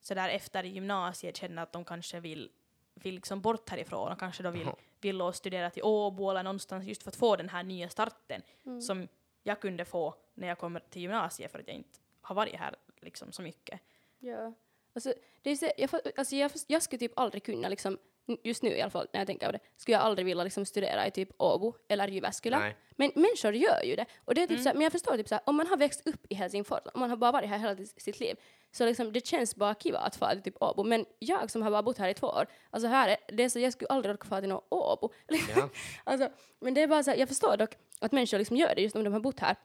sådär 0.00 0.28
efter 0.28 0.64
gymnasiet 0.64 1.36
känner 1.36 1.62
att 1.62 1.72
de 1.72 1.84
kanske 1.84 2.20
vill, 2.20 2.50
vill 2.98 3.14
liksom 3.14 3.40
bort 3.40 3.68
härifrån 3.70 4.12
och 4.12 4.18
kanske 4.18 4.42
då 4.42 4.50
vill, 4.50 4.68
vill 5.00 5.32
studera 5.32 5.70
till 5.70 5.82
Åbo 5.82 6.30
eller 6.30 6.42
någonstans 6.42 6.84
just 6.86 7.02
för 7.02 7.10
att 7.10 7.16
få 7.16 7.36
den 7.36 7.48
här 7.48 7.62
nya 7.62 7.88
starten 7.88 8.42
Mm. 8.64 8.80
som 8.80 9.08
jag 9.42 9.60
kunde 9.60 9.84
få 9.84 10.14
när 10.34 10.48
jag 10.48 10.58
kommer 10.58 10.80
till 10.80 11.02
gymnasiet 11.02 11.52
för 11.52 11.58
att 11.58 11.66
jag 11.66 11.76
inte 11.76 11.98
har 12.20 12.34
varit 12.34 12.54
här 12.56 12.76
liksom 13.00 13.32
så 13.32 13.42
mycket. 13.42 13.80
Ja. 14.18 14.52
Alltså, 14.92 15.14
det 15.42 15.50
är 15.50 15.56
så, 15.56 15.70
jag, 15.76 15.90
alltså 16.16 16.36
jag, 16.36 16.50
jag 16.66 16.82
skulle 16.82 16.98
typ 16.98 17.12
aldrig 17.16 17.42
kunna, 17.42 17.68
liksom, 17.68 17.98
just 18.44 18.62
nu 18.62 18.70
i 18.76 18.80
alla 18.80 18.90
fall 18.90 19.08
när 19.12 19.20
jag 19.20 19.26
tänker 19.26 19.46
på 19.46 19.52
det, 19.52 19.58
skulle 19.76 19.96
jag 19.96 20.02
aldrig 20.02 20.26
vilja 20.26 20.44
liksom 20.44 20.64
studera 20.64 21.06
i 21.06 21.10
typ 21.10 21.28
Åbo 21.38 21.74
eller 21.88 22.08
Jyväskylä. 22.08 22.58
Nej. 22.58 22.76
Men 22.96 23.12
människor 23.14 23.54
gör 23.54 23.82
ju 23.82 23.96
det. 23.96 24.06
Och 24.24 24.34
det 24.34 24.40
är 24.42 24.46
typ 24.46 24.50
Mm. 24.50 24.62
så 24.62 24.68
här, 24.68 24.74
men 24.74 24.82
jag 24.82 24.92
förstår 24.92 25.16
typ 25.16 25.28
så 25.28 25.34
här, 25.34 25.42
om 25.46 25.56
man 25.56 25.66
har 25.66 25.76
växt 25.76 26.06
upp 26.08 26.26
i 26.28 26.34
Helsingfors, 26.34 26.80
om 26.94 27.00
man 27.00 27.10
har 27.10 27.16
bara 27.16 27.32
varit 27.32 27.48
här 27.48 27.58
hela 27.58 27.76
sitt 27.96 28.20
liv, 28.20 28.36
så 28.72 28.86
liksom, 28.86 29.12
det 29.12 29.26
känns 29.26 29.56
bara 29.56 29.74
kiva 29.74 29.98
att 29.98 30.16
fara 30.16 30.30
till 30.32 30.42
typ 30.42 30.62
Åbo. 30.62 30.84
Men 30.84 31.06
jag 31.18 31.50
som 31.50 31.62
har 31.62 31.70
bara 31.70 31.82
bott 31.82 31.98
här 31.98 32.08
i 32.08 32.14
två 32.14 32.26
år, 32.26 32.46
alltså 32.70 32.88
här 32.88 33.08
är, 33.08 33.16
det 33.36 33.42
är 33.44 33.48
så, 33.48 33.58
jag 33.58 33.72
skulle 33.72 33.88
aldrig 33.88 34.14
orka 34.14 34.28
fara 34.28 34.40
till 34.40 34.48
något 34.48 34.66
Åbo. 34.68 35.10
Ja. 35.56 35.68
alltså, 36.04 36.28
men 36.60 36.74
det 36.74 36.82
är 36.82 36.86
bara 36.86 37.02
så 37.02 37.10
här, 37.10 37.18
jag 37.18 37.28
förstår 37.28 37.56
dock 37.56 37.70
att 38.00 38.12
människor 38.12 38.38
liksom 38.38 38.56
gör 38.56 38.74
det 38.74 38.82
just 38.82 38.96
om 38.96 39.04
de 39.04 39.12
har 39.12 39.20
bott 39.20 39.40
här. 39.40 39.56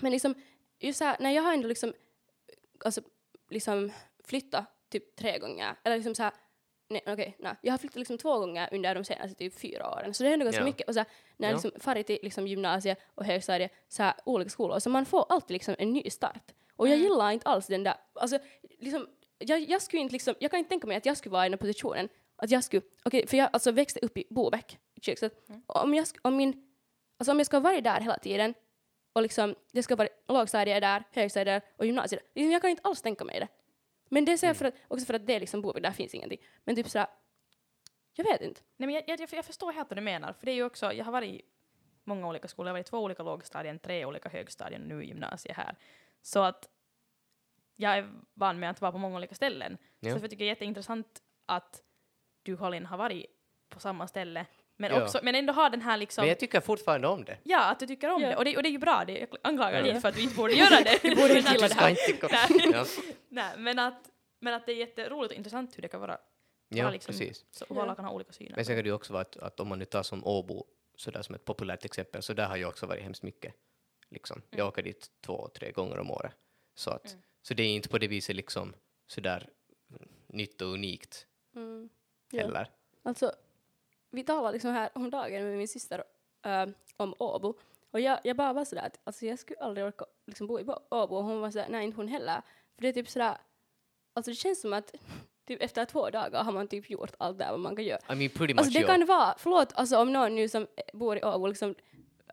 Men 0.00 0.12
liksom, 0.12 0.34
just 0.78 0.98
så 0.98 1.04
här, 1.04 1.16
när 1.20 1.30
jag 1.30 1.42
har 1.42 1.52
ändå 1.52 1.68
liksom, 1.68 1.92
alltså, 2.84 3.00
liksom 3.50 3.92
flyttat 4.24 4.64
typ 4.88 5.16
tre 5.16 5.38
gånger, 5.38 5.76
eller 5.84 5.96
liksom 5.96 6.14
så 6.14 6.22
här, 6.22 6.32
nej 6.88 7.02
okej, 7.06 7.36
nej, 7.38 7.54
jag 7.62 7.72
har 7.72 7.78
flyttat 7.78 7.96
liksom 7.96 8.18
två 8.18 8.38
gånger 8.38 8.68
under 8.72 8.94
de 8.94 9.04
senaste 9.04 9.34
typ 9.38 9.54
fyra 9.60 9.90
åren, 9.90 10.14
så 10.14 10.22
det 10.22 10.28
är 10.28 10.32
ändå 10.32 10.44
ganska 10.44 10.60
Ja. 10.62 10.64
mycket. 10.66 10.88
Och 10.88 10.94
så 10.94 11.00
här, 11.00 11.06
när 11.36 11.48
jag 11.48 11.52
Ja. 11.52 11.56
liksom 11.64 11.80
farit 11.80 12.06
till 12.06 12.18
liksom 12.22 12.46
gymnasiet 12.46 12.98
och 13.14 13.24
högstadiet, 13.24 13.72
så 13.88 14.02
här, 14.02 14.14
olika 14.24 14.50
skolor, 14.50 14.78
så 14.78 14.90
man 14.90 15.06
får 15.06 15.26
alltid 15.28 15.54
liksom 15.54 15.74
en 15.78 15.92
ny 15.92 16.10
start. 16.10 16.52
Och 16.76 16.88
jag 16.88 16.94
Mm. 16.94 17.04
gillar 17.08 17.30
inte 17.30 17.48
alls 17.48 17.66
den 17.66 17.82
där, 17.84 17.94
alltså 18.14 18.38
liksom, 18.78 19.08
jag, 19.38 19.60
jag 19.60 19.82
skulle 19.82 20.02
inte 20.02 20.12
liksom, 20.12 20.34
jag 20.38 20.50
kan 20.50 20.58
inte 20.58 20.68
tänka 20.68 20.86
mig 20.86 20.96
att 20.96 21.06
jag 21.06 21.16
skulle 21.16 21.32
vara 21.32 21.46
i 21.46 21.48
den 21.48 21.58
positionen, 21.58 22.08
att 22.36 22.50
jag 22.50 22.64
skulle, 22.64 22.82
okej, 23.04 23.26
för 23.26 23.36
jag 23.36 23.48
alltså 23.52 23.70
växte 23.72 24.00
upp 24.02 24.18
i 24.18 24.24
Bobäck, 24.30 24.78
i 24.94 25.00
Kyrkslätt, 25.00 25.48
Mm. 25.48 25.62
om 25.66 25.94
jag, 25.94 26.06
om 26.22 26.36
min, 26.36 26.66
alltså 27.18 27.32
om 27.32 27.38
jag 27.38 27.46
ska 27.46 27.60
vara 27.60 27.80
där 27.80 28.00
hela 28.00 28.18
tiden, 28.18 28.54
och 29.12 29.22
liksom, 29.22 29.54
det 29.72 29.82
ska 29.82 29.96
vara 29.96 30.08
lågstadiet 30.28 30.80
där, 30.82 31.04
högstadiet 31.12 31.46
där 31.64 31.70
och 31.76 31.86
gymnasiet 31.86 32.20
där, 32.22 32.40
liksom, 32.40 32.50
jag 32.52 32.60
kan 32.62 32.70
inte 32.70 32.82
alls 32.84 33.02
tänka 33.02 33.24
mig 33.24 33.40
det. 33.40 33.48
Men 34.14 34.24
det 34.24 34.38
säger 34.38 34.50
jag 34.50 34.56
för 34.56 34.64
att, 34.64 34.74
också 34.88 35.06
för 35.06 35.14
att 35.14 35.26
det 35.26 35.34
är 35.34 35.40
liksom 35.40 35.62
Bobäck, 35.62 35.82
där 35.82 35.90
finns 35.90 36.14
ingenting. 36.14 36.38
Men 36.64 36.76
typ 36.76 36.88
sådär, 36.88 37.06
jag 38.12 38.24
vet 38.24 38.40
inte. 38.40 38.60
Nej, 38.76 38.86
men 38.86 38.94
jag, 38.94 39.04
jag, 39.06 39.28
jag 39.32 39.44
förstår 39.44 39.72
helt 39.72 39.90
vad 39.90 39.98
du 39.98 40.02
menar, 40.02 40.32
för 40.32 40.46
det 40.46 40.52
är 40.52 40.54
ju 40.54 40.64
också, 40.64 40.92
jag 40.92 41.04
har 41.04 41.12
varit 41.12 41.34
i 41.34 41.42
många 42.04 42.28
olika 42.28 42.48
skolor, 42.48 42.68
jag 42.68 42.72
har 42.72 42.78
varit 42.78 42.86
i 42.86 42.90
två 42.90 42.98
olika 42.98 43.22
lågstadien, 43.22 43.78
tre 43.78 44.04
olika 44.04 44.28
högstadien, 44.28 44.82
nu 44.82 45.04
i 45.04 45.06
gymnasiet 45.06 45.56
här. 45.56 45.76
Så 46.22 46.42
att 46.42 46.68
jag 47.76 47.98
är 47.98 48.12
van 48.34 48.58
med 48.58 48.70
att 48.70 48.80
vara 48.80 48.92
på 48.92 48.98
många 48.98 49.16
olika 49.16 49.34
ställen. 49.34 49.78
Ja. 50.00 50.10
Så 50.10 50.24
jag 50.24 50.30
tycker 50.30 50.44
det 50.44 50.44
är 50.44 50.54
jätteintressant 50.54 51.22
att 51.46 51.82
du, 52.42 52.56
Colin, 52.56 52.86
har 52.86 52.98
varit 52.98 53.26
på 53.68 53.80
samma 53.80 54.06
ställe, 54.06 54.46
men, 54.76 54.90
Ja. 54.90 55.02
också, 55.02 55.20
men 55.22 55.34
ändå 55.34 55.52
har 55.52 55.70
den 55.70 55.80
här 55.80 55.96
liksom 55.96 56.22
Men 56.22 56.28
jag 56.28 56.38
tycker 56.38 56.60
fortfarande 56.60 57.08
om 57.08 57.24
det. 57.24 57.38
Ja, 57.42 57.64
att 57.70 57.80
du 57.80 57.86
tycker 57.86 58.10
om 58.10 58.22
Ja. 58.22 58.28
det. 58.28 58.36
Och, 58.36 58.44
det. 58.44 58.56
och 58.56 58.62
det 58.62 58.68
är 58.68 58.72
ju 58.72 58.78
bra, 58.78 59.04
det, 59.06 59.18
jag 59.18 59.28
anklagar 59.42 59.72
dig 59.72 59.80
Ja. 59.82 59.88
inte 59.88 60.00
för 60.00 60.08
att 60.08 60.14
du 60.14 60.20
inte 60.22 60.36
borde 60.36 60.52
göra 60.54 60.80
det. 60.84 60.98
Du 61.02 61.14
borde 61.16 61.38
inte 61.38 61.52
gilla 61.52 61.68
det 61.68 61.74
här. 61.74 61.96
Nej. 62.50 62.70
ja. 62.72 62.84
Nej, 63.28 63.58
men 63.58 63.78
att, 63.78 64.10
men 64.40 64.54
att 64.54 64.66
det 64.66 64.72
är 64.72 64.76
jätteroligt 64.76 65.32
och 65.32 65.36
intressant 65.36 65.76
hur 65.78 65.82
det 65.82 65.88
kan 65.88 66.00
vara. 66.00 66.18
ja, 66.68 66.90
liksom, 66.90 67.12
precis. 67.12 67.44
Så, 67.50 67.64
och 67.68 67.82
alla 67.82 67.94
kan 67.94 68.04
ha 68.04 68.12
olika 68.12 68.32
syner. 68.32 68.52
Men 68.56 68.64
sen 68.64 68.76
kan 68.76 68.84
det 68.84 68.88
ju 68.88 68.94
också 68.94 69.12
vara 69.12 69.20
att, 69.22 69.36
att 69.36 69.60
om 69.60 69.68
man 69.68 69.78
nu 69.78 69.84
tar 69.84 70.02
som 70.02 70.26
Åbo, 70.26 70.64
sådär 70.96 71.22
som 71.22 71.34
ett 71.34 71.44
populärt 71.44 71.84
exempel, 71.84 72.22
så 72.22 72.32
där 72.32 72.46
har 72.46 72.56
jag 72.56 72.68
också 72.68 72.86
varit 72.86 73.02
hemskt 73.02 73.22
mycket. 73.22 73.54
Liksom. 74.10 74.42
Jag 74.50 74.68
åker 74.68 74.82
dit 74.82 75.10
två, 75.26 75.48
tre 75.48 75.70
gånger 75.72 75.98
om 75.98 76.10
året. 76.10 76.32
Så, 76.74 76.90
att, 76.90 77.06
Mm. 77.12 77.22
så 77.42 77.54
det 77.54 77.62
är 77.62 77.74
inte 77.74 77.88
på 77.88 77.98
det 77.98 78.08
viset 78.08 78.36
liksom 78.36 78.74
sådär 79.06 79.48
nytt 80.28 80.60
och 80.62 80.68
unikt 80.68 81.26
Mm. 81.56 81.88
Ja. 82.30 82.42
heller. 82.42 82.70
Alltså, 83.02 83.32
vi 84.16 84.24
talade 84.24 84.52
liksom 84.52 84.70
här 84.70 84.90
om 84.94 85.10
dagen 85.10 85.44
med 85.44 85.58
min 85.58 85.68
syster 85.68 86.04
äh, 86.44 86.66
om 86.96 87.14
Åbo. 87.18 87.54
Och 87.90 88.00
jag, 88.00 88.18
jag 88.24 88.36
bara 88.36 88.52
var 88.52 88.64
sådär 88.64 88.82
att 88.86 89.00
alltså 89.04 89.26
jag 89.26 89.38
skulle 89.38 89.58
aldrig 89.58 89.86
orka 89.86 90.04
liksom 90.26 90.46
bo 90.46 90.60
i 90.60 90.64
Bo- 90.64 90.78
Åbo. 90.90 91.16
Och 91.16 91.24
hon 91.24 91.40
var 91.40 91.50
sådär, 91.50 91.66
nej 91.70 91.84
inte 91.84 91.96
hon 91.96 92.08
heller. 92.08 92.42
För 92.74 92.82
det 92.82 92.88
är 92.88 92.92
typ 92.92 93.08
sådär, 93.08 93.36
alltså 94.14 94.30
det 94.30 94.34
känns 94.34 94.60
som 94.60 94.72
att 94.72 94.94
typ 95.46 95.62
efter 95.62 95.84
två 95.84 96.10
dagar 96.10 96.44
har 96.44 96.52
man 96.52 96.68
typ 96.68 96.90
gjort 96.90 97.14
allt 97.18 97.38
där 97.38 97.50
vad 97.50 97.60
man 97.60 97.76
kan 97.76 97.84
göra. 97.84 98.00
I 98.10 98.14
mean 98.14 98.30
pretty 98.30 98.54
much 98.54 98.58
Alltså 98.58 98.72
det 98.72 98.80
ja. 98.80 98.86
kan 98.86 99.06
vara, 99.06 99.34
förlåt 99.38 99.72
alltså 99.74 99.98
om 99.98 100.12
någon 100.12 100.34
nu 100.34 100.48
som 100.48 100.66
bor 100.92 101.16
i 101.18 101.22
Åbo 101.22 101.46
liksom 101.46 101.74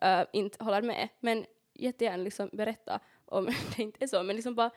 äh, 0.02 0.22
inte 0.32 0.64
håller 0.64 0.82
med, 0.82 1.08
men 1.20 1.46
jättegärna 1.74 2.22
liksom 2.24 2.50
berätta 2.52 3.00
om 3.24 3.44
det 3.76 3.82
inte 3.82 4.04
är 4.04 4.06
så, 4.08 4.22
men 4.22 4.36
liksom 4.36 4.54
bara 4.54 4.70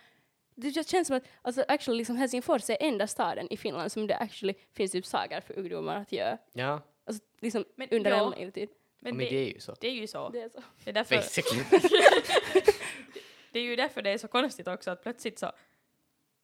det 0.56 0.88
känns 0.88 1.08
som 1.08 1.18
att 1.18 1.24
alltså 1.42 1.66
actually 1.68 1.98
liksom 1.98 2.16
Helsingfors 2.16 2.70
är 2.70 2.78
enda 2.80 3.08
staden 3.08 3.48
i 3.50 3.58
Finland 3.58 3.92
som 3.92 4.08
det 4.08 4.16
actually 4.18 4.54
finns 4.74 4.92
typ 4.92 5.06
saker 5.06 5.42
för 5.42 5.60
ungdomar 5.60 5.96
att 5.96 6.12
göra. 6.12 6.38
Ja, 6.54 6.82
Alltså 7.06 7.24
liksom 7.40 7.66
Men 7.76 7.90
under 7.92 8.12
ja. 8.12 8.24
en 8.26 8.30
längre 8.32 8.52
tid. 8.52 8.70
Men, 9.00 9.18
men 9.18 9.26
det, 9.26 9.32
det 9.32 9.38
är 9.50 9.54
ju 9.54 9.60
så. 9.60 9.76
det 9.82 9.88
är 9.88 9.92
ju 9.94 10.08
så. 10.08 10.30
Det 10.30 10.42
är 10.42 10.50
så. 10.50 10.64
Det 10.84 10.90
är, 10.90 10.94
därför, 10.94 11.16
Basically. 11.16 11.64
det 13.52 13.60
är 13.60 13.64
ju 13.64 13.76
därför 13.76 14.02
det 14.02 14.10
är 14.10 14.18
så 14.18 14.28
konstigt 14.28 14.68
också 14.68 14.92
att 14.92 15.04
plötsligt 15.04 15.40
så... 15.40 15.52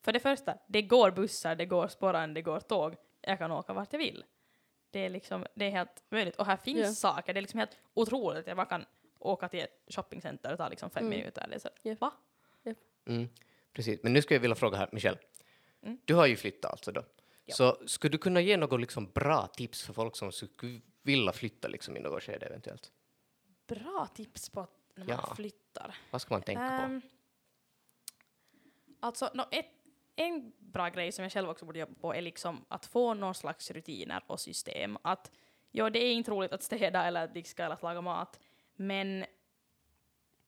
För 0.03 0.11
det 0.11 0.19
första, 0.19 0.57
det 0.67 0.81
går 0.81 1.11
bussar, 1.11 1.55
det 1.55 1.65
går 1.65 1.87
spåran, 1.87 2.33
det 2.33 2.41
går 2.41 2.59
tåg. 2.59 2.95
Jag 3.21 3.37
kan 3.37 3.51
åka 3.51 3.73
vart 3.73 3.93
jag 3.93 3.99
vill. 3.99 4.23
Det 4.89 4.99
är 4.99 5.09
liksom, 5.09 5.45
det 5.53 5.65
är 5.65 5.69
helt 5.69 6.03
möjligt. 6.09 6.35
Och 6.35 6.45
här 6.45 6.57
finns 6.57 6.79
Ja. 6.79 6.93
saker, 6.93 7.33
det 7.33 7.39
är 7.39 7.41
liksom 7.41 7.59
helt 7.59 7.77
otroligt 7.93 8.39
att 8.39 8.47
jag 8.47 8.57
bara 8.57 8.65
kan 8.65 8.85
åka 9.19 9.49
till 9.49 9.59
ett 9.59 9.83
shoppingcenter 9.87 10.51
och 10.51 10.57
ta 10.57 10.69
liksom 10.69 10.89
fem 10.89 11.05
Mm. 11.05 11.19
minuter. 11.19 11.45
Det 11.49 11.55
är 11.55 11.59
så, 11.59 11.69
Ja. 11.81 11.95
va? 11.99 12.11
Mm, 13.05 13.29
precis. 13.73 14.03
Men 14.03 14.13
nu 14.13 14.21
skulle 14.21 14.35
jag 14.35 14.41
vilja 14.41 14.55
fråga 14.55 14.77
här, 14.77 14.89
Michelle. 14.91 15.17
Mm. 15.83 15.97
Du 16.05 16.13
har 16.13 16.25
ju 16.27 16.35
flyttat 16.35 16.71
alltså 16.71 16.91
då. 16.91 17.03
Ja. 17.45 17.55
Så 17.55 17.87
skulle 17.87 18.11
du 18.11 18.17
kunna 18.17 18.41
ge 18.41 18.57
något 18.57 18.81
liksom 18.81 19.11
bra 19.11 19.47
tips 19.47 19.85
för 19.85 19.93
folk 19.93 20.15
som 20.15 20.31
skulle 20.31 20.81
vilja 21.01 21.31
flytta 21.31 21.67
liksom 21.67 21.97
i 21.97 21.99
något 21.99 22.23
skede 22.23 22.45
eventuellt? 22.45 22.91
Bra 23.67 24.07
tips 24.15 24.49
på 24.49 24.59
att 24.61 24.71
när 24.95 25.05
man 25.05 25.19
Ja. 25.27 25.35
flyttar. 25.35 25.95
Vad 26.11 26.21
ska 26.21 26.33
man 26.33 26.41
tänka 26.41 26.67
på? 26.67 26.83
Ehm, 26.83 27.01
Alltså, 29.03 29.29
nå, 29.33 29.45
ett, 29.51 29.65
en 30.15 30.53
bra 30.59 30.89
grej 30.89 31.11
som 31.11 31.23
jag 31.23 31.31
själv 31.31 31.49
också 31.49 31.65
borde 31.65 31.79
jobba 31.79 31.93
på 32.01 32.13
är 32.15 32.21
liksom 32.21 32.65
att 32.67 32.85
få 32.85 33.13
någon 33.13 33.35
slags 33.35 33.71
rutiner 33.71 34.23
och 34.27 34.39
system. 34.39 34.97
Att 35.01 35.31
ja, 35.71 35.89
det 35.89 35.99
är 35.99 36.13
inte 36.13 36.31
roligt 36.31 36.51
att 36.53 36.63
städa 36.63 37.05
eller 37.05 37.23
att 37.23 37.33
diska 37.33 37.65
eller 37.65 37.75
att 37.75 37.81
laga 37.83 38.01
mat, 38.01 38.39
men, 38.75 39.25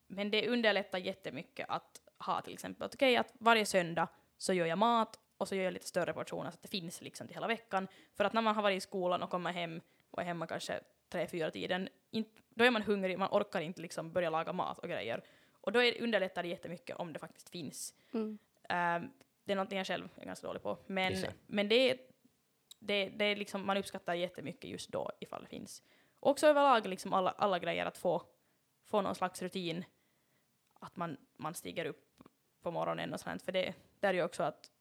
men 0.07 0.31
det 0.31 0.49
underlättar 0.49 0.99
jättemycket 0.99 1.69
att 1.69 2.01
ha 2.17 2.41
till 2.41 2.53
exempel 2.53 2.83
att 2.85 2.93
okej, 2.95 3.17
att 3.17 3.33
varje 3.39 3.65
söndag 3.65 4.07
så 4.37 4.53
gör 4.53 4.65
jag 4.65 4.77
mat 4.77 5.19
och 5.43 5.47
så 5.47 5.55
gör 5.55 5.63
jag 5.63 5.73
lite 5.73 5.87
större 5.87 6.13
portioner 6.13 6.51
så 6.51 6.55
att 6.55 6.61
det 6.61 6.67
finns 6.67 7.01
liksom 7.01 7.27
till 7.27 7.35
hela 7.35 7.47
veckan. 7.47 7.87
För 8.13 8.23
att 8.23 8.33
när 8.33 8.41
man 8.41 8.55
har 8.55 8.63
varit 8.63 8.77
i 8.77 8.81
skolan 8.81 9.23
och 9.23 9.29
kommer 9.29 9.51
hem 9.51 9.81
och 10.11 10.21
är 10.21 10.25
hemma 10.25 10.47
kanske 10.47 10.79
tre, 11.09 11.27
fyra 11.27 11.51
tiden, 11.51 11.89
då 12.49 12.63
är 12.65 12.71
man 12.71 12.81
hungrig, 12.81 13.19
man 13.19 13.29
orkar 13.31 13.61
inte 13.61 13.81
liksom 13.81 14.11
börja 14.11 14.29
laga 14.29 14.53
mat 14.53 14.79
och 14.79 14.89
grejer. 14.89 15.23
Och 15.61 15.71
då 15.71 15.83
är, 15.83 16.01
underlättar 16.01 16.43
det 16.43 16.49
jättemycket 16.49 16.95
om 16.97 17.13
det 17.13 17.19
faktiskt 17.19 17.49
finns. 17.49 17.93
Mm. 18.13 18.37
Ehm, 18.69 19.09
det 19.43 19.51
är 19.51 19.55
någonting 19.55 19.77
jag 19.77 19.87
själv 19.87 20.09
är 20.15 20.25
ganska 20.25 20.47
dålig 20.47 20.61
på. 20.63 20.77
Men, 20.87 21.13
men 21.47 21.69
det, 21.69 21.75
är- 21.91 21.97
det, 22.79 23.09
det 23.09 23.25
är 23.25 23.35
liksom, 23.35 23.65
man 23.65 23.77
uppskattar 23.77 24.13
jättemycket 24.13 24.69
just 24.69 24.89
då 24.91 25.11
ifall 25.19 25.41
det 25.41 25.49
finns. 25.49 25.83
Och 26.19 26.31
också 26.31 26.47
överlag 26.47 26.87
liksom 26.87 27.13
alla, 27.13 27.31
alla 27.31 27.59
grejer 27.59 27.85
att 27.85 27.97
få, 27.97 28.21
få 28.85 29.01
någon 29.01 29.15
slags 29.15 29.41
rutin. 29.41 29.85
Att 30.79 30.95
man, 30.95 31.17
man 31.37 31.53
stiger 31.53 31.85
upp 31.85 32.09
på 32.61 32.71
morgonen 32.71 33.13
och 33.13 33.19
sånt. 33.19 33.41
För 33.41 33.51
det 33.51 33.73
där 33.99 34.09
är 34.09 34.13
ju 34.13 34.23
också 34.23 34.43
att 34.43 34.71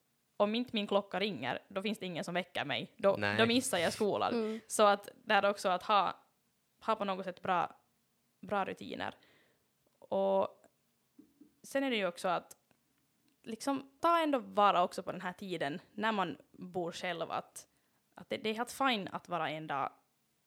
om 0.42 0.54
inte 0.54 0.70
min 0.72 0.86
klocka 0.86 1.20
ringer, 1.20 1.62
då 1.68 1.82
finns 1.82 1.98
det 1.98 2.06
ingen 2.06 2.24
som 2.24 2.34
väcker 2.34 2.64
mig. 2.64 2.92
Då, 2.96 3.16
då 3.38 3.46
missar 3.46 3.78
jag 3.78 3.92
skolan. 3.92 4.34
Mm. 4.34 4.60
Så 4.66 4.82
att 4.82 5.08
där 5.24 5.50
också 5.50 5.68
att 5.68 5.82
ha, 5.82 6.16
ha 6.86 6.96
på 6.96 7.04
något 7.04 7.24
sätt 7.24 7.42
bra, 7.42 7.76
bra 8.40 8.64
rutiner. 8.64 9.14
Och 9.98 10.48
sen 11.62 11.84
är 11.84 11.90
det 11.90 11.96
ju 11.96 12.06
också 12.06 12.28
att 12.28 12.56
liksom 13.42 13.90
ta 14.00 14.18
ändå 14.18 14.38
vara 14.38 14.82
också 14.82 15.02
på 15.02 15.12
den 15.12 15.20
här 15.20 15.32
tiden 15.32 15.80
när 15.92 16.12
man 16.12 16.36
bor 16.52 16.92
själv 16.92 17.30
att, 17.30 17.66
att 18.14 18.28
det, 18.28 18.36
det 18.36 18.50
är 18.50 18.54
helt 18.54 18.72
fine 18.72 19.08
att 19.12 19.28
vara 19.28 19.50
en 19.50 19.66
dag, 19.66 19.90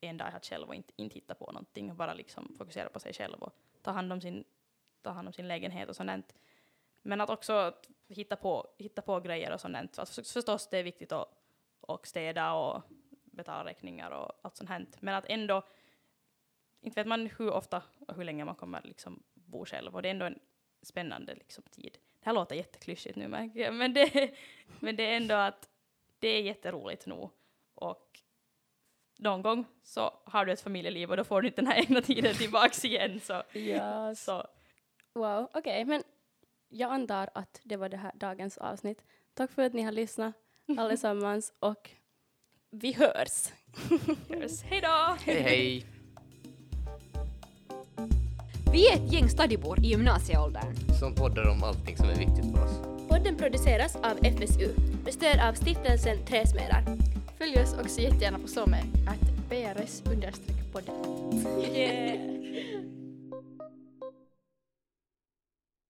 en 0.02 0.18
dag 0.18 0.26
helt 0.26 0.46
själv 0.46 0.68
och 0.68 0.76
inte, 0.76 0.94
inte 0.96 1.16
hitta 1.16 1.36
på 1.36 1.46
någonting 1.46 1.92
och 1.92 1.96
bara 1.96 2.14
liksom 2.14 2.56
fokusera 2.58 2.90
på 2.90 3.00
sig 3.00 3.14
själv 3.14 3.44
och 3.44 3.54
ta 3.82 3.92
hand 3.92 4.14
om 4.14 4.22
sin, 4.22 4.44
ta 5.02 5.10
hand 5.10 5.28
om 5.28 5.34
sin 5.34 5.48
lägenhet 5.48 5.90
och 5.90 5.96
sånt. 5.96 6.36
Men 7.06 7.22
att 7.22 7.30
också 7.30 7.74
hitta, 8.08 8.36
på, 8.36 8.68
hitta 8.78 9.02
på 9.02 9.20
grejer 9.20 9.54
och 9.54 9.62
sånt. 9.62 10.00
Alltså 10.00 10.24
förstås 10.24 10.70
det 10.70 10.78
är 10.78 10.84
viktigt 10.84 11.12
att 11.12 11.42
och 11.88 12.08
städa 12.08 12.54
och 12.54 12.84
betala 13.26 13.70
räkningar 13.70 14.12
och 14.12 14.32
allt 14.42 14.56
sånt 14.56 14.70
här. 14.70 14.86
Men 15.00 15.16
att 15.16 15.26
ändå, 15.30 15.64
inte 16.82 17.00
vet 17.00 17.08
man 17.08 17.28
hur 17.38 17.52
ofta 17.52 17.84
och 18.08 18.16
hur 18.16 18.24
länge 18.24 18.46
man 18.46 18.56
kommer 18.56 18.82
liksom 18.84 19.24
bo 19.34 19.66
själv 19.66 19.96
och 19.96 20.02
det 20.02 20.10
är 20.10 20.12
ändå 20.12 20.26
en 20.26 20.40
spännande 20.82 21.36
liksom, 21.36 21.64
tid. 21.64 21.98
Det 22.20 22.26
här 22.26 22.34
låter 22.34 22.56
jätteklyschigt 22.56 23.16
nu 23.16 23.28
märker 23.28 23.60
jag, 23.60 23.74
men 23.74 23.94
det, 23.94 24.36
men 24.80 24.96
det 24.96 25.04
är 25.04 25.18
ändå 25.18 25.36
att 25.36 25.70
det 26.20 26.28
är 26.28 26.42
jätteroligt 26.42 27.06
nu 27.06 27.30
och 27.76 28.20
någon 29.18 29.42
gång 29.42 29.66
så 29.84 30.14
har 30.26 30.46
du 30.46 30.52
ett 30.52 30.62
familjeliv 30.62 31.12
och 31.12 31.18
då 31.18 31.24
får 31.24 31.42
du 31.42 31.48
inte 31.48 31.62
den 31.62 31.72
här 31.72 31.80
egna 31.80 32.02
tiden 32.02 32.36
tillbaks 32.36 32.86
igen. 32.86 33.20
Så, 33.20 33.44
Ja, 33.54 34.16
så 34.16 34.48
wow, 35.14 35.50
okej, 35.54 35.86
men 35.86 36.04
jag 36.76 36.92
antar 36.92 37.30
att 37.34 37.62
det 37.64 37.78
var 37.78 37.90
det 37.90 37.98
här 37.98 38.12
dagens 38.16 38.58
avsnitt. 38.58 39.02
Tack 39.34 39.52
för 39.52 39.62
att 39.62 39.74
ni 39.74 39.82
har 39.82 39.92
lyssnat 39.92 40.34
allesammans 40.78 41.54
och 41.60 41.90
vi 42.72 42.94
hörs. 42.94 43.52
hörs. 44.30 44.62
Hej 44.64 44.82
då! 44.82 45.18
Hej 45.26 45.42
hej! 45.42 45.86
Vi 48.72 48.88
är 48.88 48.94
ett 48.94 49.14
gäng 49.14 49.30
stadibor 49.30 49.80
i 49.80 49.88
gymnasieåldern. 49.88 50.76
Som 51.00 51.16
poddar 51.16 51.50
om 51.50 51.64
allting 51.64 51.98
som 51.98 52.10
är 52.10 52.16
viktigt 52.16 52.56
för 52.56 52.64
oss. 52.64 52.80
Podden 53.10 53.36
produceras 53.38 53.96
av 53.96 54.18
FSU 54.26 54.70
med 55.04 55.14
stöd 55.14 55.40
av 55.50 55.54
stiftelsen 55.54 56.26
Träsmedar. 56.26 56.84
Följ 57.38 57.62
oss 57.64 57.74
också 57.74 58.02
jättegärna 58.02 58.40
på 58.40 58.48
SOME, 58.48 58.84
att 59.08 59.50
PRS-podden. 59.50 60.34
Yeah. 61.76 62.95